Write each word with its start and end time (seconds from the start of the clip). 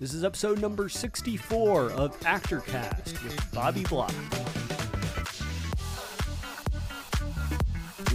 This 0.00 0.14
is 0.14 0.24
episode 0.24 0.62
number 0.62 0.88
64 0.88 1.90
of 1.90 2.18
ActorCast 2.20 3.22
with 3.22 3.36
Bobbi 3.52 3.86
Block. 3.86 4.10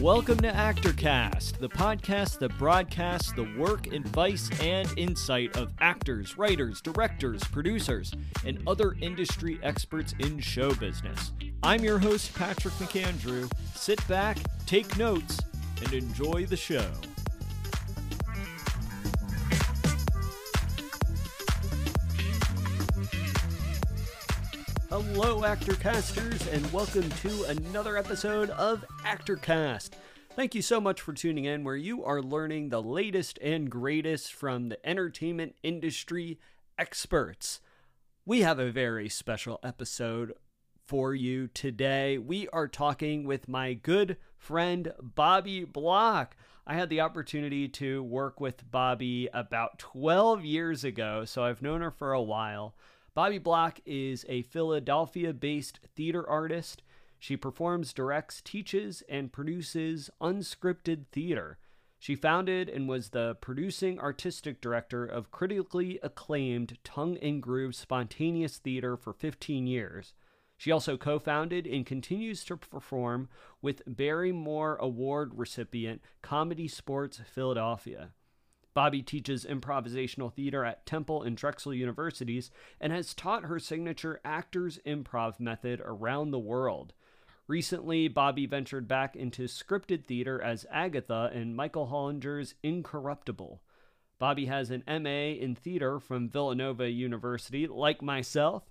Welcome 0.01 0.39
to 0.39 0.51
ActorCast, 0.51 1.59
the 1.59 1.69
podcast 1.69 2.39
that 2.39 2.57
broadcasts 2.57 3.33
the 3.33 3.47
work, 3.55 3.93
advice, 3.93 4.49
and 4.61 4.91
insight 4.97 5.55
of 5.57 5.73
actors, 5.79 6.39
writers, 6.39 6.81
directors, 6.81 7.43
producers, 7.43 8.11
and 8.43 8.57
other 8.65 8.95
industry 8.99 9.59
experts 9.61 10.15
in 10.17 10.39
show 10.39 10.73
business. 10.73 11.33
I'm 11.61 11.83
your 11.83 11.99
host, 11.99 12.33
Patrick 12.33 12.73
McAndrew. 12.79 13.47
Sit 13.75 14.05
back, 14.07 14.39
take 14.65 14.97
notes, 14.97 15.39
and 15.83 15.93
enjoy 15.93 16.47
the 16.47 16.57
show. 16.57 16.89
Hello, 24.97 25.41
Actorcasters, 25.41 26.49
and 26.53 26.71
welcome 26.71 27.09
to 27.09 27.43
another 27.49 27.97
episode 27.97 28.49
of 28.51 28.85
Actorcast. 29.03 29.89
Thank 30.37 30.55
you 30.55 30.61
so 30.61 30.79
much 30.79 31.01
for 31.01 31.11
tuning 31.11 31.43
in, 31.43 31.65
where 31.65 31.75
you 31.75 32.05
are 32.05 32.21
learning 32.21 32.69
the 32.69 32.81
latest 32.81 33.37
and 33.41 33.69
greatest 33.69 34.33
from 34.33 34.69
the 34.69 34.79
entertainment 34.87 35.55
industry 35.63 36.39
experts. 36.79 37.59
We 38.25 38.39
have 38.43 38.57
a 38.57 38.71
very 38.71 39.09
special 39.09 39.59
episode 39.63 40.31
for 40.85 41.13
you 41.13 41.49
today. 41.49 42.17
We 42.17 42.47
are 42.53 42.69
talking 42.69 43.25
with 43.25 43.49
my 43.49 43.73
good 43.73 44.15
friend 44.37 44.93
Bobbi 45.03 45.69
Block. 45.69 46.37
I 46.65 46.75
had 46.75 46.87
the 46.87 47.01
opportunity 47.01 47.67
to 47.67 48.01
work 48.01 48.39
with 48.39 48.71
Bobbi 48.71 49.27
about 49.33 49.77
12 49.77 50.45
years 50.45 50.85
ago, 50.85 51.25
so 51.25 51.43
I've 51.43 51.61
known 51.61 51.81
her 51.81 51.91
for 51.91 52.13
a 52.13 52.21
while. 52.21 52.75
Bobbi 53.15 53.41
Block 53.41 53.79
is 53.85 54.25
a 54.27 54.41
Philadelphia 54.41 55.31
based 55.33 55.79
theater 55.95 56.27
artist. 56.29 56.83
She 57.17 57.37
performs, 57.37 57.93
directs, 57.93 58.41
teaches, 58.41 59.03
and 59.07 59.31
produces 59.31 60.09
unscripted 60.19 61.05
theater. 61.13 61.57
She 61.97 62.13
founded 62.13 62.67
and 62.67 62.89
was 62.89 63.11
the 63.11 63.35
producing 63.39 64.01
artistic 64.01 64.59
director 64.59 65.05
of 65.05 65.31
critically 65.31 65.97
acclaimed 66.03 66.77
Tongue 66.83 67.17
and 67.19 67.41
Groove 67.41 67.73
Spontaneous 67.73 68.57
Theater 68.57 68.97
for 68.97 69.13
15 69.13 69.65
years. 69.65 70.13
She 70.57 70.69
also 70.69 70.97
co 70.97 71.17
founded 71.17 71.65
and 71.65 71.85
continues 71.85 72.43
to 72.45 72.57
perform 72.57 73.29
with 73.61 73.81
Barrymore 73.87 74.75
Award 74.75 75.31
recipient 75.35 76.01
ComedySportz 76.21 77.25
Philadelphia. 77.25 78.09
Bobbi 78.75 79.05
teaches 79.05 79.45
improvisational 79.45 80.33
theater 80.33 80.65
at 80.65 80.85
Temple 80.85 81.23
and 81.23 81.37
Drexel 81.37 81.73
universities 81.73 82.51
and 82.81 82.91
has 82.91 83.13
taught 83.13 83.45
her 83.45 83.57
signature 83.57 84.19
actors 84.25 84.79
improv 84.85 85.39
method 85.39 85.81
around 85.85 86.31
the 86.31 86.39
world. 86.39 86.93
Recently, 87.47 88.09
Bobbi 88.09 88.49
ventured 88.49 88.87
back 88.87 89.15
into 89.15 89.43
scripted 89.43 90.03
theater 90.05 90.41
as 90.41 90.65
Agatha 90.71 91.31
in 91.33 91.55
Michael 91.55 91.87
Hollinger's 91.87 92.55
Incorruptible. 92.63 93.61
Bobbi 94.19 94.47
has 94.47 94.71
an 94.71 94.83
MA 94.87 95.37
in 95.39 95.55
theater 95.55 95.99
from 95.99 96.29
Villanova 96.29 96.89
University, 96.89 97.67
like 97.67 98.01
myself, 98.01 98.63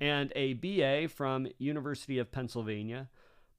and 0.00 0.32
a 0.36 0.52
BA 0.54 1.08
from 1.08 1.48
University 1.58 2.18
of 2.18 2.30
Pennsylvania. 2.30 3.08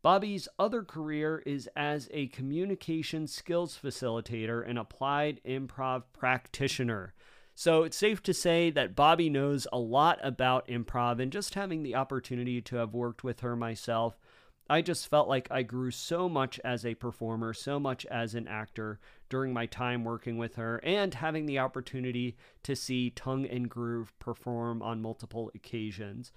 Bobbi's 0.04 0.48
other 0.58 0.84
career 0.84 1.44
is 1.46 1.70
as 1.76 2.10
a 2.12 2.28
communication 2.28 3.28
skills 3.28 3.78
facilitator 3.82 4.68
and 4.68 4.80
applied 4.80 5.40
improv 5.46 6.04
practitioner. 6.12 7.14
So 7.54 7.84
it's 7.84 7.98
safe 7.98 8.24
to 8.24 8.34
say 8.34 8.72
that 8.72 8.96
Bobbi 8.96 9.30
knows 9.30 9.68
a 9.72 9.78
lot 9.78 10.18
about 10.24 10.68
improv, 10.68 11.22
and 11.22 11.32
just 11.32 11.54
having 11.54 11.84
the 11.84 11.94
opportunity 11.94 12.62
to 12.62 12.78
have 12.78 12.96
worked 12.96 13.24
with 13.24 13.42
her 13.42 13.56
myself, 13.56 14.18
I 14.68 14.82
just 14.82 15.08
felt 15.08 15.28
like 15.28 15.48
I 15.52 15.62
grew 15.62 15.92
so 15.92 16.28
much 16.28 16.60
as 16.64 16.84
a 16.86 16.96
performer, 16.96 17.54
so 17.54 17.80
much 17.80 18.06
as 18.08 18.34
an 18.34 18.48
actor 18.48 19.00
during 19.30 19.54
my 19.54 19.68
time 19.68 20.04
working 20.04 20.38
with 20.38 20.56
her, 20.56 20.80
and 20.84 21.14
having 21.14 21.46
the 21.46 21.60
opportunity 21.60 22.38
to 22.64 22.76
see 22.76 23.12
Tongue 23.12 23.46
and 23.46 23.70
Groove 23.70 24.18
perform 24.18 24.82
on 24.82 25.02
multiple 25.02 25.52
occasions. 25.54 26.32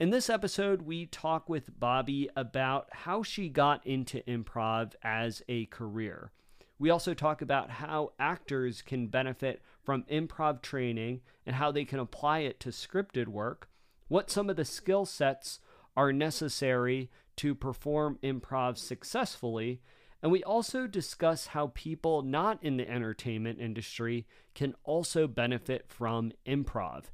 In 0.00 0.10
this 0.10 0.28
episode, 0.28 0.82
we 0.82 1.06
talk 1.06 1.48
with 1.48 1.78
Bobbi 1.78 2.26
about 2.34 2.88
how 2.90 3.22
she 3.22 3.48
got 3.48 3.86
into 3.86 4.22
improv 4.22 4.94
as 5.04 5.40
a 5.48 5.66
career. 5.66 6.32
We 6.80 6.90
also 6.90 7.14
talk 7.14 7.40
about 7.40 7.70
how 7.70 8.10
actors 8.18 8.82
can 8.82 9.06
benefit 9.06 9.62
from 9.84 10.02
improv 10.10 10.62
training 10.62 11.20
and 11.46 11.54
how 11.54 11.70
they 11.70 11.84
can 11.84 12.00
apply 12.00 12.40
it 12.40 12.58
to 12.60 12.70
scripted 12.70 13.28
work, 13.28 13.68
what 14.08 14.32
some 14.32 14.50
of 14.50 14.56
the 14.56 14.64
skill 14.64 15.06
sets 15.06 15.60
are 15.96 16.12
necessary 16.12 17.08
to 17.36 17.54
perform 17.54 18.18
improv 18.20 18.78
successfully, 18.78 19.80
and 20.20 20.32
we 20.32 20.42
also 20.42 20.88
discuss 20.88 21.46
how 21.46 21.70
people 21.72 22.22
not 22.22 22.58
in 22.64 22.78
the 22.78 22.90
entertainment 22.90 23.60
industry 23.60 24.26
can 24.56 24.74
also 24.82 25.28
benefit 25.28 25.84
from 25.86 26.32
improv. 26.44 27.04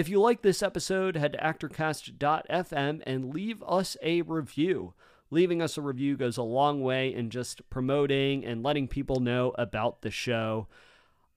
If 0.00 0.08
you 0.08 0.18
like 0.18 0.40
this 0.40 0.62
episode, 0.62 1.14
head 1.14 1.34
to 1.34 1.38
actorcast.fm 1.38 3.02
and 3.04 3.34
leave 3.34 3.62
us 3.62 3.98
a 4.02 4.22
review. 4.22 4.94
Leaving 5.30 5.60
us 5.60 5.76
a 5.76 5.82
review 5.82 6.16
goes 6.16 6.38
a 6.38 6.42
long 6.42 6.80
way 6.80 7.12
in 7.12 7.28
just 7.28 7.68
promoting 7.68 8.42
and 8.42 8.62
letting 8.62 8.88
people 8.88 9.20
know 9.20 9.52
about 9.58 10.00
the 10.00 10.10
show. 10.10 10.68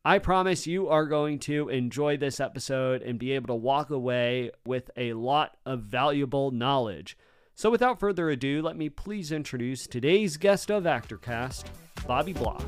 I 0.06 0.18
promise 0.18 0.66
you 0.66 0.88
are 0.88 1.08
going 1.08 1.40
to 1.40 1.68
enjoy 1.68 2.16
this 2.16 2.40
episode 2.40 3.02
and 3.02 3.20
be 3.20 3.34
able 3.34 3.48
to 3.48 3.56
walk 3.56 3.90
away 3.90 4.52
with 4.66 4.90
a 4.96 5.12
lot 5.12 5.58
of 5.66 5.82
valuable 5.82 6.52
knowledge. 6.52 7.18
So, 7.56 7.70
without 7.70 8.00
further 8.00 8.30
ado, 8.30 8.62
let 8.62 8.78
me 8.78 8.88
please 8.88 9.34
introduce 9.34 9.88
today's 9.88 10.38
guest 10.38 10.72
of 10.72 10.86
Actorcast, 10.86 11.66
Bobbi 12.08 12.34
Block. 12.34 12.64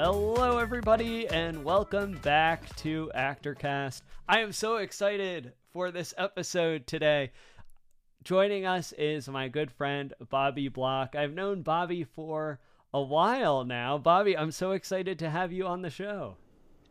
Hello, 0.00 0.58
everybody, 0.58 1.26
and 1.26 1.64
welcome 1.64 2.12
back 2.22 2.72
to 2.76 3.10
Actorcast. 3.16 4.02
I 4.28 4.38
am 4.38 4.52
so 4.52 4.76
excited 4.76 5.54
for 5.72 5.90
this 5.90 6.14
episode 6.16 6.86
today. 6.86 7.32
Joining 8.22 8.64
us 8.64 8.92
is 8.92 9.28
my 9.28 9.48
good 9.48 9.72
friend 9.72 10.14
Bobbi 10.22 10.72
Block. 10.72 11.16
I've 11.16 11.34
known 11.34 11.64
Bobbi 11.64 12.06
for 12.14 12.60
a 12.94 13.02
while 13.02 13.64
now. 13.64 13.98
Bobbi, 13.98 14.38
I'm 14.38 14.52
so 14.52 14.70
excited 14.70 15.18
to 15.18 15.30
have 15.30 15.50
you 15.50 15.66
on 15.66 15.82
the 15.82 15.90
show. 15.90 16.36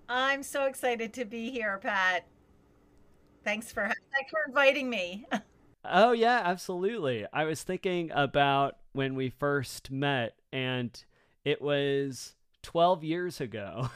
I'm 0.09 0.43
so 0.43 0.65
excited 0.65 1.13
to 1.13 1.23
be 1.23 1.49
here, 1.49 1.79
Pat. 1.81 2.27
Thanks 3.45 3.71
for 3.71 3.85
thanks 3.85 4.31
for 4.31 4.41
inviting 4.45 4.89
me. 4.89 5.25
oh 5.85 6.11
yeah, 6.11 6.41
absolutely. 6.43 7.25
I 7.31 7.45
was 7.45 7.63
thinking 7.63 8.11
about 8.13 8.75
when 8.91 9.15
we 9.15 9.29
first 9.29 9.91
met 9.91 10.35
and 10.51 10.91
it 11.45 11.61
was 11.61 12.33
12 12.67 13.01
years 13.05 13.39
ago. 13.39 13.89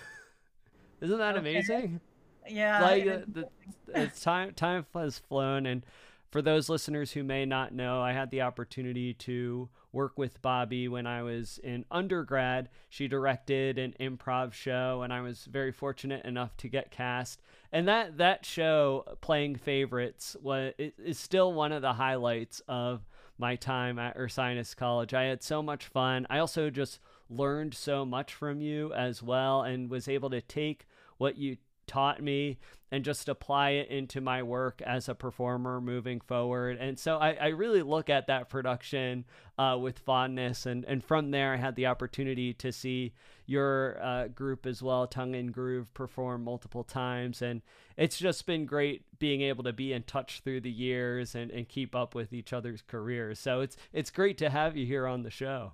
Isn't 1.01 1.17
that 1.17 1.35
okay. 1.35 1.39
amazing? 1.39 1.99
Yeah. 2.47 2.81
Like 2.81 3.05
uh, 3.05 3.19
the, 3.27 3.49
the, 3.87 4.07
time 4.07 4.53
time 4.53 4.85
has 4.93 5.19
flown 5.19 5.65
and 5.65 5.85
for 6.31 6.41
those 6.41 6.69
listeners 6.69 7.11
who 7.11 7.21
may 7.25 7.45
not 7.45 7.73
know, 7.73 8.01
I 8.01 8.13
had 8.13 8.31
the 8.31 8.43
opportunity 8.43 9.13
to 9.15 9.67
work 9.91 10.17
with 10.17 10.41
Bobbi 10.41 10.87
when 10.87 11.05
I 11.05 11.21
was 11.21 11.59
in 11.61 11.83
undergrad. 11.91 12.69
She 12.87 13.09
directed 13.09 13.77
an 13.77 13.93
improv 13.99 14.53
show 14.53 15.01
and 15.01 15.11
I 15.11 15.19
was 15.19 15.43
very 15.51 15.73
fortunate 15.73 16.23
enough 16.23 16.55
to 16.57 16.69
get 16.69 16.91
cast. 16.91 17.41
And 17.73 17.89
that 17.89 18.19
that 18.19 18.45
show 18.45 19.03
playing 19.19 19.57
favorites 19.57 20.37
was 20.41 20.71
is 20.77 21.19
still 21.19 21.51
one 21.51 21.73
of 21.73 21.81
the 21.81 21.91
highlights 21.91 22.61
of 22.69 23.01
my 23.41 23.55
time 23.55 23.97
at 23.99 24.15
Ursinus 24.15 24.75
College. 24.75 25.13
I 25.13 25.23
had 25.23 25.41
so 25.41 25.61
much 25.63 25.87
fun. 25.87 26.27
I 26.29 26.37
also 26.37 26.69
just 26.69 26.99
learned 27.27 27.73
so 27.73 28.05
much 28.05 28.33
from 28.33 28.61
you 28.61 28.93
as 28.93 29.23
well 29.23 29.63
and 29.63 29.89
was 29.89 30.07
able 30.07 30.29
to 30.29 30.41
take 30.41 30.85
what 31.17 31.37
you 31.37 31.57
taught 31.91 32.23
me 32.23 32.57
and 32.89 33.03
just 33.03 33.27
apply 33.27 33.71
it 33.71 33.89
into 33.89 34.21
my 34.21 34.41
work 34.43 34.81
as 34.81 35.09
a 35.09 35.15
performer 35.15 35.81
moving 35.81 36.21
forward. 36.21 36.77
And 36.79 36.97
so 36.97 37.17
I, 37.17 37.33
I 37.33 37.47
really 37.47 37.81
look 37.81 38.09
at 38.09 38.27
that 38.27 38.49
production 38.49 39.25
uh, 39.57 39.77
with 39.79 39.99
fondness. 39.99 40.65
And, 40.65 40.85
and 40.85 41.03
from 41.03 41.31
there, 41.31 41.53
I 41.53 41.57
had 41.57 41.75
the 41.75 41.87
opportunity 41.87 42.53
to 42.55 42.71
see 42.71 43.13
your 43.45 43.97
uh, 44.01 44.27
group 44.29 44.65
as 44.65 44.81
well, 44.81 45.05
Tongue 45.05 45.35
and 45.35 45.53
Groove, 45.53 45.93
perform 45.93 46.45
multiple 46.45 46.83
times. 46.83 47.41
And 47.41 47.61
it's 47.97 48.17
just 48.17 48.45
been 48.45 48.65
great 48.65 49.03
being 49.19 49.41
able 49.41 49.65
to 49.65 49.73
be 49.73 49.91
in 49.91 50.03
touch 50.03 50.41
through 50.43 50.61
the 50.61 50.71
years 50.71 51.35
and, 51.35 51.51
and 51.51 51.67
keep 51.67 51.93
up 51.93 52.15
with 52.15 52.31
each 52.31 52.53
other's 52.53 52.81
careers. 52.81 53.39
So 53.39 53.61
it's, 53.61 53.75
it's 53.91 54.11
great 54.11 54.37
to 54.37 54.49
have 54.49 54.77
you 54.77 54.85
here 54.85 55.07
on 55.07 55.23
the 55.23 55.29
show. 55.29 55.73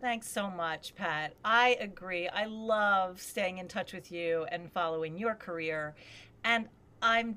Thanks 0.00 0.30
so 0.30 0.48
much, 0.50 0.94
Pat. 0.94 1.34
I 1.44 1.76
agree. 1.78 2.26
I 2.28 2.46
love 2.46 3.20
staying 3.20 3.58
in 3.58 3.68
touch 3.68 3.92
with 3.92 4.10
you 4.10 4.46
and 4.50 4.72
following 4.72 5.18
your 5.18 5.34
career. 5.34 5.94
And 6.42 6.68
I'm 7.02 7.36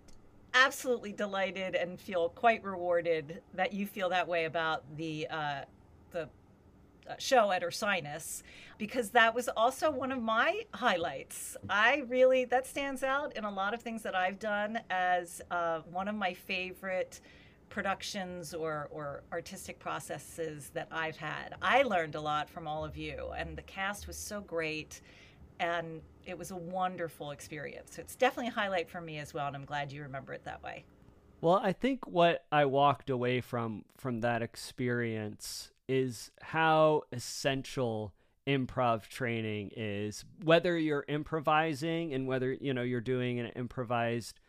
absolutely 0.54 1.12
delighted 1.12 1.76
and 1.76 2.00
feel 2.00 2.30
quite 2.30 2.64
rewarded 2.64 3.42
that 3.54 3.74
you 3.74 3.86
feel 3.86 4.08
that 4.10 4.28
way 4.28 4.46
about 4.46 4.84
the 4.96 5.28
uh, 5.30 5.62
the 6.12 6.30
uh, 7.10 7.16
show 7.18 7.52
at 7.52 7.64
Ursinus 7.64 8.44
because 8.78 9.10
that 9.10 9.36
was 9.36 9.50
also 9.50 9.92
one 9.92 10.12
of 10.12 10.22
my 10.22 10.62
highlights. 10.74 11.58
I 11.70 12.04
really, 12.08 12.46
that 12.46 12.66
stands 12.66 13.04
out 13.04 13.36
in 13.36 13.44
a 13.44 13.52
lot 13.52 13.74
of 13.74 13.82
things 13.82 14.04
that 14.04 14.16
I've 14.16 14.40
done 14.40 14.80
as 14.90 15.42
uh, 15.52 15.82
one 15.92 16.08
of 16.08 16.16
my 16.16 16.34
favorite 16.34 17.20
productions 17.74 18.54
or, 18.54 18.88
or 18.92 19.24
artistic 19.32 19.80
processes 19.80 20.70
that 20.76 20.88
I've 20.92 21.18
had. 21.18 21.56
I 21.60 21.82
learned 21.82 22.14
a 22.14 22.22
lot 22.22 22.48
from 22.48 22.68
all 22.68 22.86
of 22.86 22.96
you, 22.96 23.32
and 23.36 23.58
the 23.58 23.64
cast 23.64 24.06
was 24.06 24.16
so 24.16 24.42
great, 24.42 25.02
and 25.60 26.00
it 26.24 26.38
was 26.38 26.52
a 26.52 26.56
wonderful 26.56 27.32
experience. 27.32 27.96
So 27.96 28.02
it's 28.02 28.16
definitely 28.16 28.50
a 28.50 28.54
highlight 28.54 28.90
for 28.90 29.02
me 29.02 29.18
as 29.18 29.34
well, 29.34 29.48
and 29.48 29.56
I'm 29.56 29.66
glad 29.66 29.92
you 29.92 30.04
remember 30.04 30.34
it 30.34 30.46
that 30.46 30.62
way. 30.64 30.86
Well, 31.42 31.60
I 31.62 31.74
think 31.74 32.06
what 32.06 32.46
I 32.52 32.66
walked 32.66 33.10
away 33.10 33.42
from 33.42 33.86
from 33.98 34.22
that 34.22 34.42
experience 34.44 35.72
is 35.90 36.32
how 36.42 37.02
essential 37.12 38.14
improv 38.48 39.08
training 39.08 39.72
is 39.76 40.26
whether 40.44 40.78
you're 40.78 41.06
improvising 41.08 42.14
and 42.14 42.28
whether 42.28 42.54
you 42.54 42.74
know 42.74 42.82
you're 42.82 43.02
doing 43.02 43.40
an 43.40 43.48
improvised 43.48 44.40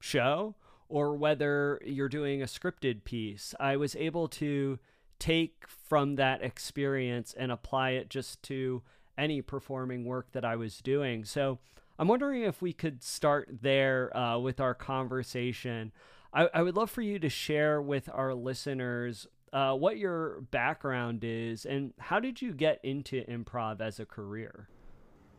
show 0.00 0.54
or 0.90 1.14
whether 1.16 1.80
you're 1.84 2.08
doing 2.08 2.42
a 2.42 2.46
scripted 2.46 3.04
piece. 3.04 3.54
I 3.58 3.76
was 3.76 3.96
able 3.96 4.28
to 4.28 4.78
take 5.18 5.64
from 5.68 6.16
that 6.16 6.42
experience 6.42 7.34
and 7.36 7.52
apply 7.52 7.90
it 7.90 8.10
just 8.10 8.42
to 8.42 8.82
any 9.16 9.42
performing 9.42 10.04
work 10.04 10.32
that 10.32 10.44
i 10.44 10.56
was 10.56 10.78
doing. 10.78 11.24
So 11.24 11.58
i'm 11.98 12.08
wondering 12.08 12.42
if 12.42 12.60
we 12.60 12.72
could 12.72 13.02
start 13.02 13.48
there 13.62 14.14
uh, 14.16 14.38
with 14.38 14.60
our 14.60 14.74
conversation. 14.74 15.92
I, 16.32 16.48
I 16.54 16.62
would 16.62 16.76
love 16.76 16.90
for 16.90 17.02
you 17.02 17.18
to 17.18 17.28
share 17.28 17.82
with 17.82 18.08
our 18.12 18.34
listeners 18.34 19.26
uh, 19.52 19.74
what 19.74 19.98
your 19.98 20.42
background 20.50 21.24
is 21.24 21.66
and 21.66 21.92
how 21.98 22.20
did 22.20 22.40
you 22.40 22.52
get 22.52 22.80
into 22.82 23.24
improv 23.24 23.80
as 23.80 24.00
a 24.00 24.06
career? 24.06 24.68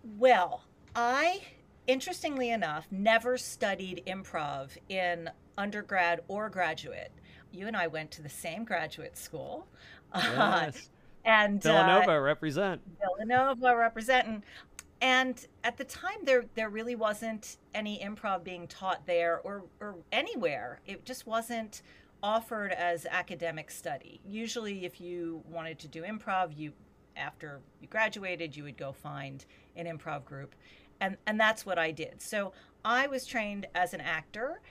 Well, 0.04 0.64
I, 0.96 1.42
interestingly 1.88 2.52
enough, 2.52 2.88
never 2.92 3.38
studied 3.38 4.04
improv 4.08 4.70
in 4.90 5.30
undergrad 5.58 6.22
or 6.28 6.50
graduate. 6.50 7.12
You 7.52 7.68
and 7.68 7.76
I 7.76 7.88
went 7.88 8.12
to 8.12 8.22
the 8.22 8.30
same 8.30 8.64
graduate 8.64 9.18
school. 9.18 9.68
Yes. 10.16 10.90
Uh, 11.24 11.30
and 11.30 11.62
Villanova 11.62 12.14
uh, 12.14 12.20
represent. 12.20 12.82
Villanova 13.00 13.78
representing. 13.78 14.44
And 15.02 15.46
at 15.64 15.78
the 15.78 15.84
time, 15.84 16.18
there 16.24 16.46
there 16.56 16.70
really 16.70 16.96
wasn't 16.96 17.58
any 17.76 18.00
improv 18.00 18.44
being 18.44 18.68
taught 18.68 19.06
there 19.06 19.40
or 19.44 19.66
or 19.80 19.98
anywhere. 20.12 20.80
It 20.88 21.06
just 21.06 21.28
wasn't 21.28 21.84
offered 22.24 22.72
as 22.72 23.06
academic 23.06 23.72
study. 23.72 24.20
Usually, 24.28 24.86
if 24.86 25.00
you 25.00 25.44
wanted 25.48 25.78
to 25.80 25.88
do 25.88 26.02
improv, 26.02 26.58
you 26.58 26.74
after 27.18 27.62
you 27.82 27.88
graduated, 27.88 28.56
you 28.56 28.64
would 28.64 28.78
go 28.78 28.92
find 28.92 29.46
an 29.76 29.86
improv 29.86 30.26
group, 30.26 30.56
and 31.02 31.18
and 31.28 31.38
that's 31.40 31.66
what 31.66 31.78
I 31.78 31.92
did. 31.92 32.22
So 32.22 32.54
I 32.86 33.08
was 33.08 33.26
trained 33.26 33.68
as 33.76 33.94
an 33.94 34.00
actor, 34.00 34.62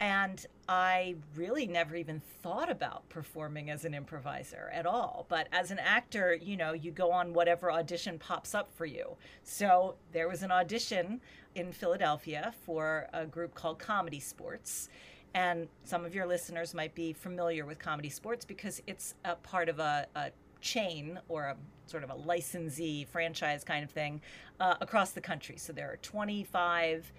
and 0.00 0.46
I 0.68 1.16
really 1.36 1.66
never 1.66 1.94
even 1.96 2.22
thought 2.42 2.70
about 2.70 3.08
performing 3.10 3.68
as 3.68 3.84
an 3.84 3.92
improviser 3.92 4.70
at 4.72 4.86
all. 4.86 5.26
But 5.28 5.48
as 5.52 5.70
an 5.70 5.78
actor, 5.78 6.34
you 6.34 6.56
know, 6.56 6.72
you 6.72 6.90
go 6.90 7.12
on 7.12 7.34
whatever 7.34 7.70
audition 7.70 8.18
pops 8.18 8.54
up 8.54 8.72
for 8.72 8.86
you. 8.86 9.16
So 9.42 9.96
there 10.12 10.28
was 10.28 10.42
an 10.42 10.50
audition 10.50 11.20
in 11.54 11.72
Philadelphia 11.72 12.54
for 12.64 13.08
a 13.12 13.26
group 13.26 13.54
called 13.54 13.78
ComedySportz 13.78 14.88
and 15.34 15.68
some 15.84 16.04
of 16.04 16.14
your 16.14 16.26
listeners 16.26 16.74
might 16.74 16.94
be 16.94 17.12
familiar 17.12 17.64
with 17.64 17.78
ComedySportz 17.78 18.46
because 18.46 18.82
it's 18.86 19.14
a 19.24 19.36
part 19.36 19.68
of 19.68 19.78
a, 19.78 20.06
a 20.14 20.30
chain 20.60 21.18
or 21.28 21.44
a 21.44 21.56
sort 21.86 22.04
of 22.04 22.10
a 22.10 22.14
licensee 22.14 23.04
franchise 23.04 23.64
kind 23.64 23.84
of 23.84 23.90
thing 23.90 24.20
uh, 24.60 24.76
across 24.80 25.10
the 25.10 25.20
country. 25.20 25.56
So 25.56 25.72
there 25.72 25.90
are 25.90 25.96
25 25.96 27.12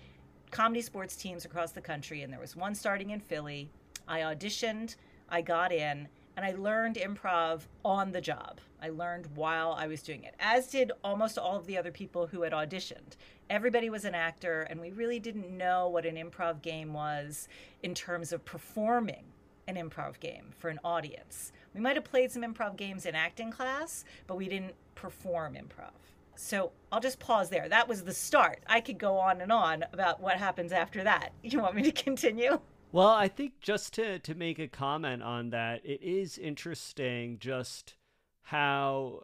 ComedySportz 0.51 1.19
teams 1.19 1.45
across 1.45 1.71
the 1.71 1.81
country, 1.81 2.21
and 2.21 2.31
there 2.31 2.39
was 2.39 2.55
one 2.55 2.75
starting 2.75 3.09
in 3.09 3.19
Philly. 3.19 3.69
I 4.07 4.19
auditioned, 4.19 4.95
I 5.29 5.41
got 5.41 5.71
in, 5.71 6.07
and 6.35 6.45
I 6.45 6.53
learned 6.53 6.95
improv 6.95 7.61
on 7.83 8.11
the 8.11 8.21
job. 8.21 8.59
I 8.81 8.89
learned 8.89 9.27
while 9.35 9.73
I 9.73 9.87
was 9.87 10.01
doing 10.01 10.23
it, 10.23 10.35
as 10.39 10.67
did 10.67 10.91
almost 11.03 11.37
all 11.37 11.57
of 11.57 11.65
the 11.65 11.77
other 11.77 11.91
people 11.91 12.27
who 12.27 12.41
had 12.41 12.53
auditioned. 12.53 13.17
Everybody 13.49 13.89
was 13.89 14.05
an 14.05 14.15
actor, 14.15 14.61
and 14.69 14.79
we 14.79 14.91
really 14.91 15.19
didn't 15.19 15.55
know 15.55 15.87
what 15.87 16.05
an 16.05 16.15
improv 16.15 16.61
game 16.61 16.93
was 16.93 17.47
in 17.81 17.93
terms 17.93 18.33
of 18.33 18.45
performing 18.45 19.23
an 19.67 19.75
improv 19.75 20.19
game 20.19 20.53
for 20.57 20.69
an 20.69 20.79
audience. 20.83 21.51
We 21.73 21.81
might 21.81 21.95
have 21.95 22.05
played 22.05 22.31
some 22.31 22.43
improv 22.43 22.75
games 22.75 23.05
in 23.05 23.15
acting 23.15 23.51
class, 23.51 24.05
but 24.27 24.37
we 24.37 24.47
didn't 24.47 24.75
perform 24.95 25.55
improv. 25.55 25.91
So 26.35 26.71
I'll 26.91 26.99
just 26.99 27.19
pause 27.19 27.49
there. 27.49 27.69
That 27.69 27.87
was 27.87 28.03
the 28.03 28.13
start. 28.13 28.63
I 28.67 28.81
could 28.81 28.97
go 28.97 29.17
on 29.17 29.41
and 29.41 29.51
on 29.51 29.85
about 29.93 30.21
what 30.21 30.37
happens 30.37 30.71
after 30.71 31.03
that. 31.03 31.31
You 31.43 31.59
want 31.59 31.75
me 31.75 31.83
to 31.83 31.91
continue? 31.91 32.59
Well, 32.91 33.09
I 33.09 33.27
think 33.27 33.59
just 33.59 33.93
to 33.93 34.19
to 34.19 34.35
make 34.35 34.59
a 34.59 34.67
comment 34.67 35.23
on 35.23 35.49
that, 35.49 35.81
it 35.83 36.01
is 36.01 36.37
interesting 36.37 37.37
just 37.39 37.95
how 38.43 39.23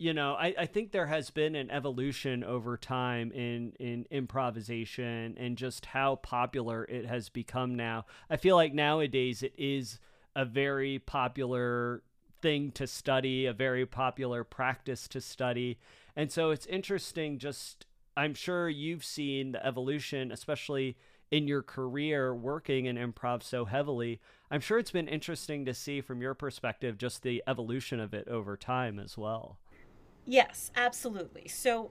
you 0.00 0.14
know, 0.14 0.32
I, 0.32 0.54
I 0.60 0.64
think 0.64 0.92
there 0.92 1.08
has 1.08 1.28
been 1.28 1.54
an 1.54 1.70
evolution 1.70 2.42
over 2.42 2.78
time 2.78 3.30
in, 3.32 3.74
in 3.78 4.06
improvisation 4.10 5.36
and 5.38 5.58
just 5.58 5.84
how 5.84 6.16
popular 6.16 6.84
it 6.84 7.04
has 7.04 7.28
become 7.28 7.74
now. 7.74 8.06
I 8.30 8.38
feel 8.38 8.56
like 8.56 8.72
nowadays 8.72 9.42
it 9.42 9.52
is 9.58 9.98
a 10.34 10.46
very 10.46 11.00
popular 11.00 12.02
thing 12.40 12.70
to 12.72 12.86
study, 12.86 13.44
a 13.44 13.52
very 13.52 13.84
popular 13.84 14.42
practice 14.42 15.06
to 15.08 15.20
study. 15.20 15.78
And 16.16 16.32
so 16.32 16.48
it's 16.50 16.64
interesting, 16.64 17.38
just 17.38 17.84
I'm 18.16 18.32
sure 18.32 18.70
you've 18.70 19.04
seen 19.04 19.52
the 19.52 19.64
evolution, 19.66 20.32
especially 20.32 20.96
in 21.30 21.46
your 21.46 21.62
career 21.62 22.34
working 22.34 22.86
in 22.86 22.96
improv 22.96 23.42
so 23.42 23.66
heavily. 23.66 24.18
I'm 24.50 24.62
sure 24.62 24.78
it's 24.78 24.90
been 24.90 25.08
interesting 25.08 25.66
to 25.66 25.74
see 25.74 26.00
from 26.00 26.22
your 26.22 26.32
perspective 26.32 26.96
just 26.96 27.22
the 27.22 27.42
evolution 27.46 28.00
of 28.00 28.14
it 28.14 28.28
over 28.28 28.56
time 28.56 28.98
as 28.98 29.18
well. 29.18 29.58
Yes, 30.26 30.70
absolutely. 30.76 31.48
So 31.48 31.90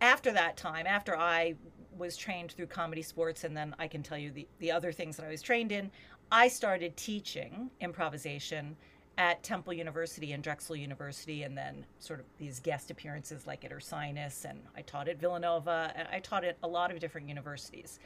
after 0.00 0.32
that 0.32 0.56
time, 0.56 0.86
after 0.86 1.16
I 1.16 1.54
was 1.96 2.16
trained 2.16 2.52
through 2.52 2.66
ComedySportz, 2.66 3.44
and 3.44 3.56
then 3.56 3.74
I 3.78 3.88
can 3.88 4.02
tell 4.02 4.18
you 4.18 4.30
the, 4.30 4.46
the 4.60 4.70
other 4.70 4.92
things 4.92 5.16
that 5.16 5.26
I 5.26 5.28
was 5.28 5.42
trained 5.42 5.72
in, 5.72 5.90
I 6.30 6.48
started 6.48 6.96
teaching 6.96 7.70
improvisation 7.80 8.76
at 9.16 9.42
Temple 9.42 9.72
University 9.72 10.32
and 10.32 10.44
Drexel 10.44 10.76
University, 10.76 11.42
and 11.42 11.58
then 11.58 11.84
sort 11.98 12.20
of 12.20 12.26
these 12.38 12.60
guest 12.60 12.92
appearances 12.92 13.48
like 13.48 13.64
at 13.64 13.72
Ursinus, 13.72 14.44
and 14.44 14.60
I 14.76 14.82
taught 14.82 15.08
at 15.08 15.18
Villanova, 15.18 15.92
and 15.96 16.06
I 16.12 16.20
taught 16.20 16.44
at 16.44 16.56
a 16.62 16.68
lot 16.68 16.92
of 16.92 17.00
different 17.00 17.28
universities. 17.28 17.98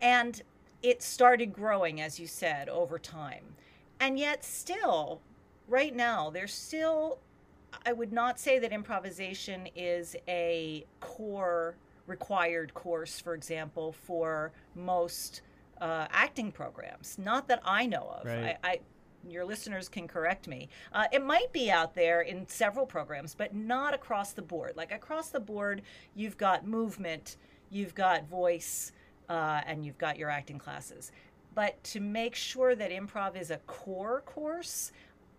And 0.00 0.40
it 0.82 1.02
started 1.02 1.52
growing, 1.52 2.00
as 2.00 2.18
you 2.18 2.26
said, 2.26 2.70
over 2.70 2.98
time. 2.98 3.44
And 4.00 4.18
yet, 4.18 4.42
still, 4.42 5.20
right 5.68 5.94
now, 5.94 6.30
there's 6.30 6.54
still 6.54 7.18
I 7.86 7.92
would 7.92 8.12
not 8.12 8.38
say 8.38 8.58
that 8.58 8.72
improvisation 8.72 9.68
is 9.74 10.16
a 10.28 10.84
core 11.00 11.76
required 12.06 12.74
course, 12.74 13.20
for 13.20 13.34
example, 13.34 13.92
for 13.92 14.52
most 14.74 15.42
uh, 15.80 16.06
acting 16.10 16.52
programs. 16.52 17.16
Not 17.18 17.48
that 17.48 17.62
I 17.64 17.86
know 17.86 18.16
of. 18.18 18.26
Right. 18.26 18.56
I, 18.62 18.68
I, 18.68 18.80
your 19.28 19.44
listeners 19.44 19.88
can 19.88 20.08
correct 20.08 20.48
me. 20.48 20.68
Uh, 20.92 21.04
it 21.12 21.24
might 21.24 21.52
be 21.52 21.70
out 21.70 21.94
there 21.94 22.22
in 22.22 22.48
several 22.48 22.86
programs, 22.86 23.34
but 23.34 23.54
not 23.54 23.94
across 23.94 24.32
the 24.32 24.42
board. 24.42 24.76
Like 24.76 24.92
across 24.92 25.30
the 25.30 25.40
board, 25.40 25.82
you've 26.14 26.36
got 26.36 26.66
movement, 26.66 27.36
you've 27.70 27.94
got 27.94 28.28
voice, 28.28 28.92
uh, 29.28 29.60
and 29.66 29.84
you've 29.84 29.98
got 29.98 30.18
your 30.18 30.30
acting 30.30 30.58
classes. 30.58 31.12
But 31.54 31.82
to 31.84 32.00
make 32.00 32.34
sure 32.34 32.74
that 32.74 32.90
improv 32.90 33.40
is 33.40 33.50
a 33.50 33.58
core 33.58 34.22
course, 34.22 34.92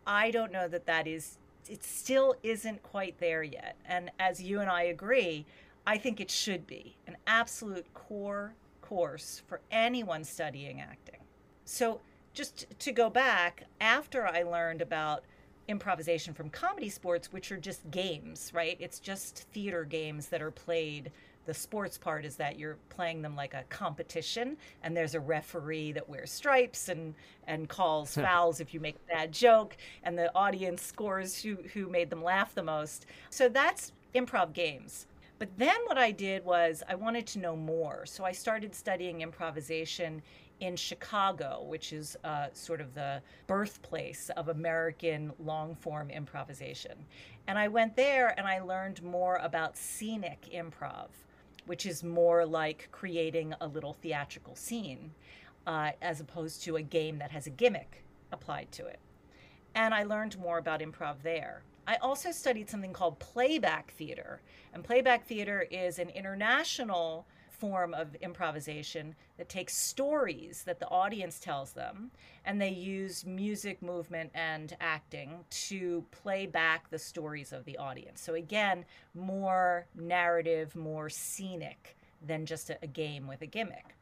I 0.06 0.32
don't 0.32 0.52
know 0.52 0.68
that 0.68 0.86
that 0.86 1.08
is 1.08 1.38
it 1.70 1.84
still 1.84 2.36
isn't 2.44 2.84
quite 2.84 3.20
there 3.20 3.44
yet. 3.44 3.76
And 3.86 4.12
as 4.20 4.42
you 4.42 4.60
and 4.60 4.70
I 4.70 4.84
agree, 4.84 5.46
I 5.86 5.98
think 5.98 6.20
it 6.20 6.30
should 6.30 6.68
be 6.68 6.96
an 7.08 7.18
absolute 7.28 7.92
core 7.94 8.54
course 8.82 9.42
for 9.48 9.62
anyone 9.72 10.24
studying 10.24 10.82
acting. 10.82 11.20
So, 11.66 12.02
just 12.34 12.66
to 12.80 12.92
go 12.92 13.10
back, 13.10 13.64
after 13.82 14.26
I 14.26 14.44
learned 14.44 14.82
about 14.82 15.24
improvisation 15.68 16.34
from 16.34 16.50
ComedySportz, 16.50 17.26
which 17.28 17.52
are 17.52 17.58
just 17.58 17.90
games, 17.92 18.52
right? 18.54 18.78
It's 18.80 19.00
just 19.00 19.48
theater 19.52 19.84
games 19.84 20.28
that 20.28 20.42
are 20.42 20.52
played 20.52 21.12
the 21.46 21.54
sports 21.54 21.98
part 21.98 22.26
is 22.26 22.36
that 22.36 22.58
you're 22.58 22.78
playing 22.90 23.22
them 23.22 23.36
like 23.36 23.54
a 23.54 23.64
competition 23.70 24.58
and 24.84 24.96
there's 24.96 25.16
a 25.16 25.20
referee 25.20 25.92
that 25.92 26.08
wears 26.08 26.32
stripes 26.32 26.90
and 26.90 27.14
and 27.48 27.68
calls 27.68 28.16
fouls 28.16 28.60
if 28.60 28.74
you 28.74 28.80
make 28.80 28.96
a 28.96 29.14
bad 29.14 29.32
joke 29.32 29.76
and 30.04 30.18
the 30.18 30.34
audience 30.36 30.82
scores 30.82 31.42
who 31.42 31.56
who 31.74 31.88
made 31.90 32.10
them 32.10 32.24
laugh 32.24 32.54
the 32.54 32.64
most. 32.64 33.06
So 33.30 33.50
that's 33.50 33.92
improv 34.14 34.54
games. 34.54 35.08
But 35.40 35.50
then 35.58 35.76
what 35.88 35.98
i 35.98 36.12
did 36.12 36.46
was 36.46 36.84
i 36.88 36.96
wanted 36.96 37.26
to 37.28 37.40
know 37.40 37.56
more. 37.56 38.06
So 38.06 38.24
i 38.24 38.32
started 38.32 38.76
studying 38.76 39.22
improvisation 39.22 40.22
in 40.62 40.76
Chicago, 40.76 41.64
which 41.68 41.92
is 41.92 42.16
uh, 42.24 42.48
sort 42.54 42.80
of 42.82 42.94
the 42.94 43.22
birthplace 43.48 44.30
of 44.38 44.48
American 44.48 45.34
long 45.44 45.76
form 45.76 46.10
improvisation. 46.10 46.94
And 47.48 47.58
I 47.58 47.68
went 47.68 47.96
there 47.96 48.38
and 48.38 48.48
I 48.48 48.62
learned 48.62 49.04
more 49.04 49.38
about 49.38 49.76
scenic 49.76 50.48
improv, 50.54 51.08
which 51.72 51.86
is 51.86 52.04
more 52.04 52.46
like 52.46 52.90
creating 52.92 53.54
a 53.62 53.66
little 53.66 53.94
theatrical 53.94 54.58
scene 54.58 55.10
uh, 55.66 55.92
as 56.02 56.20
opposed 56.20 56.62
to 56.62 56.76
a 56.76 56.82
game 56.82 57.18
that 57.18 57.32
has 57.32 57.48
a 57.48 57.50
gimmick 57.50 58.04
applied 58.34 58.70
to 58.74 58.86
it. 58.86 59.00
And 59.74 59.94
I 59.94 60.04
learned 60.04 60.38
more 60.38 60.58
about 60.58 60.82
improv 60.82 61.22
there. 61.24 61.64
I 61.88 61.96
also 61.96 62.32
studied 62.32 62.70
something 62.70 62.92
called 62.92 63.20
playback 63.20 63.92
theater. 63.92 64.42
And 64.74 64.84
playback 64.84 65.26
theater 65.26 65.66
is 65.72 65.98
an 65.98 66.10
international 66.10 67.26
form 67.62 67.94
of 67.94 68.16
improvisation 68.16 69.14
that 69.38 69.48
takes 69.48 69.78
stories 69.78 70.64
that 70.66 70.80
the 70.80 70.90
audience 70.90 71.40
tells 71.40 71.74
them 71.74 72.10
and 72.44 72.60
they 72.60 72.72
use 72.72 73.24
music, 73.24 73.84
movement, 73.84 74.32
and 74.34 74.76
acting 74.82 75.46
to 75.52 76.04
play 76.10 76.48
back 76.48 76.90
the 76.90 76.98
stories 76.98 77.54
of 77.54 77.64
the 77.66 77.78
audience. 77.78 78.20
So, 78.20 78.34
again, 78.34 78.84
more 79.14 79.86
narrative, 79.94 80.76
more 80.76 81.08
scenic 81.08 81.96
than 82.26 82.48
just 82.48 82.72
a, 82.72 82.80
a 82.82 82.88
game 82.88 83.28
with 83.28 83.44
a 83.44 83.46
gimmick. 83.46 83.96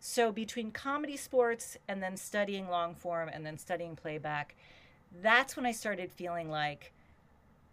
So, 0.00 0.32
between 0.32 0.72
ComedySportz 0.72 1.76
and 1.86 2.02
then 2.02 2.16
studying 2.16 2.68
long 2.68 2.96
form 2.96 3.30
and 3.32 3.46
then 3.46 3.58
studying 3.58 3.94
playback, 3.94 4.56
that's 5.22 5.56
when 5.56 5.66
I 5.66 5.72
started 5.72 6.10
feeling 6.10 6.50
like 6.50 6.92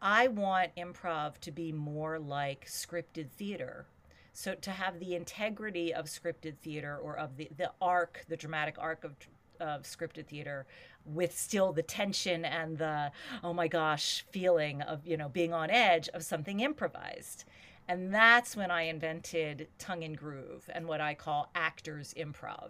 I 0.03 0.27
want 0.27 0.75
improv 0.75 1.39
to 1.41 1.51
be 1.51 1.71
more 1.71 2.19
like 2.19 2.67
scripted 2.67 3.29
theater. 3.29 3.87
So 4.33 4.55
to 4.55 4.71
have 4.71 4.99
the 4.99 5.15
integrity 5.15 5.93
of 5.93 6.05
scripted 6.05 6.57
theater 6.57 6.97
or 6.97 7.17
of 7.17 7.37
the, 7.37 7.49
the 7.57 7.71
arc, 7.81 8.25
the 8.29 8.37
dramatic 8.37 8.75
arc 8.77 9.03
of, 9.03 9.15
of 9.59 9.83
scripted 9.83 10.27
theater 10.27 10.65
with 11.05 11.37
still 11.37 11.73
the 11.73 11.83
tension 11.83 12.45
and 12.45 12.77
the 12.77 13.11
oh 13.43 13.53
my 13.53 13.67
gosh 13.67 14.23
feeling 14.29 14.81
of 14.83 15.05
you 15.05 15.17
know 15.17 15.29
being 15.29 15.53
on 15.53 15.69
edge 15.71 16.07
of 16.09 16.23
something 16.23 16.59
improvised 16.59 17.43
and 17.87 18.13
that's 18.13 18.55
when 18.55 18.69
i 18.69 18.83
invented 18.83 19.67
tongue 19.79 20.03
and 20.03 20.15
groove 20.15 20.69
and 20.75 20.85
what 20.85 21.01
i 21.01 21.15
call 21.15 21.49
actors 21.55 22.13
improv 22.15 22.69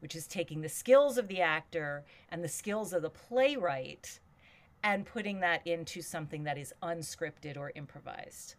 which 0.00 0.16
is 0.16 0.26
taking 0.26 0.60
the 0.60 0.68
skills 0.68 1.18
of 1.18 1.28
the 1.28 1.40
actor 1.40 2.04
and 2.30 2.42
the 2.42 2.48
skills 2.48 2.92
of 2.92 3.02
the 3.02 3.10
playwright 3.10 4.18
and 4.82 5.04
putting 5.04 5.40
that 5.40 5.66
into 5.66 6.02
something 6.02 6.44
that 6.44 6.58
is 6.58 6.72
unscripted 6.82 7.56
or 7.56 7.72
improvised. 7.74 8.54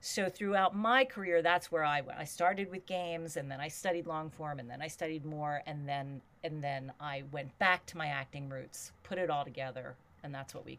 So 0.00 0.28
throughout 0.28 0.76
my 0.76 1.04
career, 1.04 1.42
that's 1.42 1.72
where 1.72 1.84
I 1.84 2.00
went. 2.00 2.18
I 2.18 2.24
started 2.24 2.70
with 2.70 2.86
games, 2.86 3.36
and 3.36 3.50
then 3.50 3.60
I 3.60 3.68
studied 3.68 4.06
long 4.06 4.30
form, 4.30 4.60
and 4.60 4.70
then 4.70 4.80
I 4.80 4.88
studied 4.88 5.24
more, 5.24 5.62
and 5.66 5.88
then 5.88 6.20
and 6.44 6.62
then 6.62 6.92
I 7.00 7.24
went 7.32 7.58
back 7.58 7.84
to 7.86 7.96
my 7.96 8.06
acting 8.06 8.48
roots, 8.48 8.92
put 9.02 9.18
it 9.18 9.28
all 9.28 9.44
together, 9.44 9.96
and 10.22 10.32
that's 10.32 10.54
what 10.54 10.64
we, 10.64 10.78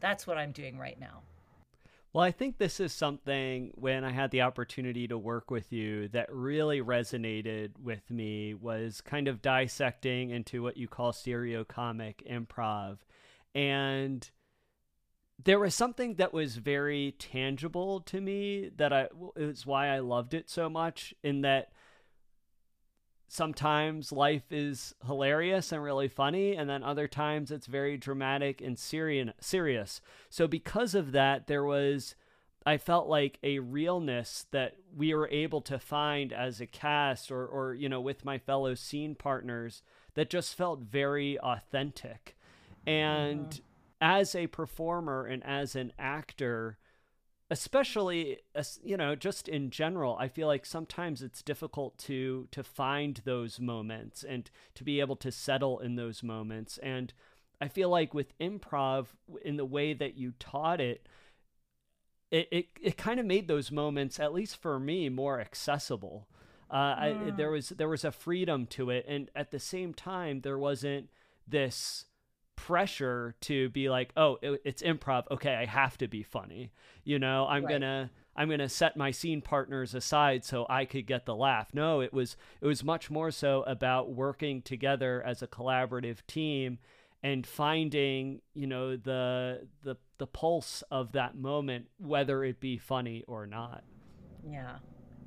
that's 0.00 0.26
what 0.26 0.36
I'm 0.36 0.50
doing 0.50 0.78
right 0.78 0.98
now. 0.98 1.22
Well, 2.12 2.24
I 2.24 2.30
think 2.30 2.56
this 2.56 2.80
is 2.80 2.92
something 2.92 3.72
when 3.74 4.02
I 4.02 4.10
had 4.10 4.30
the 4.30 4.40
opportunity 4.40 5.06
to 5.08 5.18
work 5.18 5.50
with 5.50 5.70
you 5.70 6.08
that 6.08 6.32
really 6.32 6.80
resonated 6.80 7.72
with 7.82 8.10
me 8.10 8.54
was 8.54 9.02
kind 9.02 9.28
of 9.28 9.42
dissecting 9.42 10.30
into 10.30 10.62
what 10.62 10.78
you 10.78 10.88
call 10.88 11.12
seriocomic 11.12 12.26
improv 12.26 12.98
and 13.54 14.30
there 15.42 15.58
was 15.58 15.74
something 15.74 16.14
that 16.14 16.32
was 16.32 16.56
very 16.56 17.14
tangible 17.18 18.00
to 18.00 18.20
me 18.20 18.70
that 18.76 18.92
I 18.92 19.08
is 19.36 19.66
why 19.66 19.88
I 19.88 19.98
loved 19.98 20.34
it 20.34 20.48
so 20.48 20.68
much 20.68 21.14
in 21.22 21.42
that 21.42 21.72
sometimes 23.28 24.12
life 24.12 24.50
is 24.50 24.94
hilarious 25.04 25.72
and 25.72 25.82
really 25.82 26.08
funny 26.08 26.54
and 26.54 26.70
then 26.70 26.82
other 26.82 27.08
times 27.08 27.50
it's 27.50 27.66
very 27.66 27.96
dramatic 27.96 28.60
and 28.60 28.78
serious 28.78 30.00
so 30.30 30.46
because 30.46 30.94
of 30.94 31.12
that 31.12 31.46
there 31.48 31.64
was 31.64 32.14
I 32.64 32.78
felt 32.78 33.08
like 33.08 33.38
a 33.42 33.60
realness 33.60 34.46
that 34.50 34.76
we 34.94 35.14
were 35.14 35.28
able 35.30 35.60
to 35.62 35.78
find 35.78 36.32
as 36.32 36.60
a 36.60 36.66
cast 36.66 37.30
or 37.30 37.46
or 37.46 37.74
you 37.74 37.88
know 37.88 38.00
with 38.00 38.24
my 38.24 38.38
fellow 38.38 38.74
scene 38.74 39.14
partners 39.14 39.82
that 40.14 40.30
just 40.30 40.54
felt 40.54 40.80
very 40.80 41.38
authentic 41.40 42.36
and 42.86 43.46
mm-hmm. 43.46 43.62
As 44.00 44.34
a 44.34 44.46
performer 44.46 45.24
and 45.26 45.42
as 45.44 45.74
an 45.74 45.92
actor, 45.98 46.78
especially 47.50 48.38
you 48.82 48.96
know 48.96 49.14
just 49.14 49.46
in 49.46 49.70
general 49.70 50.16
i 50.18 50.26
feel 50.26 50.48
like 50.48 50.66
sometimes 50.66 51.22
it's 51.22 51.44
difficult 51.44 51.96
to 51.96 52.48
to 52.50 52.60
find 52.64 53.20
those 53.24 53.60
moments 53.60 54.24
and 54.24 54.50
to 54.74 54.82
be 54.82 54.98
able 54.98 55.14
to 55.14 55.30
settle 55.30 55.78
in 55.78 55.94
those 55.94 56.22
moments. 56.22 56.78
And 56.78 57.12
i 57.60 57.68
feel 57.68 57.88
like 57.88 58.12
with 58.12 58.36
improv 58.38 59.06
in 59.44 59.56
the 59.56 59.64
way 59.64 59.94
that 59.94 60.16
you 60.16 60.32
taught 60.40 60.80
it 60.80 61.08
it 62.30 62.48
it, 62.50 62.66
it 62.80 62.96
kind 62.96 63.20
of 63.20 63.26
made 63.26 63.48
those 63.48 63.70
moments 63.70 64.18
at 64.18 64.32
least 64.34 64.56
for 64.56 64.78
me 64.78 65.08
more 65.08 65.40
accessible. 65.40 66.26
Uh, 66.68 66.74
I, 66.74 67.32
there 67.36 67.50
was 67.50 67.68
there 67.70 67.88
was 67.88 68.04
a 68.04 68.10
freedom 68.10 68.66
to 68.66 68.90
it. 68.90 69.04
And 69.08 69.30
at 69.34 69.50
the 69.50 69.60
same 69.60 69.94
time 69.94 70.40
there 70.40 70.58
wasn't 70.58 71.08
this 71.46 72.06
pressure 72.56 73.34
to 73.42 73.68
be 73.70 73.88
like, 73.88 74.10
oh, 74.16 74.38
it, 74.42 74.60
it's 74.64 74.82
improv. 74.82 75.24
Okay, 75.30 75.54
I 75.54 75.66
have 75.66 75.96
to 75.98 76.08
be 76.08 76.22
funny. 76.22 76.72
You 77.04 77.18
know, 77.18 77.46
I'm 77.46 77.64
right. 77.64 77.72
gonna 77.72 78.10
I'm 78.34 78.50
gonna 78.50 78.68
set 78.68 78.96
my 78.96 79.10
scene 79.10 79.40
partners 79.40 79.94
aside 79.94 80.44
so 80.44 80.66
I 80.68 80.84
could 80.84 81.06
get 81.06 81.26
the 81.26 81.34
laugh. 81.34 81.68
No, 81.72 82.00
it 82.00 82.12
was 82.12 82.36
it 82.60 82.66
was 82.66 82.82
much 82.82 83.10
more 83.10 83.30
so 83.30 83.62
about 83.62 84.10
working 84.10 84.62
together 84.62 85.22
as 85.24 85.42
a 85.42 85.46
collaborative 85.46 86.26
team 86.26 86.78
and 87.22 87.46
finding 87.46 88.40
you 88.54 88.66
know 88.66 88.96
the 88.96 89.66
the 89.82 89.96
the 90.18 90.26
pulse 90.26 90.82
of 90.90 91.12
that 91.12 91.36
moment, 91.36 91.86
whether 91.98 92.42
it 92.42 92.58
be 92.60 92.78
funny 92.78 93.24
or 93.28 93.46
not. 93.46 93.84
Yeah. 94.50 94.76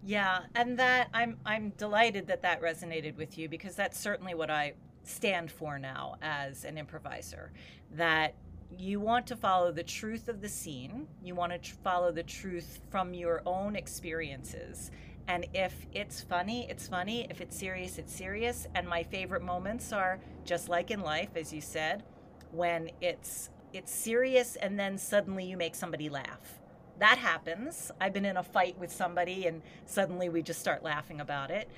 Yeah, 0.03 0.43
and 0.55 0.79
that 0.79 1.09
I'm 1.13 1.37
I'm 1.45 1.73
delighted 1.77 2.27
that 2.27 2.41
that 2.43 2.61
resonated 2.61 3.17
with 3.17 3.37
you 3.37 3.49
because 3.49 3.75
that's 3.75 3.99
certainly 3.99 4.33
what 4.33 4.49
I 4.49 4.73
stand 5.03 5.51
for 5.51 5.79
now 5.79 6.15
as 6.21 6.63
an 6.65 6.77
improviser 6.77 7.51
that 7.91 8.35
you 8.77 8.99
want 8.99 9.25
to 9.27 9.35
follow 9.35 9.71
the 9.71 9.83
truth 9.83 10.29
of 10.29 10.41
the 10.41 10.49
scene, 10.49 11.07
you 11.23 11.33
want 11.33 11.51
to 11.51 11.57
tr- 11.57 11.75
follow 11.83 12.11
the 12.11 12.23
truth 12.23 12.79
from 12.89 13.13
your 13.13 13.41
own 13.45 13.75
experiences. 13.75 14.91
And 15.27 15.45
if 15.53 15.85
it's 15.93 16.21
funny, 16.21 16.67
it's 16.69 16.87
funny. 16.87 17.27
If 17.29 17.41
it's 17.41 17.57
serious, 17.57 17.97
it's 17.97 18.13
serious. 18.13 18.67
And 18.75 18.87
my 18.87 19.03
favorite 19.03 19.43
moments 19.43 19.91
are 19.91 20.19
just 20.45 20.69
like 20.69 20.91
in 20.91 21.01
life, 21.01 21.29
as 21.35 21.53
you 21.53 21.61
said, 21.61 22.03
when 22.51 22.89
it's 23.01 23.49
it's 23.71 23.93
serious 23.93 24.55
and 24.55 24.79
then 24.79 24.97
suddenly 24.97 25.45
you 25.45 25.55
make 25.55 25.75
somebody 25.75 26.09
laugh. 26.09 26.59
That 26.97 27.19
happens. 27.19 27.91
I've 28.01 28.13
been 28.13 28.25
in 28.25 28.37
a 28.37 28.43
fight 28.43 28.77
with 28.79 28.91
somebody 28.91 29.45
and 29.45 29.61
suddenly 29.85 30.29
we 30.29 30.41
just 30.41 30.59
start 30.59 30.83
laughing 30.83 31.21
about 31.21 31.51
it 31.51 31.69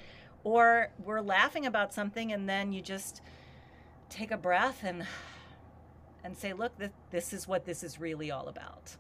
or 0.43 0.89
we're 1.03 1.21
laughing 1.21 1.65
about 1.65 1.93
something 1.93 2.31
and 2.31 2.47
then 2.47 2.71
you 2.71 2.81
just 2.81 3.21
take 4.09 4.31
a 4.31 4.37
breath 4.37 4.83
and 4.83 5.05
and 6.23 6.37
say 6.37 6.53
look 6.53 6.71
this, 7.09 7.33
is 7.33 7.47
what 7.47 7.65
this 7.65 7.83
is 7.83 7.99
really 7.99 8.29
all 8.29 8.47
about. 8.47 8.95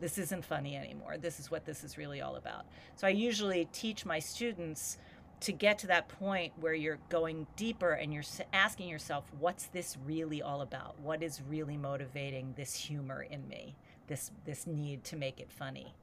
This 0.00 0.16
isn't 0.16 0.44
funny 0.44 0.76
anymore. 0.76 1.18
This 1.18 1.38
is 1.38 1.50
what 1.50 1.66
this 1.66 1.84
is 1.84 1.98
really 1.98 2.20
all 2.22 2.36
about. 2.36 2.64
So 2.96 3.06
i 3.06 3.10
usually 3.10 3.66
teach 3.66 4.06
my 4.06 4.18
students 4.18 4.98
to 5.40 5.52
get 5.52 5.78
to 5.80 5.86
that 5.88 6.08
point 6.08 6.52
where 6.58 6.72
you're 6.72 7.00
going 7.10 7.46
deeper 7.56 7.92
and 7.92 8.14
you're 8.14 8.24
asking 8.52 8.88
yourself 8.88 9.30
what's 9.38 9.66
this 9.66 9.98
really 10.06 10.40
all 10.40 10.62
about? 10.62 10.98
What 11.00 11.22
is 11.22 11.42
really 11.48 11.76
motivating 11.76 12.54
this 12.56 12.74
humor 12.74 13.22
in 13.22 13.46
me? 13.46 13.76
This 14.06 14.30
this 14.44 14.66
need 14.66 15.04
to 15.04 15.16
make 15.16 15.40
it 15.40 15.50
funny. 15.50 15.94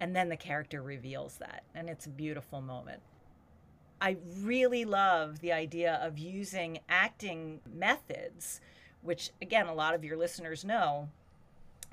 And 0.00 0.14
then 0.14 0.28
the 0.28 0.36
character 0.36 0.82
reveals 0.82 1.38
that. 1.38 1.62
And 1.74 1.88
it's 1.88 2.06
a 2.06 2.10
beautiful 2.10 2.60
moment 2.60 3.00
I 4.02 4.16
really 4.40 4.84
love 4.84 5.38
the 5.38 5.52
idea 5.52 6.00
of 6.02 6.18
using 6.18 6.80
acting 6.88 7.60
methods, 7.72 8.60
which 9.00 9.30
again, 9.40 9.68
a 9.68 9.74
lot 9.74 9.94
of 9.94 10.04
your 10.04 10.16
listeners 10.16 10.64
know, 10.64 11.08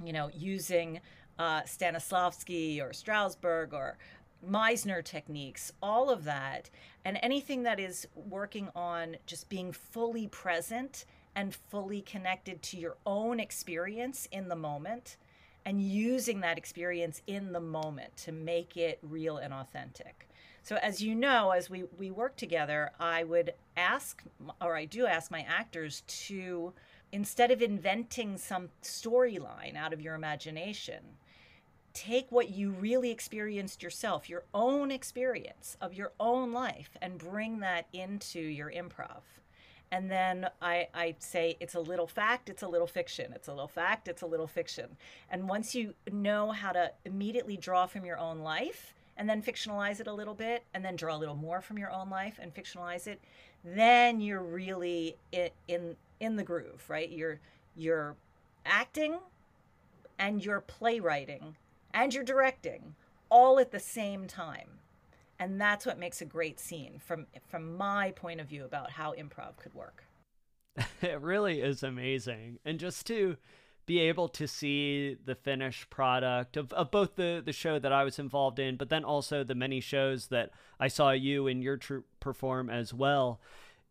you 0.04 0.12
know, 0.12 0.32
using 0.34 1.02
uh, 1.38 1.62
Stanislavski 1.62 2.82
or 2.82 2.90
Strasberg 2.94 3.74
or 3.74 4.00
Meisner 4.44 5.04
techniques, 5.04 5.72
all 5.84 6.10
of 6.10 6.24
that, 6.24 6.72
and 7.06 7.20
anything 7.22 7.62
that 7.62 7.80
is 7.80 8.08
working 8.16 8.70
on 8.76 9.18
just 9.28 9.48
being 9.48 9.72
fully 9.72 10.28
present 10.28 11.06
and 11.36 11.54
fully 11.54 12.02
connected 12.02 12.64
to 12.64 12.78
your 12.78 12.98
own 13.06 13.40
experience 13.40 14.28
in 14.32 14.48
the 14.48 14.56
moment 14.56 15.18
and 15.64 15.80
using 15.80 16.40
that 16.40 16.58
experience 16.58 17.22
in 17.28 17.52
the 17.52 17.60
moment 17.60 18.18
to 18.18 18.32
make 18.32 18.78
it 18.78 18.98
real 19.04 19.38
and 19.38 19.54
authentic. 19.54 20.29
So, 20.64 20.76
as 20.78 21.02
you 21.02 21.16
know, 21.16 21.52
as 21.52 21.70
we, 21.70 21.86
we 21.98 22.12
work 22.12 22.36
together, 22.36 22.92
I 23.00 23.24
would 23.24 23.54
ask, 23.76 24.22
or 24.62 24.76
I 24.76 24.86
do 24.86 25.06
ask 25.06 25.32
my 25.32 25.46
actors 25.48 26.04
to, 26.28 26.74
instead 27.12 27.50
of 27.52 27.62
inventing 27.62 28.38
some 28.38 28.70
storyline 28.84 29.76
out 29.76 29.94
of 29.94 30.02
your 30.02 30.16
imagination, 30.16 31.04
take 31.94 32.32
what 32.32 32.50
you 32.50 32.70
really 32.72 33.10
experienced 33.10 33.82
yourself, 33.82 34.30
your 34.30 34.44
own 34.54 34.92
experience 34.92 35.76
of 35.82 35.94
your 35.94 36.12
own 36.20 36.54
life, 36.54 36.92
and 37.02 37.18
bring 37.18 37.60
that 37.60 37.88
into 37.94 38.40
your 38.40 38.72
improv. 38.72 39.22
and 39.92 40.10
then 40.10 40.48
I, 40.62 40.88
I 40.94 41.16
say 41.20 41.58
it's 41.60 41.76
a 41.76 41.80
little 41.80 42.08
fact, 42.08 42.50
it's 42.50 42.62
a 42.62 42.68
little 42.68 42.88
fiction, 42.88 43.32
it's 43.34 43.48
a 43.48 43.52
little 43.52 43.68
fact, 43.68 44.08
it's 44.08 44.22
a 44.22 44.28
little 44.28 44.48
fiction. 44.48 44.98
And 45.30 45.50
once 45.50 45.74
you 45.74 45.96
know 46.12 46.52
how 46.52 46.72
to 46.74 46.92
immediately 47.06 47.58
draw 47.58 47.88
from 47.88 48.06
your 48.06 48.18
own 48.20 48.40
life 48.40 48.94
and 49.20 49.30
then 49.30 49.44
fictionalize 49.44 50.00
it 50.00 50.08
a 50.08 50.14
little 50.14 50.34
bit, 50.34 50.64
and 50.74 50.84
then 50.84 50.96
draw 50.96 51.16
a 51.16 51.20
little 51.20 51.36
more 51.36 51.62
from 51.62 51.78
your 51.78 51.92
own 51.92 52.10
life 52.10 52.40
and 52.42 52.56
fictionalize 52.56 53.06
it, 53.06 53.22
then 53.66 54.22
you're 54.22 54.42
really 54.42 55.18
in 55.68 55.96
in, 56.20 56.36
the 56.38 56.44
groove, 56.44 56.86
right? 56.88 57.10
You're 57.10 57.42
you're 57.76 58.16
acting 58.66 59.20
and 60.18 60.44
you're 60.44 60.62
playwriting 60.62 61.58
and 61.94 62.14
you're 62.14 62.24
directing 62.24 62.96
all 63.30 63.60
at 63.60 63.72
the 63.72 63.80
same 63.80 64.26
time. 64.26 64.70
And 65.38 65.60
that's 65.60 65.86
what 65.86 66.00
makes 66.00 66.22
a 66.22 66.26
great 66.26 66.58
scene 66.58 67.00
from 67.06 67.28
from 67.46 67.76
my 67.76 68.12
point 68.12 68.40
of 68.40 68.48
view 68.48 68.64
about 68.64 68.92
how 68.92 69.14
improv 69.14 69.58
could 69.58 69.74
work. 69.74 70.06
It 71.02 71.20
really 71.20 71.60
is 71.60 71.84
amazing. 71.84 72.60
And 72.64 72.80
just 72.80 73.06
to 73.08 73.36
be 73.90 73.98
able 74.02 74.28
to 74.28 74.48
see 74.48 75.18
the 75.26 75.34
finished 75.34 75.90
product 75.90 76.56
of, 76.56 76.72
of 76.74 76.92
both 76.92 77.16
the, 77.16 77.42
the 77.44 77.52
show 77.52 77.80
that 77.80 77.92
I 77.92 78.04
was 78.04 78.20
involved 78.20 78.60
in, 78.60 78.76
but 78.76 78.90
then 78.90 79.04
also 79.04 79.44
the 79.44 79.56
many 79.56 79.80
shows 79.80 80.28
that 80.28 80.52
I 80.80 80.88
saw 80.88 81.10
you 81.10 81.48
and 81.48 81.64
your 81.64 81.76
troupe 81.76 82.06
perform 82.20 82.70
as 82.70 82.94
well. 82.94 83.42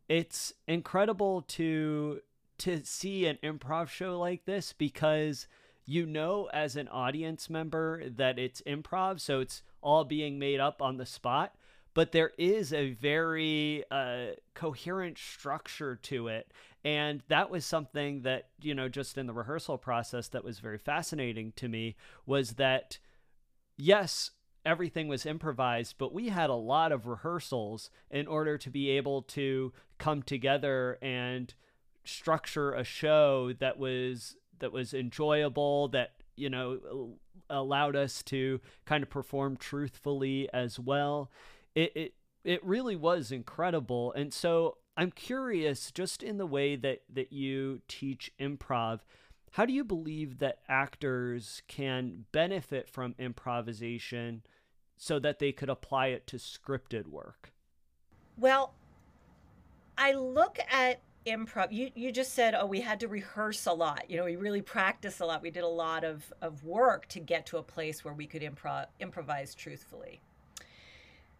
It's 0.07 0.53
incredible 0.69 1.41
to 1.49 2.21
to 2.59 2.81
see 2.85 3.25
an 3.25 3.39
improv 3.43 3.89
show 3.89 4.17
like 4.17 4.45
this 4.45 4.71
because 4.71 5.47
you 5.85 6.05
know 6.05 6.49
as 6.53 6.77
an 6.77 6.87
audience 6.87 7.49
member 7.49 8.09
that 8.09 8.39
it's 8.39 8.61
improv, 8.61 9.19
so 9.19 9.41
it's 9.41 9.63
all 9.81 10.05
being 10.05 10.39
made 10.39 10.61
up 10.61 10.81
on 10.81 10.95
the 10.95 11.05
spot. 11.05 11.55
But 11.93 12.13
there 12.13 12.31
is 12.37 12.71
a 12.71 12.93
very 12.93 13.83
uh, 13.91 14.27
coherent 14.53 15.17
structure 15.17 15.97
to 16.03 16.29
it. 16.29 16.53
And 16.83 17.23
that 17.27 17.49
was 17.49 17.65
something 17.65 18.21
that, 18.21 18.49
you 18.61 18.73
know, 18.73 18.87
just 18.87 19.17
in 19.17 19.27
the 19.27 19.33
rehearsal 19.33 19.77
process 19.77 20.29
that 20.29 20.43
was 20.43 20.59
very 20.59 20.77
fascinating 20.77 21.51
to 21.57 21.67
me 21.67 21.95
was 22.25 22.53
that, 22.53 22.99
yes, 23.77 24.31
everything 24.65 25.07
was 25.07 25.25
improvised, 25.25 25.95
but 25.97 26.13
we 26.13 26.29
had 26.29 26.49
a 26.49 26.55
lot 26.55 26.91
of 26.91 27.05
rehearsals 27.05 27.89
in 28.09 28.27
order 28.27 28.57
to 28.57 28.69
be 28.69 28.89
able 28.91 29.21
to 29.23 29.73
come 29.97 30.21
together 30.21 30.97
and 31.01 31.53
structure 32.05 32.73
a 32.73 32.83
show 32.83 33.53
that 33.59 33.77
was 33.77 34.35
that 34.59 34.71
was 34.71 34.93
enjoyable 34.93 35.87
that 35.89 36.11
you 36.35 36.49
know 36.49 37.17
allowed 37.49 37.95
us 37.95 38.23
to 38.23 38.59
kind 38.85 39.03
of 39.03 39.09
perform 39.09 39.57
truthfully 39.57 40.49
as 40.53 40.79
well. 40.79 41.29
It 41.75 41.91
it, 41.95 42.13
it 42.43 42.63
really 42.63 42.95
was 42.95 43.31
incredible. 43.31 44.13
And 44.13 44.33
so 44.33 44.77
i'm 44.99 45.11
curious 45.11 45.91
just 45.91 46.21
in 46.21 46.37
the 46.37 46.45
way 46.45 46.75
that 46.75 47.01
that 47.11 47.31
you 47.31 47.81
teach 47.87 48.31
improv 48.39 48.99
how 49.51 49.65
do 49.65 49.73
you 49.73 49.83
believe 49.83 50.39
that 50.39 50.59
actors 50.67 51.63
can 51.67 52.25
benefit 52.31 52.87
from 52.87 53.15
improvisation 53.17 54.43
so 54.95 55.17
that 55.19 55.39
they 55.39 55.51
could 55.51 55.69
apply 55.69 56.07
it 56.07 56.27
to 56.27 56.37
scripted 56.37 57.07
work? 57.07 57.51
Well 58.37 58.73
i 59.97 60.13
look 60.13 60.59
at 60.71 61.01
improv 61.25 61.71
you 61.71 61.91
you 61.93 62.11
just 62.11 62.33
said 62.33 62.55
oh 62.55 62.65
we 62.65 62.79
had 62.79 63.01
to 63.01 63.07
rehearse 63.09 63.65
a 63.65 63.73
lot 63.73 64.09
you 64.09 64.15
know 64.15 64.23
we 64.23 64.37
really 64.37 64.61
practiced 64.61 65.19
a 65.19 65.25
lot 65.25 65.41
we 65.41 65.51
did 65.51 65.63
a 65.63 65.67
lot 65.67 66.05
of 66.05 66.31
of 66.41 66.63
work 66.63 67.05
to 67.07 67.19
get 67.19 67.45
to 67.45 67.57
a 67.57 67.63
place 67.63 68.05
where 68.05 68.13
we 68.13 68.25
could 68.25 68.41
improv 68.41 68.85
improvise 69.01 69.53
truthfully 69.53 70.21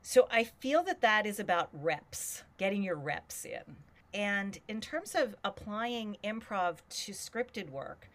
so 0.01 0.27
i 0.31 0.43
feel 0.43 0.83
that 0.83 1.01
that 1.01 1.25
is 1.25 1.39
about 1.39 1.69
reps 1.73 2.43
getting 2.57 2.83
your 2.83 2.95
reps 2.95 3.45
in. 3.45 3.75
And 4.11 4.57
in 4.67 4.81
terms 4.81 5.13
of 5.13 5.35
applying 5.45 6.17
improv 6.23 6.77
to 6.89 7.11
scripted 7.11 7.69
work 7.69 8.09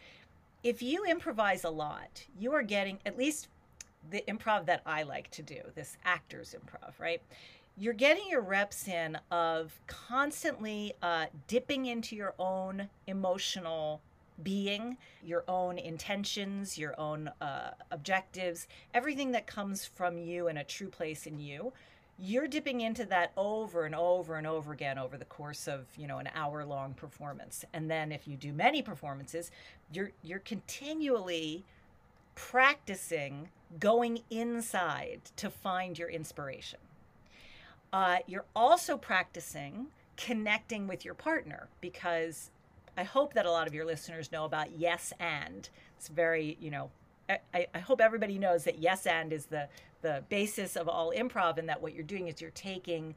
if 0.63 0.83
you 0.83 1.05
improvise 1.05 1.65
a 1.65 1.71
lot 1.71 2.25
you 2.39 2.53
are 2.53 2.63
getting 2.63 2.99
at 3.07 3.17
least 3.17 3.49
the 4.11 4.25
improv 4.29 4.67
that 4.67 4.83
i 4.87 5.03
like 5.03 5.31
to 5.31 5.43
do 5.43 5.61
this 5.75 5.97
actors 6.05 6.55
improv 6.59 6.99
right? 6.99 7.23
You're 7.77 7.93
getting 7.93 8.29
your 8.31 8.41
reps 8.41 8.87
in 8.87 9.19
of 9.33 9.81
constantly 9.89 10.93
uh, 11.03 11.27
dipping 11.49 11.87
into 11.87 12.15
your 12.15 12.35
own 12.39 12.89
emotional 13.09 14.01
being, 14.43 14.97
your 15.23 15.45
own 15.49 15.79
intentions, 15.79 16.77
your 16.77 16.99
own 16.99 17.31
uh, 17.41 17.71
objectives, 17.91 18.67
everything 18.93 19.33
that 19.33 19.47
comes 19.47 19.85
from 19.85 20.19
you 20.19 20.49
and 20.49 20.59
a 20.59 20.65
true 20.65 20.89
place 20.89 21.27
in 21.27 21.39
you. 21.39 21.73
You're 22.19 22.47
dipping 22.47 22.81
into 22.81 23.05
that 23.07 23.33
over 23.37 23.85
and 23.85 23.95
over 23.95 24.37
and 24.37 24.47
over 24.47 24.73
again 24.73 24.99
over 24.99 25.17
the 25.17 25.25
course 25.25 25.67
of 25.67 25.87
you 25.97 26.07
know 26.07 26.19
an 26.19 26.29
hour 26.35 26.65
long 26.65 26.95
performance, 26.95 27.65
and 27.73 27.91
then 27.91 28.13
if 28.13 28.29
you 28.29 28.37
do 28.37 28.53
many 28.53 28.83
performances, 28.83 29.51
you're 29.93 30.13
you're 30.23 30.39
continually 30.39 31.65
practicing 32.37 33.49
going 33.81 34.21
inside 34.31 35.23
to 35.37 35.51
find 35.51 35.99
your 35.99 36.09
inspiration. 36.09 36.79
Uh, 37.93 38.19
you're 38.27 38.45
also 38.55 38.97
practicing 38.97 39.87
connecting 40.17 40.87
with 40.87 41.05
your 41.05 41.15
partner 41.15 41.69
because 41.81 42.51
I 42.97 43.05
hope 43.05 43.35
that 43.35 43.47
a 43.47 43.51
lot 43.51 43.67
of 43.67 43.75
your 43.75 43.85
listeners 43.85 44.31
know 44.31 44.45
about 44.45 44.79
yes 44.79 45.13
and. 45.19 45.69
It's 45.97 46.09
very, 46.09 46.57
you 46.61 46.71
know, 46.71 46.91
I, 47.29 47.67
I 47.75 47.79
hope 47.79 48.01
everybody 48.01 48.39
knows 48.39 48.65
that 48.65 48.79
yes 48.79 49.07
and 49.07 49.33
is 49.33 49.47
the 49.47 49.69
the 50.03 50.23
basis 50.29 50.77
of 50.77 50.87
all 50.87 51.13
improv 51.17 51.57
and 51.57 51.67
that 51.71 51.81
what 51.81 51.95
you're 51.95 52.05
doing 52.05 52.29
is 52.29 52.39
you're 52.39 52.51
taking 52.51 53.15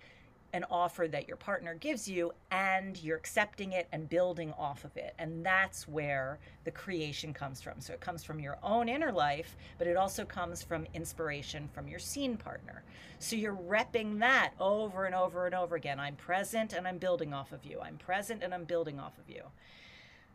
an 0.54 0.66
offer 0.72 1.08
that 1.08 1.28
your 1.28 1.38
partner 1.38 1.76
gives 1.76 2.08
you 2.08 2.32
and 2.52 3.02
you're 3.04 3.18
accepting 3.18 3.74
it 3.74 3.88
and 3.92 4.10
building 4.10 4.54
off 4.58 4.86
of 4.86 4.96
it. 4.96 5.14
And 5.20 5.46
that's 5.46 5.88
where 5.88 6.40
the 6.64 6.72
creation 6.72 7.34
comes 7.34 7.62
from. 7.62 7.80
So 7.80 7.94
it 7.94 8.00
comes 8.00 8.24
from 8.24 8.40
your 8.40 8.58
own 8.64 8.88
inner 8.88 9.12
life, 9.12 9.58
but 9.78 9.88
it 9.88 9.98
also 9.98 10.26
comes 10.26 10.64
from 10.64 10.88
inspiration 10.94 11.68
from 11.74 11.88
your 11.88 12.00
scene 12.00 12.38
partner. 12.38 12.84
So 13.20 13.36
you're 13.36 13.56
repping 13.56 14.20
that 14.20 14.54
over 14.60 15.06
and 15.06 15.16
over 15.16 15.46
and 15.46 15.56
over 15.56 15.76
again. 15.76 16.00
I'm 16.00 16.16
present 16.16 16.74
and 16.74 16.88
I'm 16.88 16.98
building 16.98 17.34
off 17.34 17.52
of 17.52 17.66
you. 17.66 17.80
I'm 17.82 17.98
present 17.98 18.44
and 18.44 18.54
I'm 18.54 18.64
building 18.64 19.00
off 19.00 19.18
of 19.18 19.30
you. 19.30 19.44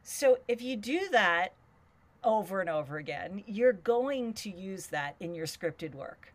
So 0.03 0.38
if 0.48 0.61
you 0.61 0.77
do 0.77 1.09
that 1.12 1.55
over 2.25 2.61
and 2.61 2.68
over 2.68 2.98
again, 2.98 3.42
you're 3.46 3.72
going 3.72 4.35
to 4.35 4.51
use 4.51 4.88
that 4.88 5.16
in 5.20 5.35
your 5.35 5.46
scripted 5.46 5.94
work 5.94 6.33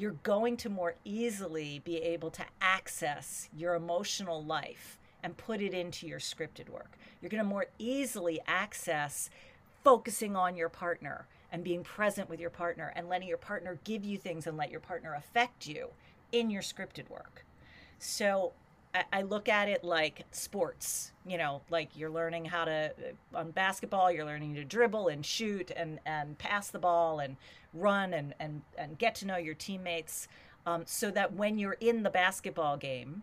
you're 0.00 0.16
going 0.22 0.56
to 0.56 0.70
more 0.70 0.94
easily 1.04 1.82
be 1.84 1.98
able 1.98 2.30
to 2.30 2.44
access 2.62 3.50
your 3.54 3.74
emotional 3.74 4.42
life 4.42 4.98
and 5.22 5.36
put 5.36 5.60
it 5.60 5.74
into 5.74 6.06
your 6.06 6.18
scripted 6.18 6.70
work. 6.70 6.96
You're 7.20 7.28
going 7.28 7.42
to 7.42 7.48
more 7.48 7.66
easily 7.78 8.40
access 8.46 9.28
focusing 9.84 10.36
on 10.36 10.56
your 10.56 10.70
partner 10.70 11.26
and 11.52 11.62
being 11.62 11.84
present 11.84 12.30
with 12.30 12.40
your 12.40 12.48
partner 12.48 12.94
and 12.96 13.10
letting 13.10 13.28
your 13.28 13.36
partner 13.36 13.78
give 13.84 14.02
you 14.02 14.16
things 14.16 14.46
and 14.46 14.56
let 14.56 14.70
your 14.70 14.80
partner 14.80 15.14
affect 15.14 15.66
you 15.66 15.88
in 16.32 16.48
your 16.48 16.62
scripted 16.62 17.10
work. 17.10 17.44
So 17.98 18.52
I 19.12 19.22
look 19.22 19.48
at 19.48 19.68
it 19.68 19.84
like 19.84 20.24
sports, 20.32 21.12
you 21.24 21.38
know, 21.38 21.60
like 21.70 21.96
you're 21.96 22.10
learning 22.10 22.46
how 22.46 22.64
to, 22.64 22.92
uh, 23.34 23.38
on 23.38 23.52
basketball, 23.52 24.10
you're 24.10 24.24
learning 24.24 24.54
to 24.56 24.64
dribble 24.64 25.08
and 25.08 25.24
shoot 25.24 25.70
and, 25.76 26.00
and 26.04 26.36
pass 26.38 26.70
the 26.70 26.78
ball 26.80 27.20
and 27.20 27.36
run 27.72 28.14
and, 28.14 28.34
and, 28.40 28.62
and 28.76 28.98
get 28.98 29.14
to 29.16 29.26
know 29.26 29.36
your 29.36 29.54
teammates 29.54 30.28
um, 30.66 30.82
so 30.86 31.10
that 31.10 31.34
when 31.34 31.58
you're 31.58 31.76
in 31.80 32.02
the 32.02 32.10
basketball 32.10 32.76
game, 32.76 33.22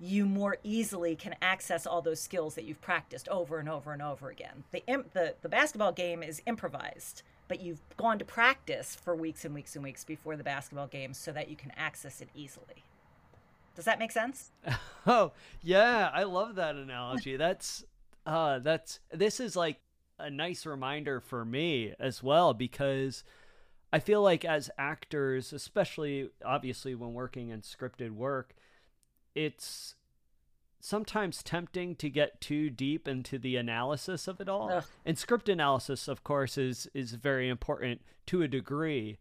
you 0.00 0.24
more 0.24 0.56
easily 0.62 1.14
can 1.14 1.34
access 1.42 1.86
all 1.86 2.00
those 2.00 2.20
skills 2.20 2.54
that 2.54 2.64
you've 2.64 2.80
practiced 2.80 3.28
over 3.28 3.58
and 3.58 3.68
over 3.68 3.92
and 3.92 4.00
over 4.00 4.30
again. 4.30 4.64
The, 4.72 4.82
the, 5.12 5.34
the 5.42 5.48
basketball 5.48 5.92
game 5.92 6.22
is 6.22 6.40
improvised, 6.46 7.22
but 7.48 7.60
you've 7.60 7.80
gone 7.96 8.18
to 8.18 8.24
practice 8.24 8.96
for 8.96 9.14
weeks 9.14 9.44
and 9.44 9.54
weeks 9.54 9.74
and 9.74 9.84
weeks 9.84 10.04
before 10.04 10.36
the 10.36 10.44
basketball 10.44 10.86
game 10.86 11.12
so 11.12 11.32
that 11.32 11.48
you 11.48 11.56
can 11.56 11.70
access 11.76 12.20
it 12.22 12.28
easily. 12.34 12.84
Does 13.76 13.84
that 13.84 13.98
make 13.98 14.10
sense? 14.10 14.50
oh, 15.06 15.32
yeah, 15.62 16.10
I 16.12 16.24
love 16.24 16.54
that 16.56 16.76
analogy. 16.76 17.36
that's 17.36 17.84
uh 18.26 18.58
that's 18.58 19.00
this 19.10 19.40
is 19.40 19.56
like 19.56 19.80
a 20.18 20.28
nice 20.28 20.66
reminder 20.66 21.20
for 21.20 21.44
me 21.44 21.94
as 21.98 22.22
well 22.22 22.52
because 22.52 23.24
I 23.92 23.98
feel 23.98 24.22
like 24.22 24.44
as 24.44 24.70
actors, 24.78 25.52
especially 25.52 26.30
obviously 26.44 26.94
when 26.94 27.12
working 27.12 27.48
in 27.48 27.62
scripted 27.62 28.10
work, 28.10 28.54
it's 29.34 29.96
sometimes 30.80 31.42
tempting 31.42 31.94
to 31.96 32.08
get 32.08 32.40
too 32.40 32.70
deep 32.70 33.06
into 33.06 33.38
the 33.38 33.56
analysis 33.56 34.26
of 34.28 34.40
it 34.40 34.48
all. 34.48 34.70
Ugh. 34.72 34.84
And 35.04 35.18
script 35.18 35.48
analysis, 35.48 36.08
of 36.08 36.24
course, 36.24 36.56
is 36.56 36.88
is 36.94 37.12
very 37.12 37.48
important 37.48 38.00
to 38.26 38.42
a 38.42 38.48
degree. 38.48 39.18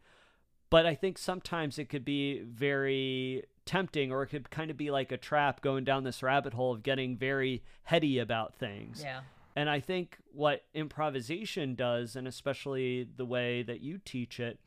But 0.69 0.85
I 0.85 0.93
think 0.93 1.17
sometimes 1.17 1.79
it 1.79 1.89
could 1.89 2.05
be 2.05 2.41
very 2.41 3.43
tempting 3.65 4.11
or 4.11 4.23
it 4.23 4.27
could 4.27 4.49
kind 4.51 4.69
of 4.69 4.77
be 4.77 4.91
like 4.91 5.11
a 5.11 5.17
trap 5.17 5.61
going 5.61 5.83
down 5.83 6.03
this 6.03 6.21
rabbit 6.21 6.53
hole 6.53 6.73
of 6.73 6.83
getting 6.83 7.17
very 7.17 7.63
heady 7.83 8.19
about 8.19 8.55
things. 8.55 9.01
Yeah. 9.03 9.21
And 9.59 9.69
I 9.69 9.81
think 9.81 10.19
what 10.31 10.63
improvisation 10.73 11.75
does, 11.75 12.15
and 12.15 12.29
especially 12.29 13.05
the 13.17 13.25
way 13.25 13.61
that 13.61 13.81
you 13.81 13.97
teach 13.97 14.39
it, 14.39 14.57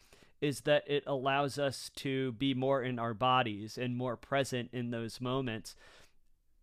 is 0.43 0.61
that 0.61 0.85
it 0.87 1.03
allows 1.07 1.59
us 1.59 1.91
to 1.97 2.33
be 2.33 2.53
more 2.53 2.83
in 2.83 2.99
our 2.99 3.15
bodies 3.15 3.79
and 3.79 3.97
more 3.97 4.19
present 4.19 4.69
in 4.71 4.91
those 4.91 5.19
moments. 5.19 5.75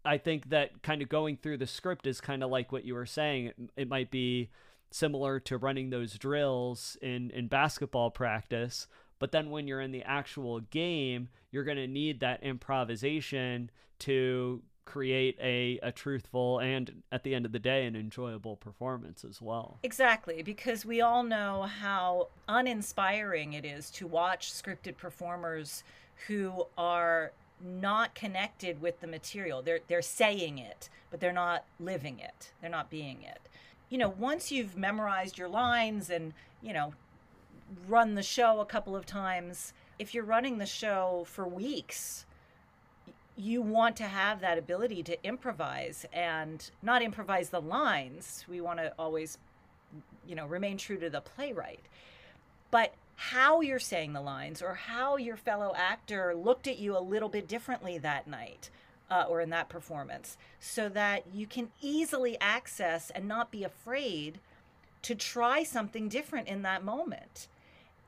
I 0.06 0.20
think 0.20 0.50
that 0.50 0.84
kind 0.84 1.02
of 1.02 1.10
going 1.10 1.38
through 1.38 1.58
the 1.58 1.66
script 1.66 2.06
is 2.06 2.22
kind 2.22 2.44
of 2.44 2.52
like 2.52 2.72
what 2.72 2.86
you 2.86 2.94
were 2.94 3.08
saying. 3.08 3.72
It, 3.76 3.90
might 3.90 4.12
be 4.12 4.52
similar 4.92 5.40
to 5.40 5.58
running 5.58 5.90
those 5.90 6.14
drills 6.14 6.98
in, 7.02 7.32
in 7.32 7.48
basketball 7.48 8.12
practice. 8.12 8.86
But 9.18 9.32
then 9.32 9.50
when 9.50 9.68
you're 9.68 9.82
in 9.82 9.92
the 9.92 10.04
actual 10.04 10.60
game, 10.60 11.30
you're 11.50 11.64
going 11.64 11.78
to 11.78 11.88
need 11.88 12.20
that 12.20 12.44
improvisation 12.44 13.72
to 14.02 14.62
create 14.90 15.38
a, 15.40 15.80
a 15.84 15.92
truthful 15.92 16.58
and 16.58 17.04
at 17.12 17.22
the 17.22 17.36
end 17.36 17.46
of 17.46 17.52
the 17.52 17.60
day 17.60 17.86
an 17.86 17.96
enjoyable 17.96 18.56
performance 18.56 19.24
as 19.24 19.40
well. 19.40 19.78
Exactly 19.84 20.42
because 20.42 20.84
we 20.84 21.00
all 21.00 21.22
know 21.22 21.70
how 21.80 22.30
uninspiring 22.48 23.54
it 23.54 23.66
is 23.66 23.92
to 23.92 24.08
watch 24.08 24.52
scripted 24.52 24.98
performers 24.98 25.84
who 26.28 26.66
are 26.76 27.32
not 27.62 28.16
connected 28.16 28.82
with 28.82 29.00
the 29.00 29.06
material. 29.06 29.62
They're 29.62 29.80
they're 29.88 30.02
saying 30.02 30.58
it 30.58 30.90
but 31.12 31.20
they're 31.20 31.32
not 31.32 31.66
living 31.80 32.20
it. 32.20 32.52
They're 32.60 32.70
not 32.72 32.90
being 32.90 33.22
it. 33.22 33.42
You 33.90 34.00
know 34.00 34.10
once 34.10 34.52
you've 34.52 34.76
memorized 34.76 35.38
your 35.38 35.50
lines 35.50 36.10
and 36.10 36.34
you 36.64 36.74
know 36.74 36.94
run 37.88 38.16
the 38.16 38.24
show 38.24 38.60
a 38.60 38.66
couple 38.66 38.96
of 38.96 39.06
times 39.06 39.72
if 40.00 40.16
you're 40.16 40.24
running 40.24 40.58
the 40.58 40.66
show 40.66 41.26
for 41.28 41.48
weeks 41.48 42.26
you 43.40 43.62
want 43.62 43.96
to 43.96 44.04
have 44.04 44.42
that 44.42 44.58
ability 44.58 45.02
to 45.02 45.24
improvise 45.24 46.06
and 46.12 46.70
not 46.82 47.02
improvise 47.02 47.50
the 47.50 47.62
lines. 47.62 48.44
We 48.50 48.60
want 48.60 48.80
to 48.80 48.94
always, 49.00 49.38
you 50.28 50.36
know, 50.36 50.46
remain 50.46 50.78
true 50.78 50.98
to 50.98 51.10
the 51.10 51.22
playwright. 51.22 51.86
But 52.70 52.94
how 53.16 53.62
you're 53.62 53.80
saying 53.80 54.12
the 54.12 54.22
lines 54.22 54.62
or 54.62 54.74
how 54.74 55.16
your 55.16 55.38
fellow 55.38 55.74
actor 55.76 56.36
looked 56.36 56.68
at 56.68 56.80
you 56.80 56.98
a 56.98 57.00
little 57.00 57.30
bit 57.30 57.48
differently 57.48 57.98
that 57.98 58.28
night 58.28 58.70
uh, 59.10 59.26
or 59.28 59.40
in 59.40 59.50
that 59.50 59.70
performance 59.70 60.38
so 60.60 60.90
that 60.90 61.24
you 61.34 61.48
can 61.48 61.70
easily 61.82 62.38
access 62.42 63.10
and 63.10 63.28
not 63.28 63.52
be 63.52 63.64
afraid 63.64 64.40
to 65.02 65.16
try 65.16 65.64
something 65.64 66.10
different 66.10 66.48
in 66.48 66.62
that 66.62 66.84
moment 66.84 67.48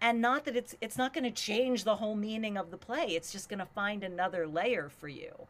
and 0.02 0.20
not 0.20 0.46
that 0.46 0.56
it's 0.56 0.76
it's 0.82 0.98
not 0.98 1.14
going 1.14 1.24
to 1.24 1.32
change 1.32 1.84
the 1.84 1.98
whole 1.98 2.16
meaning 2.16 2.58
of 2.58 2.72
the 2.72 2.78
play 2.78 3.06
it's 3.10 3.32
just 3.32 3.48
going 3.48 3.60
to 3.60 3.66
find 3.66 4.04
another 4.04 4.48
layer 4.48 4.90
for 4.90 5.08
you. 5.08 5.48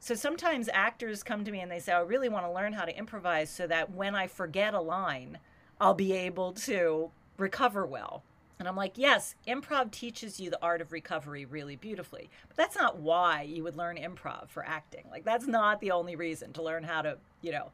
So 0.00 0.16
sometimes 0.16 0.68
actors 0.72 1.22
come 1.22 1.44
to 1.44 1.52
me 1.52 1.60
and 1.60 1.70
they 1.70 1.78
say 1.78 1.92
i 1.92 2.00
really 2.00 2.28
want 2.28 2.46
to 2.46 2.52
learn 2.52 2.72
how 2.72 2.84
to 2.84 2.96
improvise 2.96 3.50
so 3.50 3.66
that 3.66 3.92
when 3.92 4.16
i 4.16 4.26
forget 4.26 4.74
a 4.74 4.80
line 4.80 5.38
i'll 5.80 5.94
be 5.94 6.12
able 6.12 6.52
to 6.52 7.10
recover 7.36 7.86
well. 7.86 8.22
And 8.58 8.66
i'm 8.66 8.76
like 8.76 8.96
yes 8.96 9.34
improv 9.46 9.90
teaches 9.90 10.40
you 10.40 10.50
the 10.50 10.62
art 10.62 10.80
of 10.80 10.90
recovery 10.90 11.44
really 11.44 11.76
beautifully. 11.76 12.30
But 12.48 12.56
that's 12.56 12.76
not 12.76 12.98
why 12.98 13.42
you 13.42 13.62
would 13.62 13.76
learn 13.76 13.96
improv 13.96 14.48
for 14.48 14.64
acting. 14.64 15.04
Like 15.10 15.24
that's 15.24 15.46
not 15.46 15.80
the 15.80 15.90
only 15.90 16.16
reason 16.16 16.52
to 16.54 16.62
learn 16.62 16.82
how 16.82 17.02
to 17.02 17.18
you 17.42 17.52
know 17.52 17.70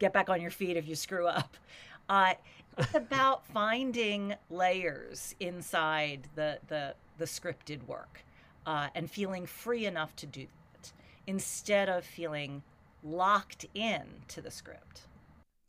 get 0.00 0.12
back 0.12 0.28
on 0.28 0.40
your 0.40 0.50
feet 0.50 0.76
if 0.76 0.88
you 0.88 0.96
screw 0.96 1.26
up 1.26 1.56
uh, 2.10 2.34
it's 2.76 2.94
about 2.94 3.46
finding 3.46 4.34
layers 4.50 5.34
inside 5.40 6.28
the 6.34 6.58
the, 6.68 6.94
the 7.18 7.24
scripted 7.24 7.86
work 7.86 8.24
uh, 8.66 8.88
and 8.94 9.10
feeling 9.10 9.46
free 9.46 9.86
enough 9.86 10.14
to 10.16 10.26
do 10.26 10.46
that 10.72 10.92
instead 11.26 11.88
of 11.88 12.04
feeling 12.04 12.62
locked 13.02 13.64
in 13.74 14.02
to 14.28 14.42
the 14.42 14.50
script. 14.50 15.02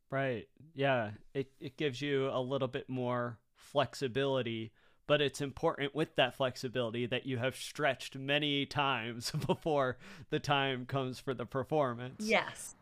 Right. 0.10 0.48
Yeah. 0.74 1.12
It 1.34 1.52
it 1.60 1.78
gives 1.78 2.02
you 2.02 2.30
a 2.30 2.42
little 2.42 2.68
bit 2.68 2.90
more 2.90 3.38
flexibility, 3.54 4.72
but 5.06 5.22
it's 5.22 5.42
important 5.42 5.94
with 5.94 6.16
that 6.16 6.34
flexibility 6.34 7.06
that 7.06 7.28
you 7.28 7.38
have 7.38 7.56
stretched 7.56 8.18
many 8.18 8.66
times 8.66 9.32
before 9.46 9.98
the 10.32 10.40
time 10.40 10.88
comes 10.88 11.20
for 11.20 11.36
the 11.36 11.46
performance. 11.46 12.26
Yes 12.26 12.76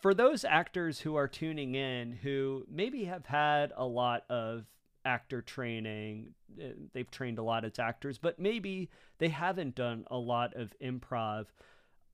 for 0.00 0.14
those 0.14 0.44
actors 0.44 1.00
who 1.00 1.16
are 1.16 1.28
tuning 1.28 1.74
in 1.74 2.12
who 2.12 2.64
maybe 2.70 3.04
have 3.04 3.26
had 3.26 3.72
a 3.76 3.84
lot 3.84 4.24
of 4.30 4.64
actor 5.04 5.42
training, 5.42 6.34
eh, 6.60 6.72
they've 6.92 7.10
trained 7.10 7.38
a 7.38 7.42
lot 7.42 7.64
as 7.64 7.78
actors, 7.78 8.18
but 8.18 8.38
maybe 8.38 8.90
they 9.18 9.28
haven't 9.28 9.74
done 9.74 10.04
a 10.10 10.16
lot 10.16 10.54
of 10.54 10.74
improv. 10.82 11.46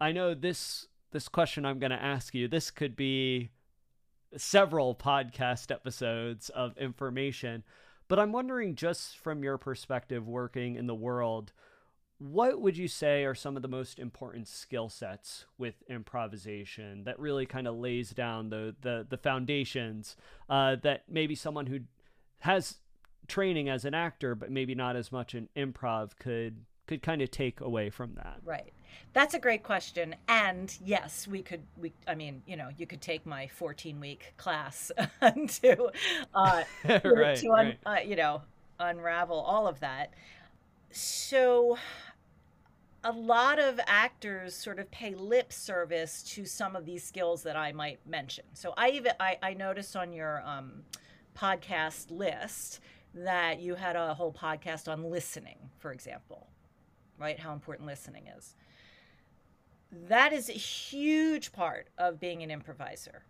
I 0.00 0.12
know 0.12 0.34
this 0.34 0.86
this 1.12 1.28
question 1.28 1.64
I'm 1.64 1.78
going 1.78 1.92
to 1.92 2.02
ask 2.02 2.34
you, 2.34 2.48
this 2.48 2.70
could 2.70 2.96
be 2.96 3.50
several 4.36 4.94
podcast 4.94 5.70
episodes 5.70 6.50
of 6.50 6.76
information, 6.76 7.62
but 8.08 8.18
I'm 8.18 8.32
wondering 8.32 8.74
just 8.74 9.18
from 9.18 9.42
your 9.42 9.56
perspective 9.56 10.26
working 10.26 10.76
in 10.76 10.86
the 10.86 10.94
world, 10.94 11.52
what 12.18 12.60
would 12.60 12.76
you 12.76 12.88
say 12.88 13.24
are 13.24 13.34
some 13.34 13.56
of 13.56 13.62
the 13.62 13.68
most 13.68 13.98
important 13.98 14.48
skill 14.48 14.88
sets 14.88 15.44
with 15.58 15.74
improvisation 15.88 17.04
that 17.04 17.18
really 17.18 17.46
kind 17.46 17.68
of 17.68 17.76
lays 17.76 18.10
down 18.10 18.48
the 18.48 18.74
the, 18.80 19.06
the 19.08 19.16
foundations 19.16 20.16
uh, 20.48 20.76
that 20.82 21.04
maybe 21.08 21.34
someone 21.34 21.66
who 21.66 21.80
has 22.40 22.78
training 23.28 23.68
as 23.68 23.84
an 23.84 23.94
actor 23.94 24.34
but 24.34 24.50
maybe 24.50 24.74
not 24.74 24.96
as 24.96 25.10
much 25.10 25.34
in 25.34 25.48
improv 25.56 26.10
could 26.18 26.56
could 26.86 27.02
kind 27.02 27.20
of 27.20 27.30
take 27.32 27.60
away 27.60 27.90
from 27.90 28.14
that? 28.14 28.38
Right. 28.44 28.72
That's 29.12 29.34
a 29.34 29.40
great 29.40 29.62
question 29.62 30.14
and 30.28 30.76
yes 30.84 31.26
we 31.26 31.42
could 31.42 31.62
we 31.76 31.92
i 32.06 32.14
mean 32.14 32.42
you 32.46 32.56
know 32.56 32.68
you 32.78 32.86
could 32.86 33.00
take 33.00 33.26
my 33.26 33.48
14 33.48 34.00
week 34.00 34.32
class 34.36 34.90
to 35.20 35.90
uh 36.34 36.62
right, 37.04 37.36
to 37.38 37.52
un, 37.52 37.66
right. 37.66 37.78
Uh, 37.84 38.00
you 38.00 38.16
know 38.16 38.42
unravel 38.78 39.40
all 39.40 39.66
of 39.66 39.80
that. 39.80 40.12
So 40.90 41.78
a 43.06 43.12
lot 43.12 43.60
of 43.60 43.78
actors 43.86 44.52
sort 44.52 44.80
of 44.80 44.90
pay 44.90 45.14
lip 45.14 45.52
service 45.52 46.24
to 46.24 46.44
some 46.44 46.74
of 46.74 46.84
these 46.84 47.04
skills 47.04 47.44
that 47.44 47.54
I 47.56 47.70
might 47.70 48.00
mention. 48.04 48.44
So 48.52 48.74
I 48.76 48.90
even 48.90 49.12
I, 49.20 49.38
I 49.40 49.54
noticed 49.54 49.94
on 49.94 50.12
your 50.12 50.42
um, 50.44 50.82
podcast 51.38 52.10
list 52.10 52.80
that 53.14 53.60
you 53.60 53.76
had 53.76 53.94
a 53.94 54.12
whole 54.12 54.32
podcast 54.32 54.90
on 54.92 55.04
listening, 55.04 55.70
for 55.78 55.92
example, 55.92 56.48
right? 57.16 57.38
How 57.38 57.52
important 57.52 57.86
listening 57.86 58.24
is. 58.36 58.56
That 60.08 60.32
is 60.32 60.48
a 60.48 60.54
huge 60.54 61.52
part 61.52 61.86
of 61.96 62.18
being 62.18 62.42
an 62.42 62.50
improviser 62.50 63.22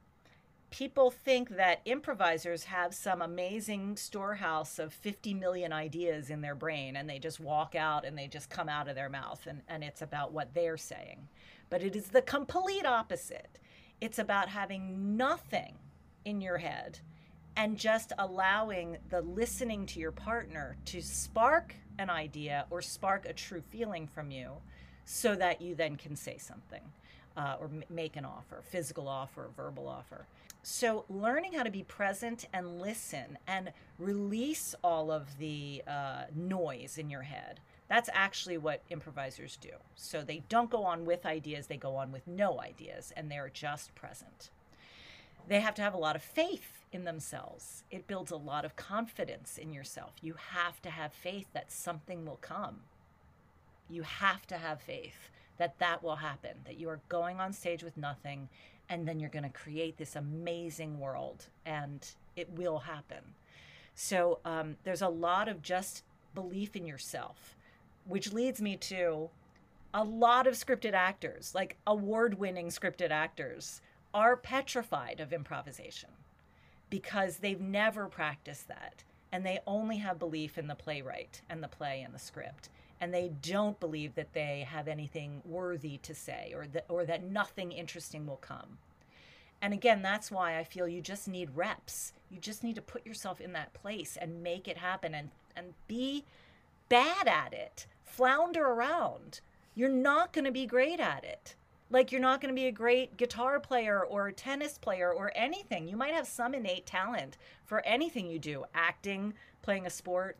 people 0.70 1.11
think 1.11 1.57
that 1.57 1.81
improvisers 1.85 2.64
have 2.64 2.94
some 2.94 3.22
amazing 3.22 3.96
storehouse 3.96 4.79
of 4.79 4.92
50 4.92 5.35
million 5.35 5.72
ideas 5.72 6.31
in 6.31 6.40
their 6.40 6.55
brain 6.55 6.96
and 6.96 7.09
they 7.09 7.18
just 7.18 7.40
walk 7.40 7.74
out 7.74 8.05
and 8.05 8.16
they 8.16 8.26
just 8.26 8.50
come 8.50 8.68
out 8.68 8.88
of 8.88 8.94
their 8.94 9.09
mouth 9.09 9.46
and, 9.46 9.62
and 9.68 9.85
it's 9.85 10.02
about 10.02 10.33
what 10.33 10.55
they're 10.55 10.76
saying. 10.76 11.29
But 11.70 11.83
it 11.83 11.96
is 11.96 12.09
the 12.09 12.22
complete 12.22 12.85
opposite. 12.85 13.59
It's 14.00 14.18
about 14.18 14.48
having 14.48 15.16
nothing 15.16 15.74
in 16.24 16.40
your 16.40 16.59
head 16.59 16.98
and 17.57 17.79
just 17.79 18.12
allowing 18.18 18.98
the 19.09 19.22
listening 19.22 19.87
to 19.87 20.00
your 20.00 20.12
partner 20.12 20.76
to 20.87 21.00
spark 21.00 21.74
an 21.98 22.11
idea 22.11 22.66
or 22.70 22.83
spark 22.83 23.24
a 23.24 23.33
true 23.33 23.62
feeling 23.70 24.07
from 24.07 24.31
you 24.31 24.50
so 25.07 25.35
that 25.35 25.62
you 25.62 25.74
then 25.74 25.96
can 25.96 26.16
say 26.16 26.37
something 26.37 26.83
uh, 27.37 27.57
or 27.59 27.66
m- 27.66 27.85
make 27.88 28.16
an 28.16 28.24
offer, 28.24 28.62
physical 28.70 29.09
offer, 29.09 29.48
verbal 29.57 29.88
offer. 29.88 30.26
So, 30.68 31.05
learning 31.09 31.52
how 31.52 31.62
to 31.62 31.70
be 31.70 31.85
present 31.85 32.48
and 32.52 32.81
listen 32.81 33.38
and 33.46 33.72
release 34.00 34.74
all 34.83 35.12
of 35.12 35.38
the 35.38 35.85
uh, 35.87 36.24
noise 36.35 36.98
in 36.98 37.09
your 37.09 37.22
head. 37.22 37.61
That's 37.88 38.11
actually 38.12 38.59
what 38.59 38.83
improvisers 38.90 39.57
do. 39.59 39.70
So, 39.94 40.24
they 40.24 40.42
don't 40.48 40.68
go 40.68 40.83
on 40.83 41.05
with 41.05 41.24
ideas, 41.24 41.68
they 41.68 41.76
go 41.76 41.94
on 41.94 42.11
with 42.11 42.26
no 42.26 42.61
ideas, 42.61 43.12
and 43.16 43.31
they're 43.31 43.48
just 43.48 43.94
present. 43.94 44.50
They 45.46 45.61
have 45.61 45.76
to 45.76 45.83
have 45.83 45.94
a 45.94 45.98
lot 45.98 46.16
of 46.16 46.22
faith 46.22 46.85
in 46.92 47.05
themselves. 47.05 47.85
It 47.92 48.09
builds 48.09 48.33
a 48.33 48.37
lot 48.37 48.64
of 48.64 48.74
confidence 48.74 49.59
in 49.59 49.72
yourself. 49.72 50.14
You 50.20 50.35
have 50.50 50.83
to 50.83 50.90
have 50.90 51.12
faith 51.12 51.46
that 51.52 51.70
something 51.70 52.26
will 52.26 52.40
come. 52.40 52.81
You 53.88 54.02
have 54.02 54.48
to 54.48 54.57
have 54.57 54.81
faith 54.81 55.31
that 55.59 55.79
that 55.79 56.02
will 56.02 56.16
happen, 56.16 56.59
that 56.64 56.76
you 56.76 56.88
are 56.88 57.00
going 57.09 57.40
on 57.40 57.52
stage 57.52 57.83
with 57.83 57.96
nothing 57.96 58.48
and 58.88 59.07
then 59.07 59.18
you're 59.20 59.31
going 59.31 59.42
to 59.42 59.49
create 59.49 59.96
this 59.96 60.16
amazing 60.16 60.99
world 60.99 61.46
and 61.64 62.09
it 62.37 62.51
will 62.51 62.79
happen. 62.79 63.35
So 63.94 64.40
um, 64.44 64.77
there's 64.85 65.03
a 65.03 65.09
lot 65.09 65.49
of 65.49 65.62
just 65.62 66.05
belief 66.35 66.77
in 66.77 66.87
yourself 66.87 67.57
which 68.07 68.33
leads 68.33 68.62
me 68.62 68.77
to 68.77 69.29
a 69.92 70.05
lot 70.05 70.46
of 70.46 70.55
scripted 70.55 70.92
actors 70.92 71.53
like 71.55 71.77
award-winning 71.87 72.68
scripted 72.68 73.11
actors 73.11 73.81
are 74.14 74.37
petrified 74.37 75.20
of 75.20 75.33
improvisation 75.33 76.11
because 76.88 77.38
they've 77.38 77.61
never 77.61 78.07
practiced 78.07 78.68
that 78.68 79.03
and 79.33 79.44
they 79.44 79.59
only 79.66 79.96
have 79.96 80.18
belief 80.18 80.57
in 80.57 80.66
the 80.66 80.75
playwright 80.75 81.42
and 81.51 81.62
the 81.62 81.68
play 81.68 82.03
and 82.03 82.14
the 82.14 82.18
script 82.18 82.68
and 83.00 83.12
they 83.12 83.32
don't 83.42 83.78
believe 83.80 84.14
that 84.14 84.32
they 84.32 84.66
have 84.68 84.88
anything 84.88 85.42
worthy 85.44 85.98
to 85.98 86.14
say 86.14 86.52
or 86.54 86.66
that 86.68 86.85
or 86.88 87.04
that 87.04 87.24
nothing 87.24 87.72
interesting 87.72 88.26
will 88.26 88.37
come. 88.37 88.78
And 89.62 89.72
again, 89.72 90.02
that's 90.02 90.30
why 90.30 90.59
I 90.59 90.64
feel 90.64 90.87
you 90.87 91.00
just 91.00 91.28
need 91.28 91.56
reps. 91.56 92.12
You 92.30 92.38
just 92.38 92.62
need 92.62 92.76
to 92.76 92.82
put 92.82 93.06
yourself 93.06 93.40
in 93.40 93.52
that 93.52 93.74
place 93.74 94.16
and 94.20 94.42
make 94.42 94.68
it 94.68 94.78
happen 94.78 95.14
and 95.14 95.30
and 95.56 95.74
be 95.88 96.24
bad 96.88 97.26
at 97.26 97.52
it. 97.52 97.87
Flounder 98.04 98.66
around. 98.66 99.40
You're 99.74 99.88
not 99.88 100.32
going 100.32 100.44
to 100.44 100.52
be 100.52 100.66
great 100.66 101.00
at 101.00 101.24
it. 101.24 101.54
Like 101.90 102.11
you're 102.11 102.20
not 102.20 102.40
going 102.40 102.52
to 102.52 102.61
be 102.61 102.66
a 102.66 102.72
great 102.72 103.16
guitar 103.16 103.61
player 103.61 104.04
or 104.04 104.32
tennis 104.32 104.76
player 104.76 105.12
or 105.12 105.32
anything. 105.35 105.87
You 105.87 105.96
might 105.96 106.14
have 106.14 106.26
some 106.26 106.54
innate 106.54 106.85
talent 106.85 107.37
for 107.64 107.80
anything 107.87 108.26
you 108.26 108.38
do 108.38 108.64
acting, 108.74 109.35
playing 109.62 109.87
a 109.87 109.90
sport, 109.90 110.37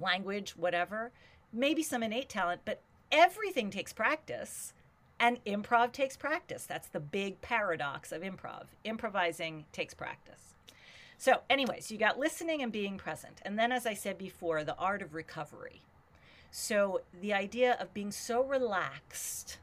language, 0.00 0.56
whatever. 0.56 1.10
Maybe 1.52 1.82
some 1.82 2.02
innate 2.02 2.28
talent, 2.28 2.62
but 2.64 2.80
everything 3.10 3.70
takes 3.70 3.92
practice. 3.92 4.72
And 5.20 5.44
improv 5.44 5.92
takes 5.92 6.16
practice. 6.16 6.64
That's 6.64 6.88
the 6.88 7.00
big 7.00 7.40
paradox 7.40 8.12
of 8.12 8.22
improv. 8.22 8.66
Improvising 8.84 9.64
takes 9.72 9.92
practice. 9.92 10.54
So, 11.20 11.40
anyways, 11.50 11.90
you 11.90 11.98
got 11.98 12.20
listening 12.20 12.62
and 12.62 12.70
being 12.70 12.96
present. 12.96 13.40
And 13.44 13.58
then, 13.58 13.72
as 13.72 13.86
I 13.86 13.94
said 13.94 14.18
before, 14.18 14.62
the 14.62 14.76
art 14.76 15.02
of 15.02 15.14
recovery. 15.14 15.82
So, 16.52 17.00
the 17.20 17.32
idea 17.32 17.76
of 17.80 17.92
being 17.92 18.12
so 18.12 18.44
relaxed, 18.44 19.58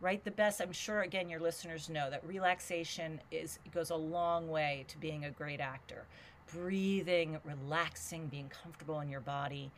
right? 0.00 0.24
The 0.24 0.30
best, 0.30 0.62
I'm 0.62 0.72
sure, 0.72 1.02
again, 1.02 1.28
your 1.28 1.40
listeners 1.40 1.90
know 1.90 2.08
that 2.08 2.26
relaxation 2.26 3.20
is 3.30 3.58
goes 3.74 3.90
a 3.90 3.96
long 3.96 4.48
way 4.48 4.86
to 4.88 4.96
being 4.96 5.26
a 5.26 5.30
great 5.30 5.60
actor. 5.60 6.04
Breathing, 6.50 7.38
relaxing, 7.44 8.28
being 8.28 8.48
comfortable 8.48 9.00
in 9.00 9.10
your 9.10 9.20
body. 9.20 9.70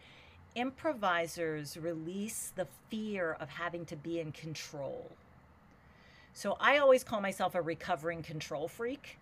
Improvisers 0.57 1.77
release 1.77 2.53
the 2.57 2.67
fear 2.89 3.37
of 3.39 3.49
having 3.49 3.85
to 3.87 3.95
be 3.95 4.19
in 4.19 4.33
control. 4.33 5.13
So, 6.35 6.57
I 6.61 6.79
always 6.79 7.05
call 7.05 7.21
myself 7.21 7.55
a 7.55 7.63
recovering 7.63 8.23
control 8.23 8.67
freak 8.67 9.19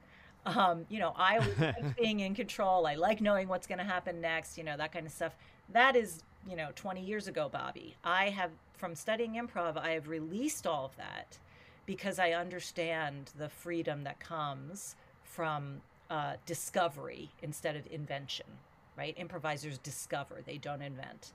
um, 0.47 0.85
you 0.89 0.99
know, 0.99 1.15
I 1.17 1.39
like 1.59 1.97
being 1.97 2.21
in 2.21 2.35
control. 2.35 2.87
I 2.87 2.95
like 2.95 3.21
knowing 3.21 3.49
what's 3.49 3.67
going 3.67 3.79
to 3.79 3.85
happen 3.85 4.21
next, 4.21 4.59
you 4.59 4.65
know, 4.65 4.77
that 4.77 4.93
kind 4.93 5.07
of 5.07 5.13
stuff. 5.13 5.35
That 5.73 5.97
is, 5.97 6.23
you 6.49 6.57
know, 6.57 6.71
20 6.77 7.01
years 7.03 7.29
ago, 7.29 7.51
Bobbi. 7.53 7.95
I 8.05 8.29
have, 8.31 8.51
from 8.77 8.95
studying 8.95 9.35
improv, 9.35 9.77
I 9.77 9.91
have 9.91 10.09
released 10.09 10.67
all 10.67 10.85
of 10.85 10.97
that 10.97 11.39
because 11.87 12.19
I 12.19 12.33
understand 12.33 13.31
the 13.39 13.49
freedom 13.49 14.05
that 14.05 14.21
comes 14.21 14.97
from 15.23 15.81
uh, 16.11 16.35
discovery 16.47 17.31
instead 17.43 17.77
of 17.77 17.87
invention, 17.91 18.47
right? 18.97 19.15
Improvisers 19.17 19.79
discover, 19.79 20.41
they 20.45 20.59
don't 20.59 20.83
invent. 20.83 21.33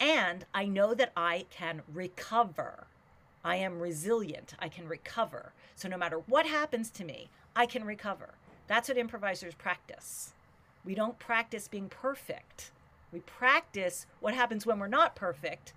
And 0.00 0.44
I 0.54 0.66
know 0.66 0.94
that 0.94 1.12
I 1.16 1.46
can 1.50 1.82
recover. 1.92 2.86
I 3.44 3.56
am 3.56 3.80
resilient. 3.80 4.54
I 4.58 4.68
can 4.68 4.88
recover. 4.88 5.52
So 5.74 5.88
no 5.88 5.96
matter 5.96 6.18
what 6.26 6.46
happens 6.46 6.90
to 6.90 7.04
me, 7.04 7.28
I 7.54 7.66
can 7.66 7.84
recover. 7.84 8.30
That's 8.66 8.88
what 8.88 8.98
improvisers 8.98 9.54
practice. 9.54 10.32
We 10.84 10.94
don't 10.94 11.18
practice 11.18 11.68
being 11.68 11.88
perfect. 11.88 12.70
We 13.12 13.20
practice 13.20 14.06
what 14.20 14.34
happens 14.34 14.66
when 14.66 14.78
we're 14.78 14.88
not 14.88 15.16
perfect. 15.16 15.72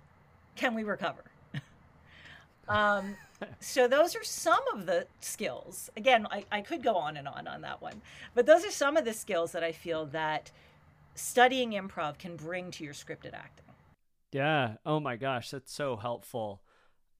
Can 0.54 0.74
we 0.74 0.84
recover? 0.84 1.24
um, 2.68 3.16
so 3.60 3.88
those 3.88 4.14
are 4.14 4.24
some 4.24 4.62
of 4.74 4.86
the 4.86 5.06
skills. 5.20 5.90
Again, 5.96 6.26
I, 6.30 6.44
I 6.52 6.60
could 6.60 6.82
go 6.82 6.94
on 6.94 7.16
and 7.16 7.26
on 7.26 7.48
on 7.48 7.62
that 7.62 7.80
one, 7.80 8.02
but 8.34 8.46
those 8.46 8.64
are 8.64 8.70
some 8.70 8.96
of 8.96 9.04
the 9.04 9.14
skills 9.14 9.52
that 9.52 9.64
I 9.64 9.72
feel 9.72 10.06
that 10.06 10.50
studying 11.14 11.72
improv 11.72 12.18
can 12.18 12.36
bring 12.36 12.70
to 12.72 12.84
your 12.84 12.94
scripted 12.94 13.34
acting. 13.34 13.66
Yeah. 14.32 14.76
Oh 14.86 15.00
my 15.00 15.16
gosh, 15.16 15.50
that's 15.50 15.72
so 15.72 15.96
helpful. 15.96 16.62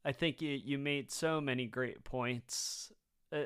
I 0.04 0.12
think 0.12 0.40
you, 0.40 0.50
you 0.50 0.78
made 0.78 1.12
so 1.12 1.40
many 1.40 1.66
great 1.66 2.04
points 2.04 2.92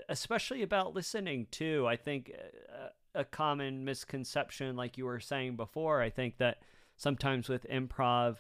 especially 0.09 0.63
about 0.63 0.95
listening 0.95 1.47
too. 1.51 1.87
I 1.89 1.97
think 1.97 2.33
uh, 2.73 2.89
a 3.15 3.25
common 3.25 3.85
misconception, 3.85 4.77
like 4.77 4.99
you 4.99 5.05
were 5.05 5.21
saying 5.21 5.57
before, 5.57 6.03
I 6.03 6.11
think 6.11 6.39
that 6.39 6.59
sometimes 6.97 7.49
with 7.49 7.67
improv, 7.69 8.37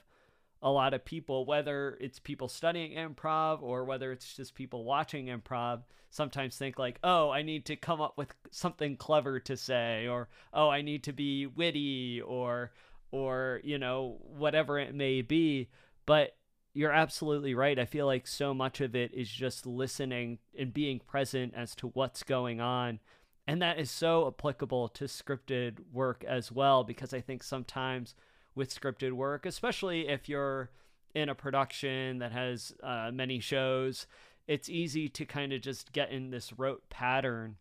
a 0.62 0.70
lot 0.70 0.94
of 0.94 1.04
people, 1.04 1.44
whether 1.44 1.96
it's 2.00 2.18
people 2.18 2.48
studying 2.48 2.92
improv 2.92 3.62
or 3.62 3.84
whether 3.84 4.10
it's 4.12 4.34
just 4.34 4.54
people 4.54 4.84
watching 4.84 5.26
improv, 5.26 5.82
sometimes 6.10 6.56
think 6.56 6.78
like, 6.78 6.98
oh, 7.04 7.30
I 7.30 7.42
need 7.42 7.66
to 7.66 7.76
come 7.76 8.00
up 8.00 8.16
with 8.16 8.34
something 8.50 8.96
clever 8.96 9.38
to 9.40 9.56
say, 9.56 10.06
or 10.08 10.28
oh, 10.52 10.68
I 10.68 10.82
need 10.82 11.04
to 11.04 11.12
be 11.12 11.46
witty, 11.46 12.22
or 12.22 12.72
or 13.12 13.60
you 13.64 13.78
know 13.78 14.18
whatever 14.22 14.78
it 14.78 14.94
may 14.94 15.22
be. 15.22 15.68
But 16.06 16.36
you're 16.72 16.92
absolutely 16.92 17.54
right. 17.54 17.78
I 17.78 17.86
feel 17.86 18.06
like 18.06 18.26
so 18.26 18.52
much 18.52 18.80
of 18.80 18.94
it 18.94 19.12
is 19.14 19.30
just 19.30 19.66
listening 19.66 20.38
and 20.58 20.74
being 20.74 21.00
present 21.00 21.54
as 21.56 21.74
to 21.76 21.88
what's 21.88 22.22
going 22.22 22.60
on. 22.60 23.00
And 23.46 23.62
that 23.62 23.78
is 23.78 23.90
so 23.90 24.26
applicable 24.26 24.88
to 24.88 25.04
scripted 25.04 25.78
work 25.92 26.24
as 26.26 26.50
well, 26.50 26.84
because 26.84 27.14
I 27.14 27.20
think 27.20 27.42
sometimes 27.42 28.14
with 28.56 28.74
scripted 28.74 29.12
work, 29.12 29.46
especially 29.46 30.08
if 30.08 30.28
you're 30.28 30.70
in 31.14 31.28
a 31.28 31.34
production 31.34 32.18
that 32.18 32.32
has 32.32 32.72
uh, 32.82 33.10
many 33.12 33.38
shows, 33.38 34.06
it's 34.48 34.68
easy 34.68 35.08
to 35.08 35.24
kind 35.24 35.52
of 35.52 35.60
just 35.60 35.92
get 35.92 36.10
in 36.10 36.30
this 36.30 36.52
rote 36.58 36.88
pattern. 36.90 37.56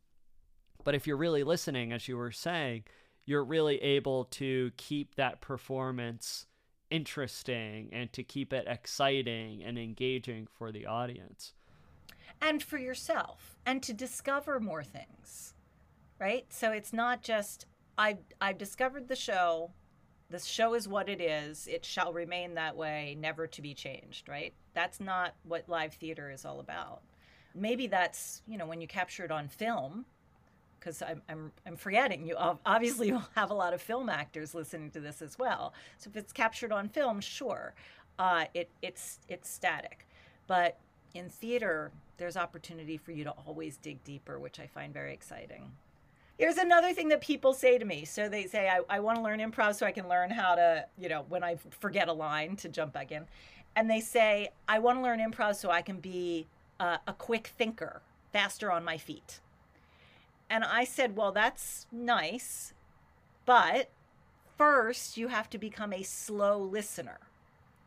But 0.83 0.95
if 0.95 1.05
you're 1.05 1.17
really 1.17 1.43
listening, 1.43 1.91
as 1.93 2.07
you 2.07 2.17
were 2.17 2.31
saying, 2.31 2.83
you're 3.25 3.43
really 3.43 3.81
able 3.81 4.25
to 4.25 4.71
keep 4.77 5.15
that 5.15 5.41
performance 5.41 6.45
interesting 6.89 7.89
and 7.91 8.13
to 8.13 8.23
keep 8.23 8.53
it 8.53 8.65
exciting 8.67 9.63
and 9.63 9.77
engaging 9.77 10.47
for 10.47 10.71
the 10.71 10.85
audience. 10.85 11.53
And 12.41 12.61
for 12.61 12.77
yourself, 12.77 13.57
and 13.65 13.81
to 13.83 13.93
discover 13.93 14.59
more 14.59 14.83
things, 14.83 15.53
right? 16.19 16.45
So 16.49 16.71
it's 16.71 16.93
not 16.93 17.23
just, 17.23 17.65
I've, 17.97 18.19
I've 18.39 18.57
discovered 18.57 19.07
the 19.07 19.15
show, 19.15 19.71
the 20.29 20.39
show 20.39 20.73
is 20.73 20.87
what 20.87 21.07
it 21.07 21.21
is, 21.21 21.67
it 21.67 21.85
shall 21.85 22.11
remain 22.11 22.55
that 22.55 22.75
way, 22.75 23.15
never 23.19 23.47
to 23.47 23.61
be 23.61 23.73
changed, 23.73 24.27
right? 24.27 24.53
That's 24.73 24.99
not 24.99 25.35
what 25.43 25.69
live 25.69 25.93
theater 25.93 26.31
is 26.31 26.45
all 26.45 26.59
about. 26.59 27.01
Maybe 27.53 27.87
that's, 27.87 28.41
you 28.47 28.57
know, 28.57 28.65
when 28.65 28.81
you 28.81 28.87
capture 28.87 29.23
it 29.23 29.31
on 29.31 29.47
film, 29.47 30.05
because 30.85 31.01
I'm, 31.01 31.21
I'm, 31.27 31.51
I'm 31.65 31.75
forgetting 31.77 32.27
you 32.27 32.35
obviously 32.37 33.11
will 33.13 33.27
have 33.35 33.49
a 33.49 33.55
lot 33.55 33.73
of 33.73 33.81
film 33.81 34.07
actors 34.07 34.53
listening 34.53 34.91
to 34.91 34.99
this 34.99 35.21
as 35.21 35.39
well 35.39 35.73
so 35.97 36.09
if 36.09 36.15
it's 36.15 36.31
captured 36.31 36.71
on 36.71 36.89
film 36.89 37.19
sure 37.19 37.73
uh, 38.19 38.45
it, 38.53 38.69
it's 38.83 39.19
it's 39.27 39.49
static 39.49 40.07
but 40.45 40.77
in 41.15 41.27
theater 41.27 41.91
there's 42.17 42.37
opportunity 42.37 42.97
for 42.97 43.13
you 43.13 43.23
to 43.23 43.31
always 43.31 43.77
dig 43.77 44.03
deeper 44.03 44.37
which 44.37 44.59
i 44.59 44.67
find 44.67 44.93
very 44.93 45.13
exciting 45.13 45.71
here's 46.37 46.57
another 46.57 46.93
thing 46.93 47.09
that 47.09 47.21
people 47.21 47.53
say 47.53 47.77
to 47.77 47.85
me 47.85 48.05
so 48.05 48.27
they 48.29 48.45
say 48.45 48.69
i, 48.69 48.79
I 48.89 48.99
want 48.99 49.17
to 49.17 49.23
learn 49.23 49.39
improv 49.39 49.75
so 49.75 49.85
i 49.85 49.91
can 49.91 50.07
learn 50.07 50.29
how 50.29 50.55
to 50.55 50.85
you 50.99 51.09
know 51.09 51.25
when 51.29 51.43
i 51.43 51.57
forget 51.79 52.07
a 52.07 52.13
line 52.13 52.55
to 52.57 52.69
jump 52.69 52.93
back 52.93 53.11
in 53.11 53.25
and 53.75 53.89
they 53.89 53.99
say 53.99 54.49
i 54.67 54.79
want 54.79 54.97
to 54.97 55.01
learn 55.01 55.19
improv 55.19 55.55
so 55.55 55.69
i 55.69 55.81
can 55.81 55.99
be 55.99 56.47
uh, 56.79 56.97
a 57.07 57.13
quick 57.13 57.47
thinker 57.57 58.01
faster 58.31 58.71
on 58.71 58.83
my 58.83 58.97
feet 58.97 59.39
and 60.49 60.63
I 60.63 60.83
said, 60.83 61.15
Well, 61.15 61.31
that's 61.31 61.87
nice, 61.91 62.73
but 63.45 63.89
first 64.57 65.17
you 65.17 65.29
have 65.29 65.49
to 65.51 65.57
become 65.57 65.93
a 65.93 66.03
slow 66.03 66.59
listener. 66.59 67.19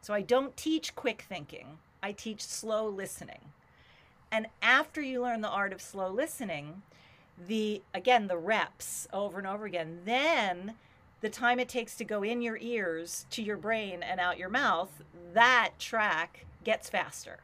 So 0.00 0.14
I 0.14 0.22
don't 0.22 0.56
teach 0.56 0.94
quick 0.94 1.24
thinking, 1.28 1.78
I 2.02 2.12
teach 2.12 2.42
slow 2.42 2.88
listening. 2.88 3.52
And 4.30 4.46
after 4.60 5.00
you 5.00 5.22
learn 5.22 5.40
the 5.40 5.48
art 5.48 5.72
of 5.72 5.80
slow 5.80 6.10
listening, 6.10 6.82
the 7.46 7.82
again 7.94 8.26
the 8.26 8.38
reps 8.38 9.06
over 9.12 9.38
and 9.38 9.46
over 9.46 9.66
again, 9.66 10.00
then 10.04 10.74
the 11.20 11.28
time 11.28 11.58
it 11.58 11.68
takes 11.68 11.96
to 11.96 12.04
go 12.04 12.22
in 12.22 12.42
your 12.42 12.58
ears 12.58 13.26
to 13.30 13.42
your 13.42 13.56
brain 13.56 14.02
and 14.02 14.20
out 14.20 14.38
your 14.38 14.48
mouth, 14.48 15.02
that 15.34 15.72
track 15.78 16.46
gets 16.64 16.88
faster. 16.88 17.38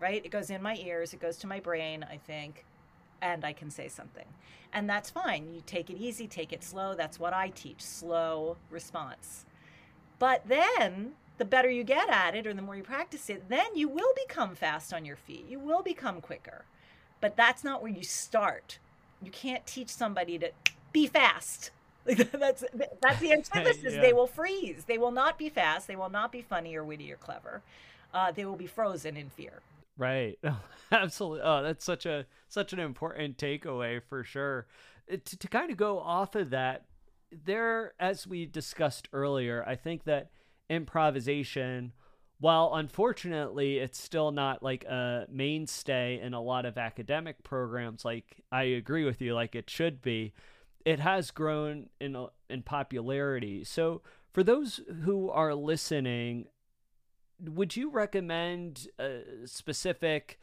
Right? 0.00 0.24
It 0.24 0.30
goes 0.30 0.50
in 0.50 0.62
my 0.62 0.76
ears, 0.76 1.14
it 1.14 1.20
goes 1.20 1.36
to 1.38 1.46
my 1.46 1.60
brain, 1.60 2.04
I 2.08 2.18
think 2.18 2.64
and 3.24 3.44
I 3.44 3.52
can 3.54 3.70
say 3.70 3.88
something. 3.88 4.26
And 4.72 4.88
that's 4.88 5.10
fine. 5.10 5.54
You 5.54 5.62
take 5.64 5.88
it 5.88 5.96
easy, 5.96 6.28
take 6.28 6.52
it 6.52 6.62
slow. 6.62 6.94
That's 6.94 7.18
what 7.18 7.32
I 7.32 7.48
teach 7.48 7.80
slow 7.80 8.58
response. 8.70 9.46
But 10.18 10.42
then 10.46 11.12
the 11.38 11.44
better 11.44 11.70
you 11.70 11.84
get 11.84 12.10
at 12.10 12.34
it 12.34 12.46
or 12.46 12.52
the 12.52 12.62
more 12.62 12.76
you 12.76 12.82
practice 12.82 13.30
it, 13.30 13.48
then 13.48 13.74
you 13.74 13.88
will 13.88 14.12
become 14.28 14.54
fast 14.54 14.92
on 14.92 15.04
your 15.04 15.16
feet. 15.16 15.46
You 15.48 15.58
will 15.58 15.82
become 15.82 16.20
quicker. 16.20 16.66
But 17.20 17.34
that's 17.34 17.64
not 17.64 17.82
where 17.82 17.90
you 17.90 18.02
start. 18.02 18.78
You 19.24 19.30
can't 19.30 19.66
teach 19.66 19.88
somebody 19.88 20.38
to 20.38 20.50
be 20.92 21.06
fast. 21.06 21.70
that's 22.04 22.64
that's 23.00 23.20
the 23.20 23.32
antithesis. 23.32 23.94
yeah. 23.94 24.00
They 24.00 24.12
will 24.12 24.26
freeze. 24.26 24.84
They 24.84 24.98
will 24.98 25.10
not 25.10 25.38
be 25.38 25.48
fast. 25.48 25.88
They 25.88 25.96
will 25.96 26.10
not 26.10 26.30
be 26.32 26.42
funny 26.42 26.74
or 26.74 26.84
witty 26.84 27.10
or 27.12 27.16
clever. 27.16 27.62
Uh, 28.12 28.30
they 28.30 28.44
will 28.44 28.56
be 28.56 28.66
frozen 28.66 29.16
in 29.16 29.30
fear. 29.30 29.60
Right. 29.96 30.38
Absolutely. 30.92 31.40
Oh, 31.42 31.62
that's 31.62 31.84
such 31.84 32.06
a 32.06 32.26
such 32.48 32.72
an 32.72 32.78
important 32.78 33.38
takeaway 33.38 34.00
for 34.08 34.22
sure. 34.22 34.66
To, 35.08 35.18
to 35.18 35.48
kind 35.48 35.70
of 35.70 35.76
go 35.76 35.98
off 35.98 36.34
of 36.34 36.50
that, 36.50 36.84
there, 37.44 37.92
as 37.98 38.26
we 38.26 38.46
discussed 38.46 39.08
earlier, 39.12 39.64
I 39.66 39.76
think 39.76 40.04
that 40.04 40.30
improvisation, 40.70 41.92
while 42.44 42.74
unfortunately 42.74 43.78
it's 43.78 43.98
still 43.98 44.30
not 44.30 44.62
like 44.62 44.84
a 44.84 45.24
mainstay 45.30 46.20
in 46.20 46.34
a 46.34 46.42
lot 46.42 46.66
of 46.66 46.76
academic 46.76 47.42
programs, 47.42 48.04
like 48.04 48.42
I 48.52 48.64
agree 48.64 49.06
with 49.06 49.22
you, 49.22 49.34
like 49.34 49.54
it 49.54 49.70
should 49.70 50.02
be, 50.02 50.34
it 50.84 51.00
has 51.00 51.30
grown 51.30 51.88
in 52.02 52.14
in 52.50 52.60
popularity. 52.62 53.64
So 53.64 54.02
for 54.30 54.42
those 54.42 54.82
who 55.04 55.30
are 55.30 55.54
listening 55.54 56.48
would 57.40 57.76
you 57.76 57.90
recommend 57.90 58.88
a 58.98 59.22
specific 59.46 60.38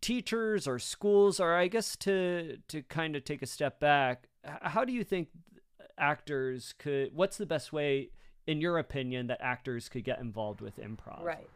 teachers 0.00 0.66
or 0.66 0.80
schools, 0.80 1.38
or 1.38 1.54
I 1.54 1.68
guess 1.68 1.94
to 1.98 2.58
to 2.66 2.82
kind 2.82 3.14
of 3.14 3.22
take 3.22 3.42
a 3.42 3.46
step 3.46 3.78
back, 3.78 4.26
how 4.62 4.84
do 4.84 4.92
you 4.92 5.04
think 5.04 5.28
actors 5.96 6.74
could? 6.76 7.14
What's 7.14 7.38
the 7.38 7.46
best 7.46 7.72
way, 7.72 8.10
in 8.48 8.62
your 8.62 8.78
opinion, 8.78 9.26
that 9.26 9.38
actors 9.40 9.88
could 9.90 10.02
get 10.04 10.18
involved 10.18 10.62
with 10.62 10.80
improv? 10.80 11.22
Right. 11.22 11.50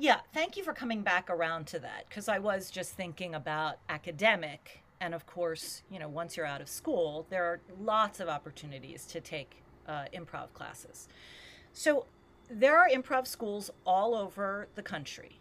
Yeah, 0.00 0.20
thank 0.32 0.56
you 0.56 0.64
for 0.64 0.72
coming 0.72 1.02
back 1.02 1.28
around 1.28 1.66
to 1.68 1.78
that 1.80 2.06
because 2.08 2.28
I 2.28 2.38
was 2.38 2.70
just 2.70 2.94
thinking 2.94 3.34
about 3.34 3.76
academic. 3.88 4.82
And 5.00 5.14
of 5.14 5.26
course, 5.26 5.82
you 5.90 5.98
know, 5.98 6.08
once 6.08 6.36
you're 6.36 6.46
out 6.46 6.62
of 6.62 6.68
school, 6.68 7.26
there 7.28 7.44
are 7.44 7.60
lots 7.78 8.20
of 8.20 8.28
opportunities 8.28 9.04
to 9.06 9.20
take 9.20 9.62
uh, 9.86 10.04
improv 10.14 10.52
classes. 10.54 11.08
So 11.74 12.06
there 12.50 12.78
are 12.78 12.88
improv 12.88 13.26
schools 13.26 13.70
all 13.84 14.14
over 14.14 14.68
the 14.76 14.82
country. 14.82 15.38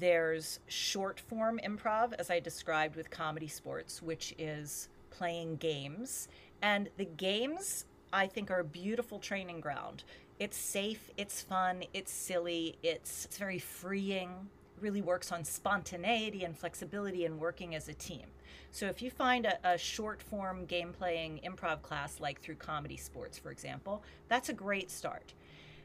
There's 0.00 0.58
short 0.66 1.20
form 1.20 1.60
improv, 1.64 2.14
as 2.18 2.30
I 2.30 2.40
described 2.40 2.96
with 2.96 3.10
comedy 3.10 3.48
sports, 3.48 4.02
which 4.02 4.34
is 4.38 4.88
playing 5.10 5.56
games. 5.56 6.26
And 6.62 6.88
the 6.96 7.04
games, 7.04 7.84
I 8.14 8.28
think, 8.28 8.50
are 8.50 8.60
a 8.60 8.64
beautiful 8.64 9.18
training 9.18 9.60
ground. 9.60 10.04
It's 10.38 10.56
safe, 10.56 11.10
it's 11.16 11.42
fun, 11.42 11.84
it's 11.92 12.12
silly, 12.12 12.78
it's, 12.82 13.24
it's 13.24 13.36
very 13.36 13.58
freeing, 13.58 14.30
really 14.80 15.02
works 15.02 15.32
on 15.32 15.44
spontaneity 15.44 16.44
and 16.44 16.56
flexibility 16.56 17.24
and 17.24 17.38
working 17.38 17.74
as 17.74 17.88
a 17.88 17.94
team. 17.94 18.26
So 18.70 18.86
if 18.86 19.02
you 19.02 19.10
find 19.10 19.46
a, 19.46 19.58
a 19.64 19.78
short 19.78 20.22
form 20.22 20.64
game 20.64 20.92
playing 20.92 21.40
improv 21.44 21.82
class, 21.82 22.20
like 22.20 22.40
through 22.40 22.56
ComedySportz, 22.56 23.40
for 23.40 23.50
example, 23.50 24.02
that's 24.28 24.48
a 24.48 24.54
great 24.54 24.90
start. 24.90 25.34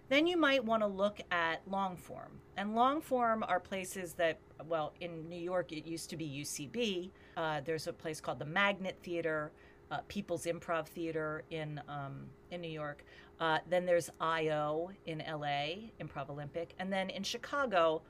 Then 0.10 0.26
you 0.26 0.38
might 0.38 0.66
want 0.66 0.82
to 0.82 0.88
look 0.88 1.22
at 1.32 1.62
long 1.68 1.96
form. 1.96 2.40
And 2.58 2.76
long 2.76 3.00
form 3.00 3.44
are 3.48 3.60
places 3.60 4.14
that, 4.14 4.40
well, 4.68 4.94
in 5.02 5.30
New 5.30 5.40
York, 5.40 5.72
it 5.72 5.86
used 5.86 6.10
to 6.10 6.18
be 6.18 6.28
UCB. 6.28 7.12
Uh, 7.38 7.62
there's 7.64 7.86
a 7.86 7.94
place 7.94 8.20
called 8.20 8.40
the 8.40 8.46
Magnet 8.46 8.98
Theater, 9.04 9.52
uh, 9.92 10.00
People's 10.08 10.46
Improv 10.46 10.88
Theater 10.88 11.44
in, 11.50 11.82
um, 11.88 12.26
in 12.52 12.62
New 12.62 12.70
York. 12.70 13.04
Uh, 13.40 13.60
then 13.70 13.86
there's 13.86 14.10
IO 14.20 14.92
in 15.06 15.20
LA, 15.20 15.90
Improv 16.02 16.30
Olympic. 16.30 16.74
And 16.78 16.92
then 16.92 17.10
in 17.10 17.24
Chicago, 17.24 18.02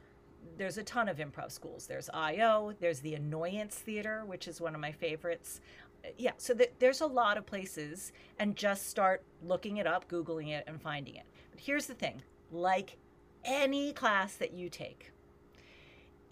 there's 0.58 0.78
a 0.78 0.84
ton 0.84 1.08
of 1.08 1.18
improv 1.18 1.52
schools. 1.52 1.86
There's 1.88 2.10
IO, 2.13 2.74
there's 2.80 3.00
the 3.00 3.15
Annoyance 3.15 3.76
Theater, 3.76 4.24
which 4.26 4.48
is 4.48 4.60
one 4.60 4.76
of 4.76 4.82
my 4.82 4.92
favorites. 4.92 5.62
Uh, 6.04 6.10
yeah, 6.18 6.32
so 6.38 6.54
th- 6.54 6.74
there's 6.80 7.02
a 7.02 7.08
lot 7.08 7.38
of 7.38 7.46
places, 7.46 8.12
and 8.39 8.56
just 8.56 8.88
start 8.89 9.24
looking 9.44 9.78
it 9.78 9.88
up, 9.88 10.10
Googling 10.10 10.50
it, 10.50 10.63
and 10.68 10.82
finding 10.82 11.15
it. 11.15 11.26
But 11.52 11.60
here's 11.60 11.88
the 11.88 11.94
thing 11.94 12.22
like 12.52 12.98
any 13.46 13.94
class 13.94 14.36
that 14.36 14.54
you 14.54 14.70
take, 14.70 15.12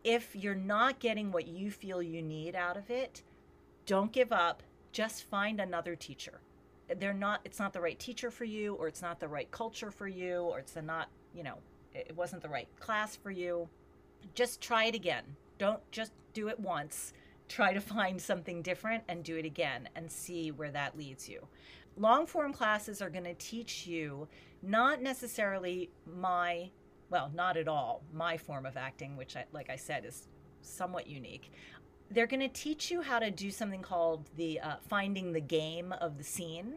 if 0.04 0.36
you're 0.36 0.56
not 0.56 1.00
getting 1.00 1.32
what 1.32 1.48
you 1.48 1.72
feel 1.72 2.02
you 2.02 2.22
need 2.22 2.56
out 2.56 2.78
of 2.78 2.90
it, 2.90 3.24
don't 3.86 4.12
give 4.12 4.32
up. 4.32 4.64
Just 4.98 5.26
find 5.26 5.60
another 5.60 5.96
teacher. 5.96 6.42
They're 6.98 7.14
not, 7.14 7.42
it's 7.46 7.60
not 7.60 7.72
the 7.72 7.80
right 7.80 8.00
teacher 8.00 8.32
for 8.32 8.46
you, 8.46 8.74
or 8.74 8.88
it's 8.88 9.04
not 9.04 9.20
the 9.20 9.28
right 9.28 9.52
culture 9.52 9.92
for 9.92 10.08
you, 10.08 10.40
or 10.40 10.58
it's 10.58 10.76
not, 10.76 11.10
you 11.36 11.44
know, 11.44 11.60
it 11.94 12.16
wasn't 12.16 12.42
the 12.42 12.50
right 12.50 12.68
class 12.80 13.16
for 13.16 13.30
you. 13.30 13.70
Just 14.34 14.60
try 14.60 14.86
it 14.86 14.96
again. 14.96 15.22
Don't 15.60 15.80
just 15.92 16.14
do 16.34 16.48
it 16.48 16.60
once. 16.60 17.14
Try 17.48 17.74
to 17.74 17.80
find 17.80 18.20
something 18.20 18.64
different 18.64 19.04
and 19.08 19.24
do 19.24 19.38
it 19.38 19.46
again 19.46 19.88
and 19.96 20.12
see 20.12 20.50
where 20.50 20.72
that 20.72 20.98
leads 20.98 21.30
you. 21.30 21.46
Long 21.96 22.26
form 22.26 22.52
classes 22.52 23.00
are 23.00 23.12
going 23.12 23.26
to 23.26 23.36
teach 23.36 23.86
you 23.86 24.28
not 24.64 25.04
necessarily 25.04 25.92
my, 26.08 26.72
well, 27.12 27.32
not 27.36 27.56
at 27.56 27.68
all, 27.68 28.02
my 28.12 28.36
form 28.36 28.66
of 28.66 28.76
acting, 28.76 29.16
which, 29.16 29.36
I, 29.36 29.46
like 29.54 29.70
I 29.70 29.76
said, 29.76 30.06
is 30.06 30.28
somewhat 30.64 31.06
unique. 31.06 31.52
They're 32.10 32.28
going 32.28 32.39
to 32.41 32.48
teach 32.48 32.89
you 32.89 33.02
how 33.02 33.20
to 33.20 33.30
do 33.30 33.52
something 33.52 33.82
called 33.82 34.30
the 34.36 34.60
uh, 34.60 34.76
finding 34.88 35.34
the 35.34 35.41
game 35.41 35.93
of 36.00 36.17
the 36.17 36.24
scene, 36.24 36.76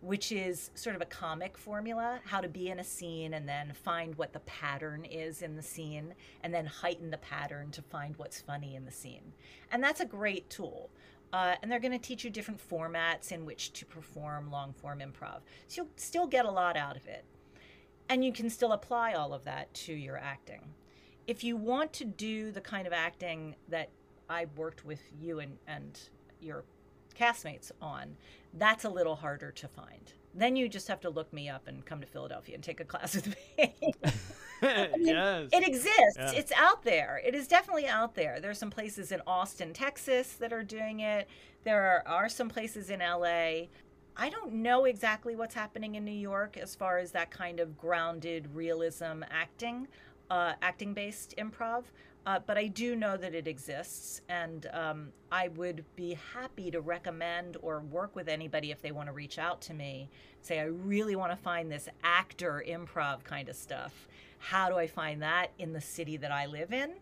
which 0.00 0.32
is 0.32 0.70
sort 0.74 0.96
of 0.96 1.02
a 1.02 1.06
comic 1.06 1.56
formula 1.56 2.20
how 2.24 2.40
to 2.40 2.48
be 2.48 2.68
in 2.68 2.80
a 2.80 2.84
scene 2.84 3.34
and 3.34 3.48
then 3.48 3.72
find 3.72 4.14
what 4.16 4.32
the 4.32 4.40
pattern 4.40 5.04
is 5.04 5.42
in 5.42 5.56
the 5.56 5.62
scene 5.62 6.14
and 6.42 6.52
then 6.52 6.66
heighten 6.66 7.10
the 7.10 7.18
pattern 7.18 7.70
to 7.70 7.82
find 7.82 8.16
what's 8.16 8.40
funny 8.40 8.74
in 8.74 8.84
the 8.84 8.90
scene. 8.90 9.32
And 9.70 9.82
that's 9.82 10.00
a 10.00 10.06
great 10.06 10.50
tool. 10.50 10.90
Uh, 11.32 11.54
and 11.60 11.70
they're 11.70 11.80
going 11.80 11.92
to 11.92 11.98
teach 11.98 12.24
you 12.24 12.30
different 12.30 12.60
formats 12.70 13.32
in 13.32 13.44
which 13.44 13.72
to 13.72 13.84
perform 13.84 14.50
long 14.50 14.72
form 14.72 15.00
improv. 15.00 15.40
So 15.68 15.82
you'll 15.82 15.90
still 15.96 16.26
get 16.26 16.44
a 16.44 16.50
lot 16.50 16.76
out 16.76 16.96
of 16.96 17.06
it. 17.06 17.24
And 18.08 18.24
you 18.24 18.32
can 18.32 18.48
still 18.48 18.72
apply 18.72 19.14
all 19.14 19.34
of 19.34 19.44
that 19.44 19.72
to 19.74 19.92
your 19.92 20.16
acting. 20.16 20.62
If 21.26 21.42
you 21.42 21.56
want 21.56 21.92
to 21.94 22.04
do 22.04 22.52
the 22.52 22.60
kind 22.60 22.86
of 22.86 22.92
acting 22.92 23.56
that 23.68 23.90
I 24.28 24.46
worked 24.56 24.84
with 24.84 25.00
you 25.20 25.40
and, 25.40 25.56
and 25.66 25.98
your 26.40 26.64
castmates 27.18 27.70
on, 27.80 28.16
that's 28.54 28.84
a 28.84 28.88
little 28.88 29.16
harder 29.16 29.50
to 29.52 29.68
find. 29.68 30.12
Then 30.34 30.54
you 30.54 30.68
just 30.68 30.88
have 30.88 31.00
to 31.00 31.10
look 31.10 31.32
me 31.32 31.48
up 31.48 31.66
and 31.66 31.84
come 31.84 32.00
to 32.00 32.06
Philadelphia 32.06 32.54
and 32.54 32.62
take 32.62 32.80
a 32.80 32.84
class 32.92 33.14
with 33.14 33.28
me. 33.58 33.74
I 34.62 34.88
mean, 34.96 35.06
yes. 35.06 35.48
It 35.52 35.66
exists. 35.66 36.16
Yeah. 36.16 36.32
It's 36.32 36.52
out 36.52 36.82
there. 36.82 37.20
It 37.24 37.34
is 37.34 37.48
definitely 37.48 37.86
out 37.86 38.14
there. 38.14 38.40
There's 38.40 38.58
some 38.58 38.70
places 38.70 39.12
in 39.12 39.20
Austin, 39.26 39.72
Texas 39.72 40.34
that 40.34 40.52
are 40.52 40.62
doing 40.62 41.00
it. 41.00 41.28
There 41.64 41.82
are, 41.82 42.02
are 42.06 42.28
some 42.28 42.48
places 42.48 42.90
in 42.90 43.00
LA. 43.00 43.66
I 44.18 44.30
don't 44.30 44.54
know 44.54 44.86
exactly 44.86 45.36
what's 45.36 45.54
happening 45.54 45.96
in 45.96 46.04
New 46.04 46.10
York 46.10 46.56
as 46.56 46.74
far 46.74 46.98
as 46.98 47.12
that 47.12 47.30
kind 47.30 47.60
of 47.60 47.76
grounded 47.76 48.48
realism 48.54 49.22
acting, 49.30 49.88
uh, 50.30 50.54
acting 50.62 50.94
based 50.94 51.34
improv. 51.36 51.84
Uh, 52.26 52.40
but 52.44 52.58
I 52.58 52.66
do 52.66 52.96
know 52.96 53.16
that 53.16 53.36
it 53.36 53.46
exists, 53.46 54.20
and 54.28 54.66
um, 54.72 55.12
I 55.30 55.46
would 55.48 55.84
be 55.94 56.18
happy 56.34 56.72
to 56.72 56.80
recommend 56.80 57.56
or 57.62 57.80
work 57.80 58.16
with 58.16 58.26
anybody 58.26 58.72
if 58.72 58.82
they 58.82 58.90
want 58.90 59.08
to 59.08 59.12
reach 59.12 59.38
out 59.38 59.60
to 59.62 59.74
me. 59.74 60.10
Say, 60.42 60.58
I 60.58 60.64
really 60.64 61.14
want 61.14 61.30
to 61.30 61.36
find 61.36 61.70
this 61.70 61.88
actor 62.02 62.64
improv 62.68 63.22
kind 63.22 63.48
of 63.48 63.54
stuff. 63.54 64.08
How 64.38 64.68
do 64.68 64.76
I 64.76 64.88
find 64.88 65.22
that 65.22 65.52
in 65.60 65.72
the 65.72 65.80
city 65.80 66.16
that 66.16 66.32
I 66.32 66.46
live 66.46 66.72
in? 66.72 66.94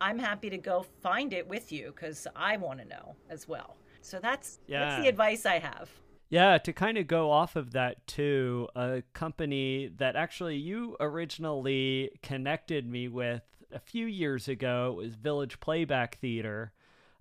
I'm 0.00 0.18
happy 0.18 0.48
to 0.50 0.58
go 0.58 0.86
find 1.02 1.32
it 1.32 1.48
with 1.48 1.72
you 1.72 1.86
because 1.86 2.28
I 2.36 2.56
want 2.56 2.78
to 2.78 2.84
know 2.84 3.16
as 3.28 3.48
well. 3.48 3.76
So 4.00 4.20
that's 4.20 4.60
yeah. 4.68 4.80
that's 4.80 5.02
the 5.02 5.08
advice 5.08 5.44
I 5.44 5.58
have. 5.58 5.90
Yeah, 6.28 6.58
to 6.58 6.72
kind 6.72 6.98
of 6.98 7.06
go 7.06 7.30
off 7.30 7.56
of 7.56 7.72
that 7.72 8.06
too, 8.06 8.68
a 8.74 9.02
company 9.12 9.90
that 9.98 10.16
actually 10.16 10.56
you 10.56 10.96
originally 11.00 12.10
connected 12.22 12.88
me 12.88 13.08
with 13.08 13.42
a 13.72 13.78
few 13.78 14.06
years 14.06 14.48
ago. 14.48 14.96
It 14.98 15.04
was 15.04 15.14
Village 15.14 15.60
Playback 15.60 16.18
Theater 16.18 16.72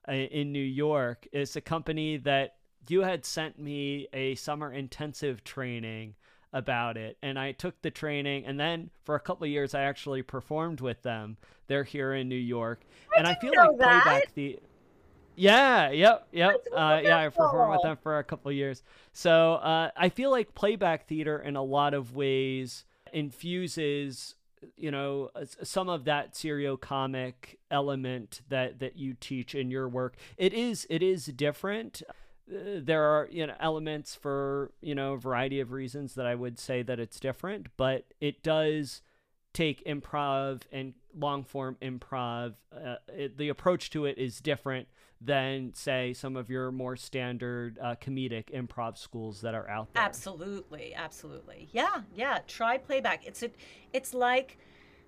uh, 0.08 0.14
in 0.14 0.52
New 0.52 0.60
York. 0.60 1.28
It's 1.32 1.56
a 1.56 1.62
company 1.62 2.18
that 2.18 2.56
you 2.88 3.02
had 3.02 3.26
sent 3.26 3.60
me 3.60 4.08
a 4.14 4.36
summer 4.36 4.72
intensive 4.72 5.44
training 5.44 6.16
about 6.54 6.96
it 6.96 7.18
and 7.22 7.38
I 7.38 7.52
took 7.52 7.82
the 7.82 7.92
training 7.92 8.46
and 8.46 8.58
then 8.58 8.90
for 9.04 9.16
a 9.16 9.20
couple 9.20 9.44
of 9.44 9.52
years 9.52 9.76
I 9.76 9.82
actually 9.82 10.22
performed 10.22 10.80
with 10.80 11.02
them. 11.04 11.36
They're 11.68 11.84
here 11.84 12.14
in 12.14 12.30
New 12.30 12.36
York. 12.36 12.82
I 13.14 13.20
and 13.20 13.28
I 13.28 13.36
feel 13.36 13.52
like 13.58 13.78
that. 13.80 14.04
playback 14.04 14.34
the 14.36 14.60
yeah, 15.38 15.90
yep, 15.92 16.28
yep. 16.32 16.64
Uh, 16.74 17.02
yeah, 17.04 17.20
I 17.20 17.28
performed 17.28 17.74
with 17.74 17.82
them 17.82 17.98
for 18.02 18.20
a 18.20 18.24
couple 18.24 18.50
of 18.50 18.56
years. 18.56 18.84
So 19.12 19.56
uh, 19.56 19.92
I 19.98 20.08
feel 20.08 20.32
like 20.32 20.56
playback 20.56 21.08
theater 21.08 21.40
in 21.40 21.58
a 21.58 21.62
lot 21.62 21.94
of 21.94 22.16
ways 22.16 22.86
infuses 23.12 24.35
you 24.76 24.92
know 24.92 25.30
some 25.64 25.90
of 25.90 26.06
that 26.06 26.34
seriocomic 26.34 27.58
element 27.72 28.42
that 28.50 28.80
that 28.80 28.98
you 28.98 29.16
teach 29.20 29.56
in 29.56 29.70
your 29.70 29.88
work. 29.88 30.16
It 30.38 30.54
is 30.54 30.88
it 30.90 31.04
is 31.04 31.26
different. 31.26 32.02
Uh, 32.50 32.80
there 32.80 33.04
are 33.04 33.28
you 33.32 33.48
know 33.48 33.56
elements 33.60 34.16
for 34.16 34.72
you 34.82 34.94
know 34.94 35.14
a 35.14 35.18
variety 35.18 35.60
of 35.60 35.72
reasons 35.72 36.14
that 36.14 36.28
i 36.28 36.36
would 36.36 36.60
say 36.60 36.84
that 36.84 37.00
it's 37.00 37.20
different 37.20 37.70
but 37.76 38.14
it 38.22 38.44
does 38.44 39.02
take 39.52 39.84
improv 39.86 40.62
and 40.72 40.94
long 41.18 41.44
form 41.44 41.78
improv 41.82 42.54
uh, 42.76 42.96
it, 43.08 43.38
the 43.38 43.50
approach 43.50 43.90
to 43.90 44.06
it 44.06 44.18
is 44.18 44.40
different 44.40 44.88
than 45.22 45.74
say 45.74 46.14
some 46.14 46.36
of 46.36 46.50
your 46.50 46.72
more 46.72 46.96
standard 46.96 47.80
uh, 47.82 47.96
comedic 47.96 48.52
improv 48.52 48.98
schools 48.98 49.42
that 49.42 49.56
are 49.56 49.70
out 49.70 49.94
there. 49.94 50.04
Absolutely, 50.04 50.94
absolutely. 50.94 51.70
Yeah, 51.72 52.02
yeah. 52.14 52.40
Try 52.48 52.78
playback. 52.78 53.26
It's 53.26 53.42
a, 53.42 53.50
it's 53.94 54.14
like, 54.14 54.58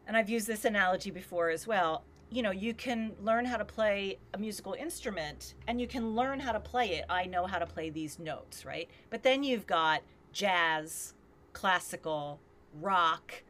and 0.07 0.15
I've 0.15 0.29
used 0.29 0.47
this 0.47 0.65
analogy 0.65 1.11
before 1.11 1.49
as 1.49 1.67
well. 1.67 2.03
You 2.29 2.41
know, 2.41 2.51
you 2.51 2.73
can 2.73 3.13
learn 3.21 3.45
how 3.45 3.57
to 3.57 3.65
play 3.65 4.17
a 4.33 4.37
musical 4.37 4.73
instrument 4.73 5.53
and 5.67 5.79
you 5.79 5.87
can 5.87 6.15
learn 6.15 6.39
how 6.39 6.51
to 6.51 6.59
play 6.59 6.95
it. 6.95 7.05
I 7.09 7.25
know 7.25 7.45
how 7.45 7.59
to 7.59 7.65
play 7.65 7.89
these 7.89 8.17
notes, 8.17 8.65
right? 8.65 8.89
But 9.09 9.23
then 9.23 9.43
you've 9.43 9.67
got 9.67 10.01
jazz, 10.33 11.13
classical, 11.53 12.39
rock, 12.81 13.43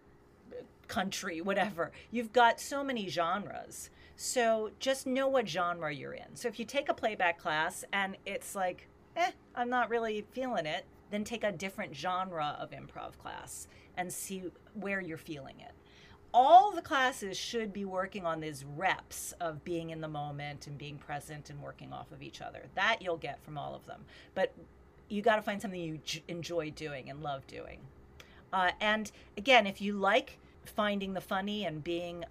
country, 0.88 1.41
whatever. 1.41 1.91
You've 2.11 2.33
got 2.33 2.59
so 2.59 2.83
many 2.83 3.07
genres. 3.09 3.89
So 4.15 4.71
just 4.79 5.05
know 5.05 5.27
what 5.27 5.47
genre 5.47 5.93
you're 5.93 6.13
in. 6.13 6.35
So 6.35 6.47
if 6.47 6.57
you 6.59 6.65
take 6.65 6.89
a 6.89 6.93
playback 6.93 7.38
class 7.38 7.83
and 7.93 8.17
it's 8.25 8.55
like, 8.55 8.88
eh, 9.15 9.31
I'm 9.55 9.69
not 9.69 9.89
really 9.89 10.25
feeling 10.31 10.65
it, 10.65 10.85
then 11.11 11.23
take 11.23 11.43
a 11.43 11.51
different 11.51 11.95
genre 11.95 12.57
of 12.59 12.71
improv 12.71 13.17
class 13.21 13.67
and 13.95 14.11
see 14.11 14.43
where 14.73 15.01
you're 15.01 15.17
feeling 15.17 15.59
it. 15.59 15.71
all 16.33 16.71
the 16.71 16.81
classes 16.81 17.38
should 17.38 17.73
be 17.73 17.85
working 17.85 18.25
on 18.25 18.39
these 18.39 18.63
reps 18.75 19.33
of 19.39 19.63
being 19.63 19.89
in 19.89 20.01
the 20.01 20.07
moment 20.07 20.67
and 20.67 20.77
being 20.77 20.97
present 20.97 21.49
and 21.49 21.61
working 21.61 21.91
off 21.93 22.11
of 22.11 22.21
each 22.21 22.41
other. 22.41 22.63
That 22.75 23.01
you'll 23.01 23.17
get 23.17 23.41
from 23.43 23.57
all 23.57 23.73
of 23.73 23.85
them. 23.85 24.05
But 24.35 24.53
you 25.09 25.21
got 25.21 25.38
to 25.38 25.41
find 25.41 25.61
something 25.61 25.79
you 25.79 25.99
enjoy 26.27 26.71
doing 26.71 27.09
and 27.09 27.23
love 27.23 27.47
doing. 27.47 27.79
Uh, 28.51 28.71
and 28.81 29.11
again, 29.38 29.65
if 29.65 29.81
you 29.81 29.93
like 29.93 30.38
finding 30.70 31.13
the 31.13 31.22
funny 31.22 31.65
and 31.65 31.84
being 31.84 32.24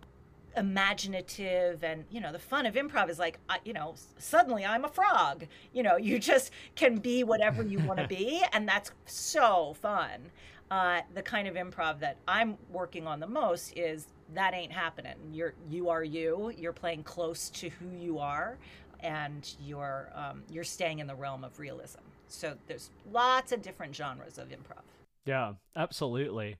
imaginative 0.57 1.85
and 1.85 2.05
you 2.11 2.21
know 2.21 2.33
the 2.33 2.39
fun 2.39 2.65
of 2.65 2.75
improv 2.75 3.11
is 3.11 3.19
like 3.19 3.39
you 3.65 3.75
know 3.75 3.95
suddenly 4.19 4.65
i'm 4.65 4.85
a 4.85 4.89
frog. 4.89 5.47
You 5.73 5.83
know 5.83 5.97
you 5.97 6.19
just 6.31 6.51
can 6.75 6.97
be 6.97 7.25
whatever 7.25 7.63
you 7.63 7.79
want 7.81 8.01
to 8.01 8.09
be 8.09 8.43
and 8.53 8.69
that's 8.69 8.91
so 9.05 9.75
fun. 9.81 10.31
Uh, 10.69 11.01
the 11.15 11.23
kind 11.23 11.47
of 11.47 11.55
improv 11.55 12.01
that 12.01 12.17
i'm 12.27 12.57
working 12.73 13.07
on 13.07 13.21
the 13.21 13.27
most 13.27 13.73
is 13.77 14.07
that 14.35 14.55
ain't 14.55 14.73
happening. 14.73 15.15
You're 15.33 15.55
you 15.69 15.89
are 15.89 16.03
you. 16.03 16.53
You're 16.57 16.73
playing 16.73 17.05
close 17.05 17.49
to 17.51 17.69
who 17.69 17.91
you 17.97 18.19
are 18.19 18.59
and 19.01 19.55
you're 19.65 20.11
um, 20.15 20.43
you're 20.51 20.65
staying 20.65 20.99
in 20.99 21.07
the 21.07 21.15
realm 21.15 21.45
of 21.45 21.59
realism. 21.59 22.01
So 22.29 22.57
there's 22.67 22.91
lots 23.13 23.53
of 23.53 23.63
different 23.63 23.95
genres 23.95 24.39
of 24.39 24.49
improv. 24.49 24.83
Yeah 25.25 25.55
absolutely. 25.77 26.57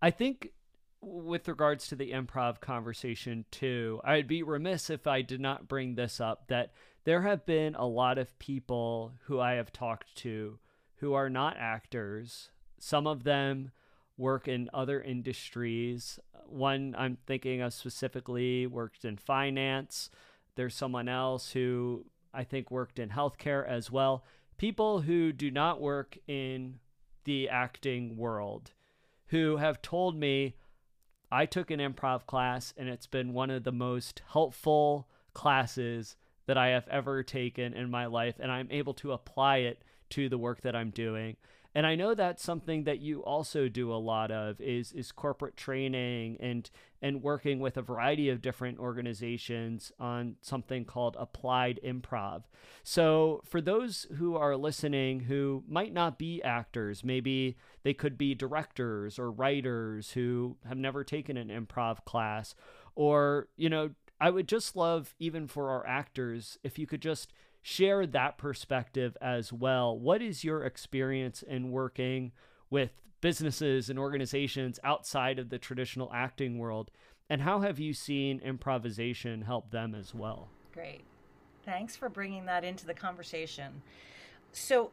I 0.00 0.10
think 0.10 0.52
with 1.02 1.48
regards 1.48 1.88
to 1.88 1.96
the 1.96 2.12
improv 2.12 2.60
conversation 2.60 3.44
too, 3.50 4.00
I'd 4.04 4.28
be 4.28 4.42
remiss 4.42 4.90
if 4.90 5.06
I 5.06 5.22
did 5.22 5.40
not 5.40 5.68
bring 5.68 5.94
this 5.94 6.20
up 6.20 6.48
that 6.48 6.72
there 7.04 7.22
have 7.22 7.46
been 7.46 7.74
a 7.74 7.86
lot 7.86 8.18
of 8.18 8.38
people 8.38 9.12
who 9.24 9.40
I 9.40 9.54
have 9.54 9.72
talked 9.72 10.14
to 10.16 10.58
who 10.96 11.14
are 11.14 11.30
not 11.30 11.56
actors. 11.58 12.50
Some 12.78 13.06
of 13.06 13.24
them 13.24 13.72
work 14.18 14.46
in 14.46 14.68
other 14.74 15.00
industries. 15.00 16.18
One 16.46 16.94
I'm 16.98 17.16
thinking 17.26 17.62
of 17.62 17.72
specifically 17.72 18.66
worked 18.66 19.04
in 19.04 19.16
finance. 19.16 20.10
There's 20.56 20.74
someone 20.74 21.08
else 21.08 21.52
who 21.52 22.04
I 22.34 22.44
think 22.44 22.70
worked 22.70 22.98
in 22.98 23.08
healthcare 23.08 23.66
as 23.66 23.90
well. 23.90 24.24
People 24.58 25.00
who 25.00 25.32
do 25.32 25.50
not 25.50 25.80
work 25.80 26.18
in 26.28 26.80
the 27.24 27.48
acting 27.48 28.18
world 28.18 28.72
who 29.28 29.56
have 29.56 29.80
told 29.80 30.16
me 30.16 30.56
I 31.32 31.46
took 31.46 31.70
an 31.70 31.80
improv 31.80 32.26
class, 32.26 32.74
and 32.76 32.88
it's 32.88 33.06
been 33.06 33.32
one 33.32 33.50
of 33.50 33.64
the 33.64 33.72
most 33.72 34.22
helpful 34.28 35.08
classes 35.32 36.16
that 36.46 36.58
I 36.58 36.68
have 36.68 36.88
ever 36.88 37.22
taken 37.22 37.72
in 37.72 37.90
my 37.90 38.06
life, 38.06 38.34
and 38.40 38.50
I'm 38.50 38.68
able 38.70 38.94
to 38.94 39.12
apply 39.12 39.58
it 39.58 39.82
to 40.10 40.28
the 40.28 40.38
work 40.38 40.62
that 40.62 40.74
I'm 40.74 40.90
doing. 40.90 41.36
And 41.74 41.86
I 41.86 41.94
know 41.94 42.14
that's 42.14 42.42
something 42.42 42.84
that 42.84 43.00
you 43.00 43.22
also 43.22 43.68
do 43.68 43.92
a 43.92 43.94
lot 43.94 44.30
of 44.30 44.60
is 44.60 44.92
is 44.92 45.12
corporate 45.12 45.56
training 45.56 46.36
and 46.40 46.68
and 47.00 47.22
working 47.22 47.60
with 47.60 47.76
a 47.76 47.82
variety 47.82 48.28
of 48.28 48.42
different 48.42 48.78
organizations 48.78 49.92
on 49.98 50.36
something 50.42 50.84
called 50.84 51.16
applied 51.18 51.78
improv. 51.84 52.42
So 52.82 53.40
for 53.44 53.60
those 53.60 54.06
who 54.16 54.36
are 54.36 54.56
listening 54.56 55.20
who 55.20 55.62
might 55.68 55.92
not 55.92 56.18
be 56.18 56.42
actors, 56.42 57.04
maybe 57.04 57.56
they 57.84 57.94
could 57.94 58.18
be 58.18 58.34
directors 58.34 59.18
or 59.18 59.30
writers 59.30 60.12
who 60.12 60.56
have 60.68 60.78
never 60.78 61.04
taken 61.04 61.36
an 61.36 61.48
improv 61.48 62.04
class 62.04 62.54
or 62.96 63.48
you 63.56 63.70
know 63.70 63.90
I 64.20 64.30
would 64.30 64.48
just 64.48 64.76
love 64.76 65.14
even 65.18 65.46
for 65.46 65.70
our 65.70 65.86
actors 65.86 66.58
if 66.62 66.78
you 66.78 66.86
could 66.86 67.00
just 67.00 67.32
share 67.62 68.06
that 68.06 68.38
perspective 68.38 69.16
as 69.20 69.52
well. 69.52 69.98
What 69.98 70.22
is 70.22 70.44
your 70.44 70.64
experience 70.64 71.42
in 71.42 71.70
working 71.70 72.32
with 72.70 72.90
businesses 73.20 73.90
and 73.90 73.98
organizations 73.98 74.80
outside 74.82 75.38
of 75.38 75.50
the 75.50 75.58
traditional 75.58 76.10
acting 76.12 76.58
world? 76.58 76.90
And 77.28 77.42
how 77.42 77.60
have 77.60 77.78
you 77.78 77.92
seen 77.92 78.40
improvisation 78.40 79.42
help 79.42 79.70
them 79.70 79.94
as 79.94 80.14
well? 80.14 80.48
Great. 80.72 81.02
Thanks 81.64 81.94
for 81.94 82.08
bringing 82.08 82.46
that 82.46 82.64
into 82.64 82.86
the 82.86 82.94
conversation. 82.94 83.82
So, 84.52 84.90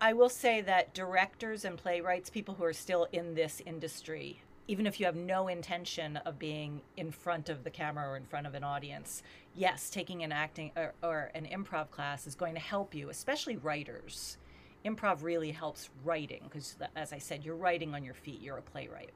I 0.00 0.14
will 0.14 0.28
say 0.28 0.62
that 0.62 0.94
directors 0.94 1.64
and 1.64 1.78
playwrights, 1.78 2.30
people 2.30 2.54
who 2.54 2.64
are 2.64 2.72
still 2.72 3.06
in 3.12 3.34
this 3.34 3.62
industry, 3.64 4.42
even 4.68 4.86
if 4.86 5.00
you 5.00 5.06
have 5.06 5.16
no 5.16 5.48
intention 5.48 6.16
of 6.18 6.38
being 6.38 6.80
in 6.96 7.10
front 7.10 7.48
of 7.48 7.64
the 7.64 7.70
camera 7.70 8.08
or 8.08 8.16
in 8.16 8.24
front 8.24 8.46
of 8.46 8.54
an 8.54 8.62
audience, 8.62 9.22
yes, 9.54 9.90
taking 9.90 10.22
an 10.22 10.32
acting 10.32 10.70
or, 10.76 10.94
or, 11.02 11.30
an 11.34 11.46
improv 11.46 11.90
class 11.90 12.26
is 12.26 12.34
going 12.34 12.54
to 12.54 12.60
help 12.60 12.94
you, 12.94 13.10
especially 13.10 13.56
writers. 13.56 14.38
Improv 14.84 15.22
really 15.22 15.50
helps 15.50 15.90
writing 16.04 16.42
because, 16.44 16.76
as 16.96 17.12
I 17.12 17.18
said, 17.18 17.44
you're 17.44 17.56
writing 17.56 17.94
on 17.94 18.04
your 18.04 18.14
feet, 18.14 18.40
you're 18.40 18.58
a 18.58 18.62
playwright. 18.62 19.10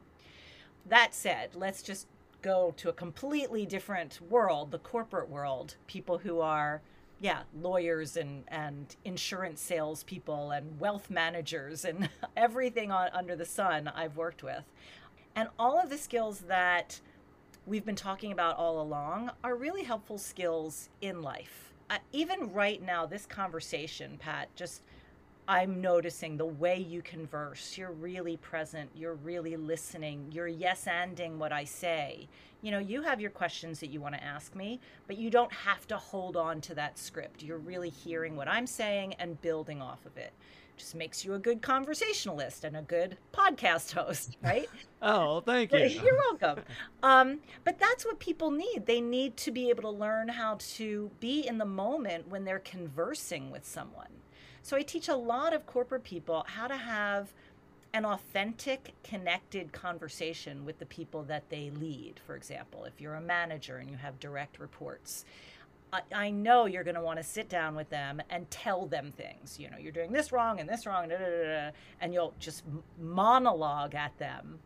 That 0.87 1.15
said, 1.15 1.51
let's 1.55 1.83
just 1.83 2.07
go 2.43 2.75
to 2.77 2.89
a 2.89 2.93
completely 2.93 3.67
different 3.67 4.21
world, 4.29 4.71
the 4.71 4.79
corporate 4.79 5.29
world, 5.29 5.77
people 5.87 6.19
who 6.19 6.41
are 6.41 6.83
yeah, 7.19 7.43
lawyers 7.61 8.17
and, 8.17 8.45
and 8.49 8.95
insurance 9.05 9.61
salespeople 9.61 10.51
and 10.51 10.79
wealth 10.79 11.09
managers 11.09 11.85
and 11.85 12.09
everything 12.37 12.91
on, 12.93 13.09
under 13.13 13.35
the 13.35 13.45
sun 13.45 13.89
I've 13.89 14.17
worked 14.17 14.43
with. 14.43 14.65
And 15.37 15.51
all 15.59 15.79
of 15.79 15.91
the 15.91 15.99
skills 15.99 16.41
that 16.49 16.99
we've 17.67 17.85
been 17.85 17.95
talking 17.95 18.33
about 18.33 18.57
all 18.57 18.81
along 18.81 19.31
are 19.45 19.55
really 19.55 19.83
helpful 19.83 20.17
skills 20.17 20.89
in 21.03 21.21
life. 21.21 21.75
Uh, 21.91 21.99
even 22.13 22.53
right 22.55 22.83
now, 22.83 23.05
this 23.05 23.27
conversation, 23.27 24.17
Pat, 24.19 24.49
just 24.57 24.83
I'm 25.47 25.81
noticing 25.83 26.39
the 26.39 26.47
way 26.47 26.79
you 26.79 27.03
converse. 27.03 27.77
You're 27.77 27.93
really 27.93 28.39
present. 28.39 28.91
You're 28.97 29.15
really 29.15 29.57
listening. 29.57 30.27
You're 30.33 30.49
yes 30.49 30.87
anding 30.87 31.37
what 31.37 31.53
I 31.53 31.65
say. 31.65 32.29
You 32.63 32.71
know, 32.71 32.79
you 32.79 33.03
have 33.03 33.21
your 33.21 33.31
questions 33.31 33.79
that 33.81 33.89
you 33.89 34.01
want 34.01 34.15
to 34.15 34.25
ask 34.25 34.57
me, 34.57 34.81
but 35.07 35.19
you 35.19 35.29
don't 35.29 35.53
have 35.53 35.87
to 35.89 35.99
hold 35.99 36.37
on 36.37 36.63
to 36.63 36.75
that 36.77 36.99
script. 36.99 37.43
You're 37.43 37.59
really 37.59 37.91
hearing 37.91 38.37
what 38.37 38.49
I'm 38.49 38.67
saying 38.67 39.15
and 39.19 39.41
building 39.43 39.83
off 39.83 40.05
of 40.07 40.17
it 40.17 40.33
just 40.77 40.95
makes 40.95 41.25
you 41.25 41.35
a 41.35 41.39
good 41.39 41.63
conversationalist 41.63 42.65
and 42.65 42.77
a 42.77 42.83
good 42.83 43.17
podcast 43.33 43.93
host, 43.93 44.37
right? 44.43 44.69
oh, 45.03 45.41
thank 45.41 45.73
you. 45.73 45.79
You're 46.05 46.17
welcome. 46.31 46.65
Um, 47.03 47.41
but 47.65 47.79
that's 47.79 48.05
what 48.05 48.19
people 48.19 48.51
need. 48.51 48.87
They 48.87 49.01
need 49.01 49.37
to 49.39 49.51
be 49.51 49.71
able 49.71 49.83
to 49.83 49.99
learn 49.99 50.29
how 50.29 50.59
to 50.77 51.11
be 51.21 51.47
in 51.47 51.59
the 51.59 51.65
moment 51.65 52.29
when 52.29 52.45
they're 52.45 52.59
conversing 52.61 53.51
with 53.51 53.65
someone. 53.65 54.09
So 54.63 54.77
I 54.77 54.83
teach 54.83 55.09
a 55.09 55.17
lot 55.17 55.53
of 55.53 55.65
corporate 55.67 56.03
people 56.05 56.45
how 56.49 56.67
to 56.67 56.77
have 56.77 57.33
an 57.95 58.05
authentic, 58.05 58.93
connected 59.03 59.73
conversation 59.73 60.67
with 60.67 60.79
the 60.79 60.87
people 60.87 61.23
that 61.23 61.49
they 61.49 61.71
lead. 61.71 62.21
For 62.27 62.37
example, 62.37 62.85
if 62.85 63.01
you're 63.01 63.15
a 63.15 63.21
manager 63.21 63.79
and 63.79 63.91
you 63.91 63.97
have 63.97 64.21
direct 64.21 64.59
reports, 64.59 65.25
I, 66.13 66.31
know 66.31 66.67
you're 66.67 66.85
going 66.85 66.97
to 66.97 67.01
want 67.01 67.19
to 67.19 67.23
sit 67.23 67.49
down 67.49 67.75
with 67.75 67.89
them 67.91 68.21
and 68.29 68.51
tell 68.51 68.87
them 68.87 69.13
things. 69.13 69.59
You 69.59 69.71
know, 69.71 69.79
you're 69.79 69.93
doing 69.93 70.13
this 70.13 70.33
wrong 70.33 70.61
and 70.61 70.69
this 70.69 70.87
wrong, 70.87 71.09
da, 71.09 71.17
da, 71.17 71.25
da, 71.25 71.71
and 72.01 72.13
you'll 72.13 72.35
just 72.39 72.65
monologue 73.01 73.95
at 73.95 74.17
them. 74.19 74.59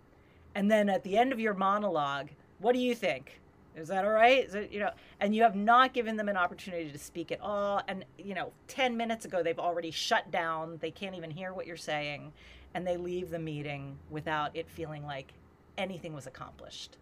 And 0.54 0.70
then 0.70 0.88
at 0.88 1.04
the 1.04 1.16
end 1.16 1.32
of 1.32 1.38
your 1.38 1.54
monologue, 1.54 2.30
what 2.58 2.72
do 2.72 2.78
you 2.78 2.94
think? 2.94 3.40
Is 3.76 3.88
that 3.88 4.04
all 4.04 4.10
right? 4.10 4.44
Is 4.44 4.54
it, 4.54 4.72
you 4.72 4.80
know, 4.80 4.90
and 5.20 5.34
you 5.34 5.42
have 5.42 5.54
not 5.54 5.94
given 5.94 6.16
them 6.16 6.28
an 6.28 6.36
opportunity 6.36 6.90
to 6.90 6.98
speak 6.98 7.30
at 7.30 7.40
all. 7.40 7.80
And 7.86 8.04
you 8.18 8.34
know, 8.34 8.52
ten 8.66 8.96
minutes 8.96 9.24
ago 9.24 9.42
they've 9.42 9.58
already 9.58 9.90
shut 9.90 10.30
down. 10.30 10.78
They 10.80 10.90
can't 10.90 11.14
even 11.14 11.30
hear 11.30 11.52
what 11.52 11.66
you're 11.66 11.76
saying, 11.76 12.32
and 12.74 12.84
they 12.86 12.96
leave 12.96 13.30
the 13.30 13.38
meeting 13.38 13.96
without 14.10 14.56
it 14.56 14.68
feeling 14.68 15.06
like 15.06 15.34
anything 15.78 16.12
was 16.12 16.26
accomplished. 16.26 16.98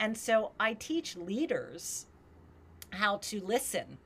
And 0.00 0.18
so 0.18 0.52
I 0.58 0.74
teach 0.74 1.16
leaders 1.16 2.06
how 2.92 3.16
to 3.18 3.40
listen, 3.40 3.98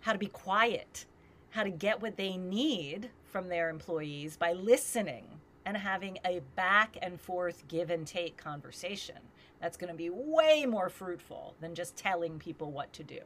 how 0.00 0.12
to 0.12 0.18
be 0.18 0.26
quiet, 0.26 1.06
how 1.50 1.62
to 1.62 1.70
get 1.70 2.00
what 2.00 2.16
they 2.16 2.36
need 2.36 3.10
from 3.24 3.48
their 3.48 3.68
employees 3.68 4.36
by 4.36 4.52
listening 4.52 5.24
and 5.64 5.76
having 5.76 6.18
a 6.24 6.40
back 6.56 6.96
and 7.02 7.20
forth 7.20 7.66
give 7.68 7.90
and 7.90 8.06
take 8.06 8.36
conversation. 8.36 9.16
That's 9.60 9.76
going 9.76 9.92
to 9.92 9.96
be 9.96 10.10
way 10.10 10.66
more 10.66 10.88
fruitful 10.88 11.54
than 11.60 11.74
just 11.74 11.96
telling 11.96 12.38
people 12.38 12.70
what 12.70 12.92
to 12.94 13.02
do. 13.02 13.20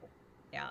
Yeah. 0.53 0.70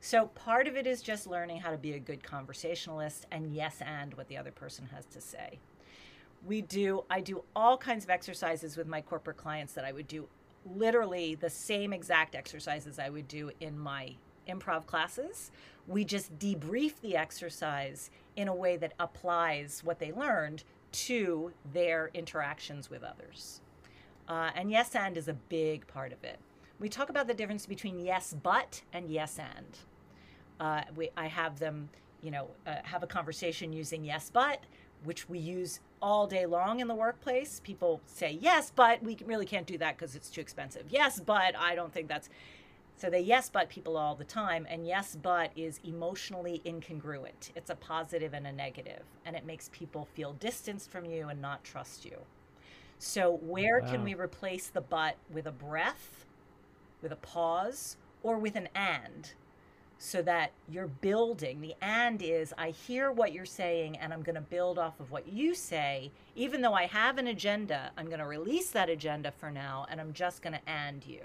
So 0.00 0.26
part 0.26 0.68
of 0.68 0.76
it 0.76 0.86
is 0.86 1.02
just 1.02 1.26
learning 1.26 1.60
how 1.60 1.70
to 1.70 1.78
be 1.78 1.94
a 1.94 1.98
good 1.98 2.22
conversationalist 2.22 3.26
and 3.32 3.52
yes 3.52 3.78
and 3.80 4.14
what 4.14 4.28
the 4.28 4.36
other 4.36 4.52
person 4.52 4.88
has 4.94 5.06
to 5.06 5.20
say. 5.20 5.58
We 6.46 6.60
do 6.62 7.04
I 7.10 7.20
do 7.20 7.42
all 7.56 7.76
kinds 7.76 8.04
of 8.04 8.10
exercises 8.10 8.76
with 8.76 8.86
my 8.86 9.00
corporate 9.00 9.38
clients 9.38 9.72
that 9.72 9.84
I 9.84 9.90
would 9.90 10.06
do 10.06 10.28
literally 10.76 11.34
the 11.34 11.50
same 11.50 11.92
exact 11.92 12.34
exercises 12.34 12.98
I 12.98 13.10
would 13.10 13.28
do 13.28 13.50
in 13.60 13.78
my 13.78 14.14
improv 14.48 14.86
classes. 14.86 15.50
We 15.86 16.04
just 16.04 16.38
debrief 16.38 17.00
the 17.00 17.16
exercise 17.16 18.10
in 18.36 18.48
a 18.48 18.54
way 18.54 18.76
that 18.76 18.94
applies 18.98 19.82
what 19.84 19.98
they 19.98 20.12
learned 20.12 20.64
to 20.90 21.52
their 21.72 22.10
interactions 22.14 22.90
with 22.90 23.02
others. 23.02 23.60
Uh, 24.28 24.50
and 24.54 24.70
yes 24.70 24.94
and 24.94 25.16
is 25.16 25.28
a 25.28 25.34
big 25.34 25.86
part 25.86 26.12
of 26.12 26.22
it. 26.24 26.38
We 26.78 26.88
talk 26.88 27.08
about 27.08 27.26
the 27.26 27.34
difference 27.34 27.66
between 27.66 27.98
yes 27.98 28.34
but 28.42 28.82
and 28.92 29.10
yes 29.10 29.38
and. 29.38 29.78
Uh, 30.60 30.82
we, 30.96 31.10
I 31.16 31.26
have 31.26 31.58
them, 31.58 31.88
you 32.22 32.30
know, 32.30 32.48
uh, 32.66 32.76
have 32.82 33.02
a 33.02 33.06
conversation 33.06 33.72
using 33.72 34.04
yes 34.04 34.30
but, 34.32 34.62
which 35.04 35.28
we 35.28 35.38
use 35.38 35.80
all 36.00 36.26
day 36.26 36.46
long 36.46 36.80
in 36.80 36.88
the 36.88 36.94
workplace. 36.94 37.60
People 37.64 38.00
say, 38.06 38.38
yes, 38.40 38.72
but 38.74 39.02
we 39.02 39.16
really 39.26 39.46
can't 39.46 39.66
do 39.66 39.78
that 39.78 39.96
because 39.96 40.14
it's 40.14 40.30
too 40.30 40.40
expensive. 40.40 40.84
Yes, 40.90 41.20
but 41.20 41.56
I 41.56 41.74
don't 41.74 41.92
think 41.92 42.08
that's. 42.08 42.28
So 42.96 43.08
they 43.08 43.20
yes, 43.20 43.48
but 43.48 43.68
people 43.68 43.96
all 43.96 44.16
the 44.16 44.24
time. 44.24 44.66
And 44.68 44.86
yes, 44.86 45.16
but 45.20 45.52
is 45.54 45.78
emotionally 45.84 46.60
incongruent. 46.66 47.52
It's 47.54 47.70
a 47.70 47.76
positive 47.76 48.34
and 48.34 48.46
a 48.46 48.52
negative, 48.52 49.02
and 49.24 49.36
it 49.36 49.46
makes 49.46 49.70
people 49.72 50.08
feel 50.14 50.32
distanced 50.34 50.90
from 50.90 51.04
you 51.04 51.28
and 51.28 51.40
not 51.40 51.62
trust 51.62 52.04
you. 52.04 52.18
So, 52.98 53.38
where 53.42 53.80
wow. 53.80 53.90
can 53.90 54.02
we 54.02 54.14
replace 54.14 54.66
the 54.66 54.80
but 54.80 55.16
with 55.32 55.46
a 55.46 55.52
breath, 55.52 56.26
with 57.00 57.12
a 57.12 57.16
pause, 57.16 57.96
or 58.24 58.36
with 58.36 58.56
an 58.56 58.68
and? 58.74 59.32
So 59.98 60.22
that 60.22 60.52
you're 60.70 60.86
building. 60.86 61.60
The 61.60 61.74
and 61.82 62.22
is 62.22 62.54
I 62.56 62.70
hear 62.70 63.10
what 63.10 63.32
you're 63.32 63.44
saying 63.44 63.98
and 63.98 64.12
I'm 64.12 64.22
going 64.22 64.36
to 64.36 64.40
build 64.40 64.78
off 64.78 65.00
of 65.00 65.10
what 65.10 65.32
you 65.32 65.54
say. 65.54 66.12
Even 66.36 66.62
though 66.62 66.72
I 66.72 66.86
have 66.86 67.18
an 67.18 67.26
agenda, 67.26 67.90
I'm 67.98 68.06
going 68.06 68.20
to 68.20 68.26
release 68.26 68.70
that 68.70 68.88
agenda 68.88 69.32
for 69.32 69.50
now 69.50 69.86
and 69.90 70.00
I'm 70.00 70.12
just 70.12 70.40
going 70.40 70.54
to 70.54 70.70
and 70.70 71.04
you. 71.04 71.22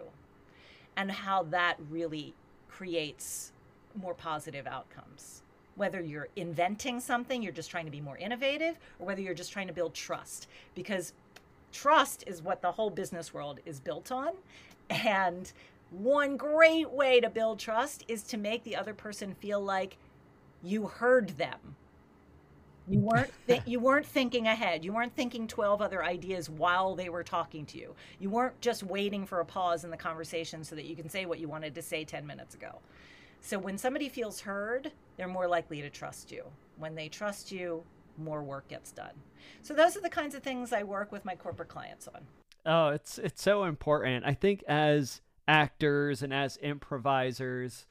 And 0.98 1.12
how 1.12 1.44
that 1.44 1.78
really 1.90 2.34
creates 2.68 3.52
more 3.96 4.14
positive 4.14 4.68
outcomes. 4.68 5.44
Whether 5.76 6.02
you're 6.02 6.30
inventing 6.36 7.00
something, 7.00 7.42
you're 7.42 7.52
just 7.52 7.72
trying 7.72 7.86
to 7.86 7.92
be 7.92 8.02
more 8.02 8.18
innovative, 8.18 8.78
or 9.00 9.08
whether 9.08 9.22
you're 9.22 9.34
just 9.34 9.52
trying 9.52 9.68
to 9.68 9.74
build 9.74 9.94
trust. 9.94 10.48
Because 10.76 11.14
trust 11.72 12.24
is 12.28 12.42
what 12.42 12.62
the 12.62 12.72
whole 12.72 12.90
business 12.92 13.34
world 13.34 13.60
is 13.66 13.80
built 13.80 14.12
on. 14.12 14.34
And 14.90 15.52
one 15.94 16.38
great 16.38 16.90
way 16.90 17.20
to 17.20 17.30
build 17.30 17.60
trust 17.60 18.04
is 18.08 18.24
to 18.24 18.38
make 18.38 18.64
the 18.64 18.76
other 18.76 18.94
person 18.94 19.36
feel 19.36 19.62
like 19.62 19.98
you 20.64 20.88
heard 20.88 21.30
them. 21.30 21.76
You 22.88 23.00
weren't 23.00 23.32
th- 23.48 23.62
you 23.66 23.80
weren't 23.80 24.06
thinking 24.06 24.48
ahead. 24.48 24.84
You 24.84 24.94
weren't 24.94 25.16
thinking 25.16 25.48
12 25.48 25.82
other 25.82 26.04
ideas 26.04 26.50
while 26.50 26.96
they 26.96 27.10
were 27.10 27.24
talking 27.24 27.66
to 27.68 27.78
you. 27.78 27.96
You 28.20 28.30
weren't 28.30 28.60
just 28.60 28.84
waiting 28.84 29.26
for 29.26 29.40
a 29.40 29.46
pause 29.46 29.84
in 29.84 29.92
the 29.92 29.98
conversation 29.98 30.64
so 30.64 30.76
that 30.76 30.86
you 30.86 30.96
can 30.96 31.10
say 31.10 31.26
what 31.26 31.40
you 31.40 31.48
wanted 31.48 31.76
to 31.76 31.82
say 31.82 32.04
10 32.04 32.26
minutes 32.26 32.56
ago. 32.56 32.80
So 33.40 33.60
when 33.60 33.78
somebody 33.78 34.10
feels 34.10 34.40
heard, 34.42 34.92
they're 35.18 35.28
more 35.28 35.48
likely 35.48 35.82
to 35.82 35.90
trust 35.90 36.32
you. 36.32 36.44
When 36.78 36.96
they 36.96 37.10
trust 37.10 37.52
you, 37.52 37.84
more 38.18 38.42
work 38.42 38.68
gets 38.68 38.92
done. 38.92 39.14
So 39.62 39.74
those 39.74 39.98
are 39.98 40.02
the 40.02 40.10
kinds 40.10 40.34
of 40.34 40.44
things 40.44 40.74
I 40.74 40.84
work 40.84 41.12
with 41.12 41.26
my 41.26 41.36
corporate 41.36 41.70
clients 41.70 42.08
on. 42.08 42.22
Oh, 42.66 42.90
it's 42.90 43.18
it's 43.18 43.44
so 43.44 43.66
important. 43.66 44.26
I 44.26 44.34
think 44.34 44.64
as 44.68 45.22
actors 45.48 46.22
and 46.22 46.34
as 46.34 46.58
improvisers. 46.62 47.86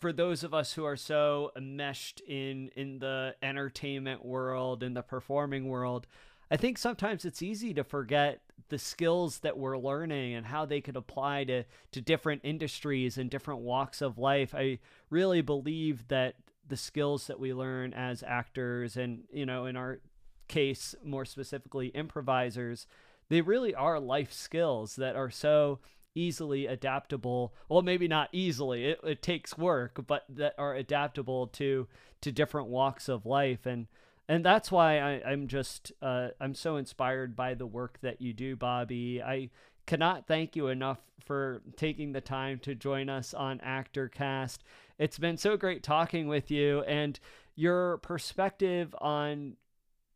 For 0.00 0.12
those 0.12 0.44
of 0.44 0.54
us 0.54 0.74
who 0.74 0.84
are 0.84 0.96
so 0.96 1.50
enmeshed 1.56 2.20
in 2.20 2.70
in 2.76 2.98
the 2.98 3.34
entertainment 3.42 4.24
world 4.24 4.82
in 4.82 4.94
the 4.94 5.02
performing 5.02 5.68
world 5.68 6.06
i 6.52 6.56
think 6.56 6.78
sometimes 6.78 7.24
it's 7.24 7.42
easy 7.42 7.74
to 7.74 7.82
forget 7.82 8.42
the 8.68 8.78
skills 8.78 9.40
that 9.40 9.58
we're 9.58 9.78
learning 9.78 10.34
and 10.34 10.46
how 10.46 10.64
they 10.64 10.80
could 10.80 10.96
apply 10.96 11.44
to 11.44 11.64
to 11.92 12.00
different 12.00 12.42
industries 12.44 13.16
and 13.18 13.30
different 13.30 13.60
walks 13.60 14.02
of 14.02 14.18
life. 14.18 14.54
I 14.54 14.78
really 15.10 15.40
believe 15.40 16.08
that 16.08 16.34
the 16.66 16.76
skills 16.76 17.26
that 17.28 17.40
we 17.40 17.54
learn 17.54 17.94
as 17.94 18.22
actors 18.22 18.96
and 18.96 19.24
you 19.32 19.46
know 19.46 19.66
in 19.66 19.76
our 19.76 20.00
case 20.48 20.94
more 21.04 21.24
specifically 21.24 21.88
improvisers 21.88 22.86
they 23.28 23.42
really 23.42 23.74
are 23.74 24.00
life 24.00 24.32
skills 24.32 24.96
that 24.96 25.14
are 25.14 25.30
so 25.30 25.78
easily 26.18 26.66
adaptable. 26.66 27.54
Well 27.68 27.82
maybe 27.82 28.08
not 28.08 28.28
easily 28.32 28.86
it, 28.86 29.00
it 29.04 29.22
takes 29.22 29.56
work 29.56 30.04
but 30.06 30.24
that 30.28 30.54
are 30.58 30.74
adaptable 30.74 31.46
to 31.48 31.86
to 32.20 32.32
different 32.32 32.68
walks 32.68 33.08
of 33.08 33.26
life. 33.26 33.66
And 33.66 33.86
and 34.28 34.44
that's 34.44 34.70
why 34.70 34.98
I, 35.00 35.22
i'm 35.24 35.48
just 35.48 35.92
uh, 36.02 36.28
i'm 36.40 36.54
so 36.54 36.76
inspired 36.76 37.34
by 37.34 37.54
the 37.54 37.66
work 37.66 37.98
that 38.02 38.20
you 38.20 38.32
do 38.32 38.56
Bobbi. 38.56 39.22
I 39.22 39.50
cannot 39.86 40.26
thank 40.26 40.54
you 40.54 40.68
enough 40.68 40.98
for 41.24 41.62
taking 41.76 42.12
the 42.12 42.20
time 42.20 42.58
to 42.60 42.74
join 42.74 43.08
us 43.08 43.32
on 43.32 43.58
actorcast. 43.60 44.58
It's 44.98 45.18
been 45.18 45.38
so 45.38 45.56
great 45.56 45.82
talking 45.82 46.28
with 46.28 46.50
you 46.50 46.82
and 46.82 47.18
your 47.56 47.98
perspective 47.98 48.94
on 49.00 49.56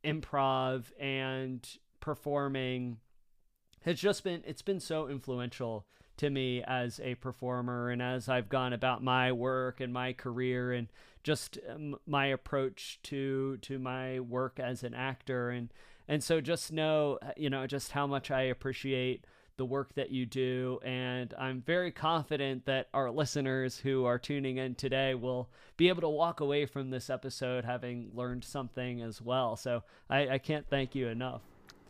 improv 0.04 0.84
and 1.00 1.66
performing 2.00 2.98
has 3.84 4.00
just 4.00 4.24
been 4.24 4.42
it's 4.46 4.62
been 4.62 4.80
so 4.80 5.08
influential 5.08 5.86
to 6.16 6.30
me 6.30 6.62
as 6.62 7.00
a 7.00 7.14
performer 7.16 7.90
and 7.90 8.02
as 8.02 8.28
I've 8.28 8.48
gone 8.48 8.72
about 8.72 9.02
my 9.02 9.32
work 9.32 9.80
and 9.80 9.92
my 9.92 10.12
career 10.12 10.72
and 10.72 10.88
just 11.22 11.58
um, 11.68 11.96
my 12.06 12.26
approach 12.26 13.00
to 13.04 13.56
to 13.58 13.78
my 13.78 14.20
work 14.20 14.58
as 14.60 14.82
an 14.82 14.94
actor. 14.94 15.50
And 15.50 15.72
and 16.08 16.22
so 16.22 16.40
just 16.40 16.72
know 16.72 17.18
you 17.36 17.50
know 17.50 17.66
just 17.66 17.92
how 17.92 18.06
much 18.06 18.30
I 18.30 18.42
appreciate 18.42 19.24
the 19.56 19.64
work 19.64 19.94
that 19.94 20.10
you 20.10 20.26
do. 20.26 20.80
And 20.82 21.34
I'm 21.38 21.60
very 21.60 21.92
confident 21.92 22.64
that 22.64 22.88
our 22.94 23.10
listeners 23.10 23.78
who 23.78 24.06
are 24.06 24.18
tuning 24.18 24.56
in 24.56 24.74
today 24.74 25.14
will 25.14 25.50
be 25.76 25.88
able 25.88 26.00
to 26.00 26.08
walk 26.08 26.40
away 26.40 26.66
from 26.66 26.90
this 26.90 27.10
episode 27.10 27.64
having 27.64 28.10
learned 28.14 28.44
something 28.44 29.02
as 29.02 29.20
well. 29.20 29.56
So 29.56 29.82
I, 30.08 30.28
I 30.30 30.38
can't 30.38 30.66
thank 30.68 30.94
you 30.94 31.08
enough 31.08 31.42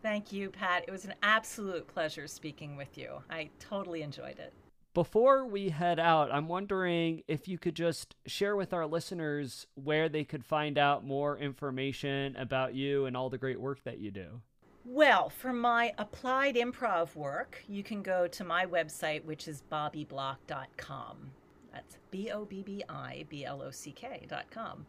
Thank 0.03 0.33
you, 0.33 0.51
Pat. 0.51 0.85
It 0.89 0.91
was 0.91 1.05
an 1.05 1.15
absolute 1.23 1.87
pleasure 1.87 2.27
speaking 2.27 2.77
with 2.77 2.99
you. 2.99 3.23
I 3.31 3.51
totally 3.61 4.03
enjoyed 4.03 4.39
it. 4.39 4.53
Before 4.95 5.47
we 5.47 5.71
head 5.71 5.99
out, 5.99 6.31
I'm 6.31 6.49
wondering 6.49 7.23
if 7.27 7.49
you 7.49 7.57
could 7.57 7.75
just 7.75 8.15
share 8.27 8.57
with 8.57 8.75
our 8.75 8.85
listeners 8.85 9.67
where 9.75 10.09
they 10.11 10.25
could 10.25 10.45
find 10.45 10.77
out 10.77 11.07
more 11.07 11.39
information 11.39 12.37
about 12.37 12.75
you 12.75 13.07
and 13.07 13.17
all 13.17 13.31
the 13.31 13.39
great 13.39 13.59
work 13.59 13.83
that 13.85 14.01
you 14.01 14.11
do. 14.11 14.43
Well, 14.85 15.31
for 15.31 15.53
my 15.53 15.95
applied 15.97 16.57
improv 16.57 17.15
work, 17.15 17.65
you 17.69 17.83
can 17.83 18.03
go 18.03 18.27
to 18.27 18.45
my 18.45 18.67
website, 18.67 19.25
which 19.25 19.47
is 19.47 19.63
bobbiblock.com. 19.71 21.31
That's 21.73 21.97
B 22.11 22.31
O 22.31 22.45
B 22.45 22.63
B 22.63 22.83
I 22.89 23.25
B 23.29 23.45
L 23.45 23.63
O 23.63 23.71
C 23.71 23.93
K.com. 23.93 24.85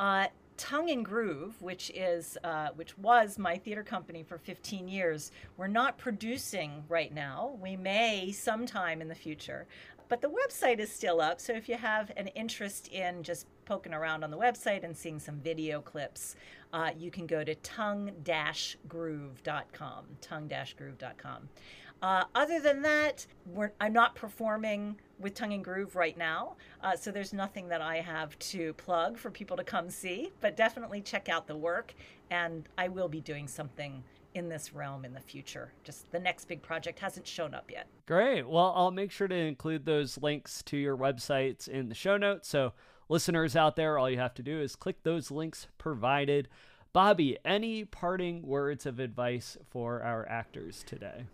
Uh, 0.00 0.28
Tongue 0.56 0.90
and 0.90 1.04
Groove, 1.04 1.60
which 1.60 1.90
is 1.94 2.38
uh, 2.44 2.68
which 2.74 2.96
was 2.98 3.38
my 3.38 3.56
theater 3.56 3.82
company 3.82 4.22
for 4.22 4.38
15 4.38 4.88
years, 4.88 5.30
we're 5.56 5.66
not 5.66 5.98
producing 5.98 6.84
right 6.88 7.12
now. 7.12 7.58
We 7.60 7.76
may 7.76 8.32
sometime 8.32 9.00
in 9.00 9.08
the 9.08 9.14
future, 9.14 9.66
but 10.08 10.20
the 10.20 10.28
website 10.28 10.78
is 10.78 10.92
still 10.92 11.20
up. 11.20 11.40
So 11.40 11.52
if 11.54 11.68
you 11.68 11.76
have 11.76 12.12
an 12.16 12.28
interest 12.28 12.88
in 12.88 13.22
just 13.22 13.46
poking 13.64 13.94
around 13.94 14.24
on 14.24 14.30
the 14.30 14.36
website 14.36 14.84
and 14.84 14.96
seeing 14.96 15.18
some 15.18 15.40
video 15.40 15.80
clips, 15.80 16.36
uh, 16.72 16.90
you 16.98 17.10
can 17.10 17.26
go 17.26 17.42
to 17.42 17.54
tongue-groove.com. 17.56 20.04
Tongue-groove.com. 20.20 21.48
Uh, 22.02 22.24
other 22.34 22.60
than 22.60 22.82
that, 22.82 23.26
I'm 23.80 23.92
not 23.92 24.16
performing 24.16 25.00
with 25.22 25.34
Tongue 25.34 25.52
and 25.52 25.64
Groove 25.64 25.96
right 25.96 26.16
now, 26.16 26.56
uh, 26.82 26.96
so 26.96 27.10
there's 27.10 27.32
nothing 27.32 27.68
that 27.68 27.80
I 27.80 27.96
have 27.96 28.38
to 28.40 28.72
plug 28.74 29.16
for 29.16 29.30
people 29.30 29.56
to 29.56 29.64
come 29.64 29.88
see. 29.88 30.32
But 30.40 30.56
definitely 30.56 31.00
check 31.00 31.28
out 31.28 31.46
the 31.46 31.56
work, 31.56 31.94
and 32.30 32.68
I 32.76 32.88
will 32.88 33.08
be 33.08 33.20
doing 33.20 33.48
something 33.48 34.02
in 34.34 34.48
this 34.48 34.72
realm 34.74 35.04
in 35.04 35.12
the 35.14 35.20
future. 35.20 35.72
Just 35.84 36.10
the 36.10 36.18
next 36.18 36.46
big 36.46 36.62
project 36.62 36.98
hasn't 36.98 37.26
shown 37.26 37.54
up 37.54 37.70
yet. 37.70 37.86
Great. 38.06 38.48
Well, 38.48 38.72
I'll 38.74 38.90
make 38.90 39.10
sure 39.10 39.28
to 39.28 39.34
include 39.34 39.84
those 39.84 40.18
links 40.18 40.62
to 40.64 40.76
your 40.76 40.96
websites 40.96 41.68
in 41.68 41.88
the 41.88 41.94
show 41.94 42.16
notes. 42.16 42.48
So, 42.48 42.72
listeners 43.08 43.56
out 43.56 43.76
there, 43.76 43.98
all 43.98 44.10
you 44.10 44.18
have 44.18 44.34
to 44.34 44.42
do 44.42 44.60
is 44.60 44.76
click 44.76 45.02
those 45.02 45.30
links 45.30 45.68
provided. 45.78 46.48
Bobbi, 46.94 47.36
any 47.44 47.84
parting 47.84 48.46
words 48.46 48.84
of 48.84 48.98
advice 48.98 49.56
for 49.70 50.02
our 50.02 50.28
actors 50.28 50.82
today? 50.86 51.24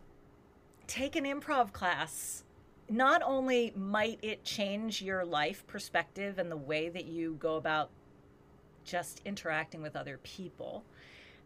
take 0.88 1.14
an 1.14 1.24
improv 1.24 1.72
class. 1.72 2.42
Not 2.88 3.22
only 3.22 3.72
might 3.76 4.18
it 4.22 4.44
change 4.44 5.02
your 5.02 5.24
life 5.24 5.66
perspective 5.66 6.38
and 6.38 6.50
the 6.50 6.56
way 6.56 6.88
that 6.88 7.04
you 7.04 7.36
go 7.38 7.56
about 7.56 7.90
just 8.84 9.20
interacting 9.26 9.82
with 9.82 9.94
other 9.94 10.18
people, 10.22 10.84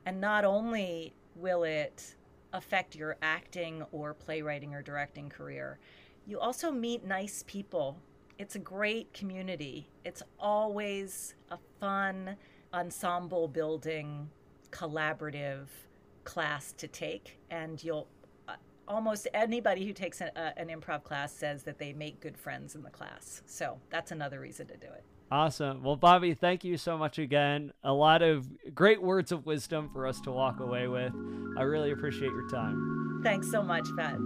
and 0.07 0.21
not 0.21 0.45
only 0.45 1.13
will 1.35 1.65
it 1.65 2.15
affect 2.53 2.95
your 2.95 3.17
acting 3.23 3.85
or 3.91 4.15
playwriting 4.15 4.73
or 4.75 4.83
directing 4.83 5.29
career, 5.29 5.79
you 6.27 6.39
also 6.39 6.71
meet 6.71 7.05
nice 7.05 7.43
people. 7.47 7.99
It's 8.39 8.55
a 8.55 8.61
great 8.61 9.13
community. 9.13 9.89
It's 10.05 10.23
always 10.39 11.35
a 11.51 11.59
fun 11.81 12.37
ensemble 12.73 13.49
building, 13.49 14.31
collaborative 14.71 15.67
class 16.25 16.73
to 16.75 16.87
take, 16.87 17.39
and 17.51 17.83
you'll 17.83 18.07
almost 18.89 19.29
anybody 19.35 19.87
who 19.87 19.93
takes 19.93 20.21
a, 20.21 20.59
an 20.59 20.69
improv 20.69 21.05
class 21.05 21.33
says 21.33 21.63
that 21.65 21.79
they 21.79 21.93
make 21.93 22.21
good 22.21 22.37
friends 22.37 22.75
in 22.75 22.83
the 22.83 22.91
class. 22.91 23.43
So 23.47 23.79
that's 23.91 24.11
another 24.11 24.41
reason 24.41 24.67
to 24.69 24.77
do 24.77 24.87
it. 24.87 25.05
Awesome. 25.31 25.83
Well, 25.83 25.97
Bobbi, 25.97 26.37
thank 26.37 26.63
you 26.63 26.77
so 26.77 26.99
much 26.99 27.19
again. 27.19 27.73
A 27.83 27.93
lot 27.93 28.21
of 28.21 28.47
great 28.75 29.03
words 29.03 29.33
of 29.33 29.47
wisdom 29.47 29.89
for 29.91 30.07
us 30.07 30.21
to 30.23 30.31
walk 30.31 30.61
away 30.61 30.89
with. 30.89 31.13
I 31.57 31.63
really 31.63 31.91
appreciate 31.91 32.31
your 32.33 32.49
time. 32.51 33.21
Thanks 33.23 33.51
so 33.51 33.63
much, 33.63 33.87
Pat. 33.97 34.19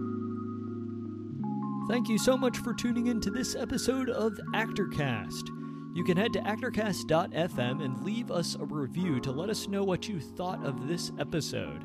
Thank 1.89 2.09
you 2.09 2.19
so 2.19 2.37
much 2.37 2.59
for 2.59 2.75
tuning 2.75 3.07
in 3.07 3.21
to 3.21 3.31
this 3.31 3.55
episode 3.55 4.11
of 4.11 4.33
ActorCast. 4.53 5.49
You 5.95 6.03
can 6.03 6.17
head 6.17 6.33
to 6.33 6.41
actorcast.fm 6.41 7.85
and 7.85 8.05
leave 8.05 8.33
us 8.33 8.57
a 8.57 8.65
review 8.65 9.21
to 9.21 9.31
let 9.31 9.49
us 9.49 9.69
know 9.69 9.85
what 9.85 10.09
you 10.09 10.19
thought 10.19 10.67
of 10.67 10.89
this 10.89 11.13
episode. 11.21 11.85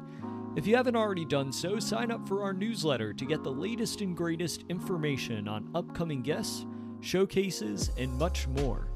If 0.54 0.68
you 0.68 0.76
haven't 0.76 0.98
already 0.98 1.24
done 1.24 1.54
so, 1.54 1.80
sign 1.80 2.12
up 2.12 2.28
for 2.28 2.44
our 2.44 2.52
newsletter 2.52 3.14
to 3.14 3.26
get 3.26 3.42
the 3.42 3.52
latest 3.52 4.02
and 4.02 4.16
greatest 4.16 4.66
information 4.68 5.48
on 5.48 5.70
upcoming 5.74 6.22
guests, 6.22 6.66
showcases, 7.00 7.90
and 7.98 8.12
much 8.20 8.50
more. 8.50 8.90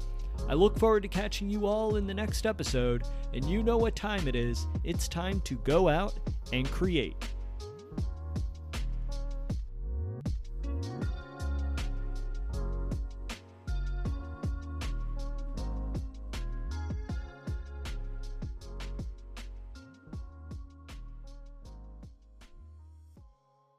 I 0.50 0.52
look 0.52 0.78
forward 0.78 1.02
to 1.04 1.08
catching 1.08 1.48
you 1.48 1.64
all 1.64 1.96
in 1.96 2.06
the 2.06 2.12
next 2.12 2.44
episode, 2.44 3.04
and 3.32 3.42
you 3.46 3.62
know 3.62 3.78
what 3.78 3.96
time 3.96 4.28
it 4.28 4.36
is. 4.36 4.66
It's 4.84 5.08
time 5.08 5.40
to 5.42 5.54
go 5.56 5.88
out 5.88 6.12
and 6.52 6.70
create. 6.70 7.16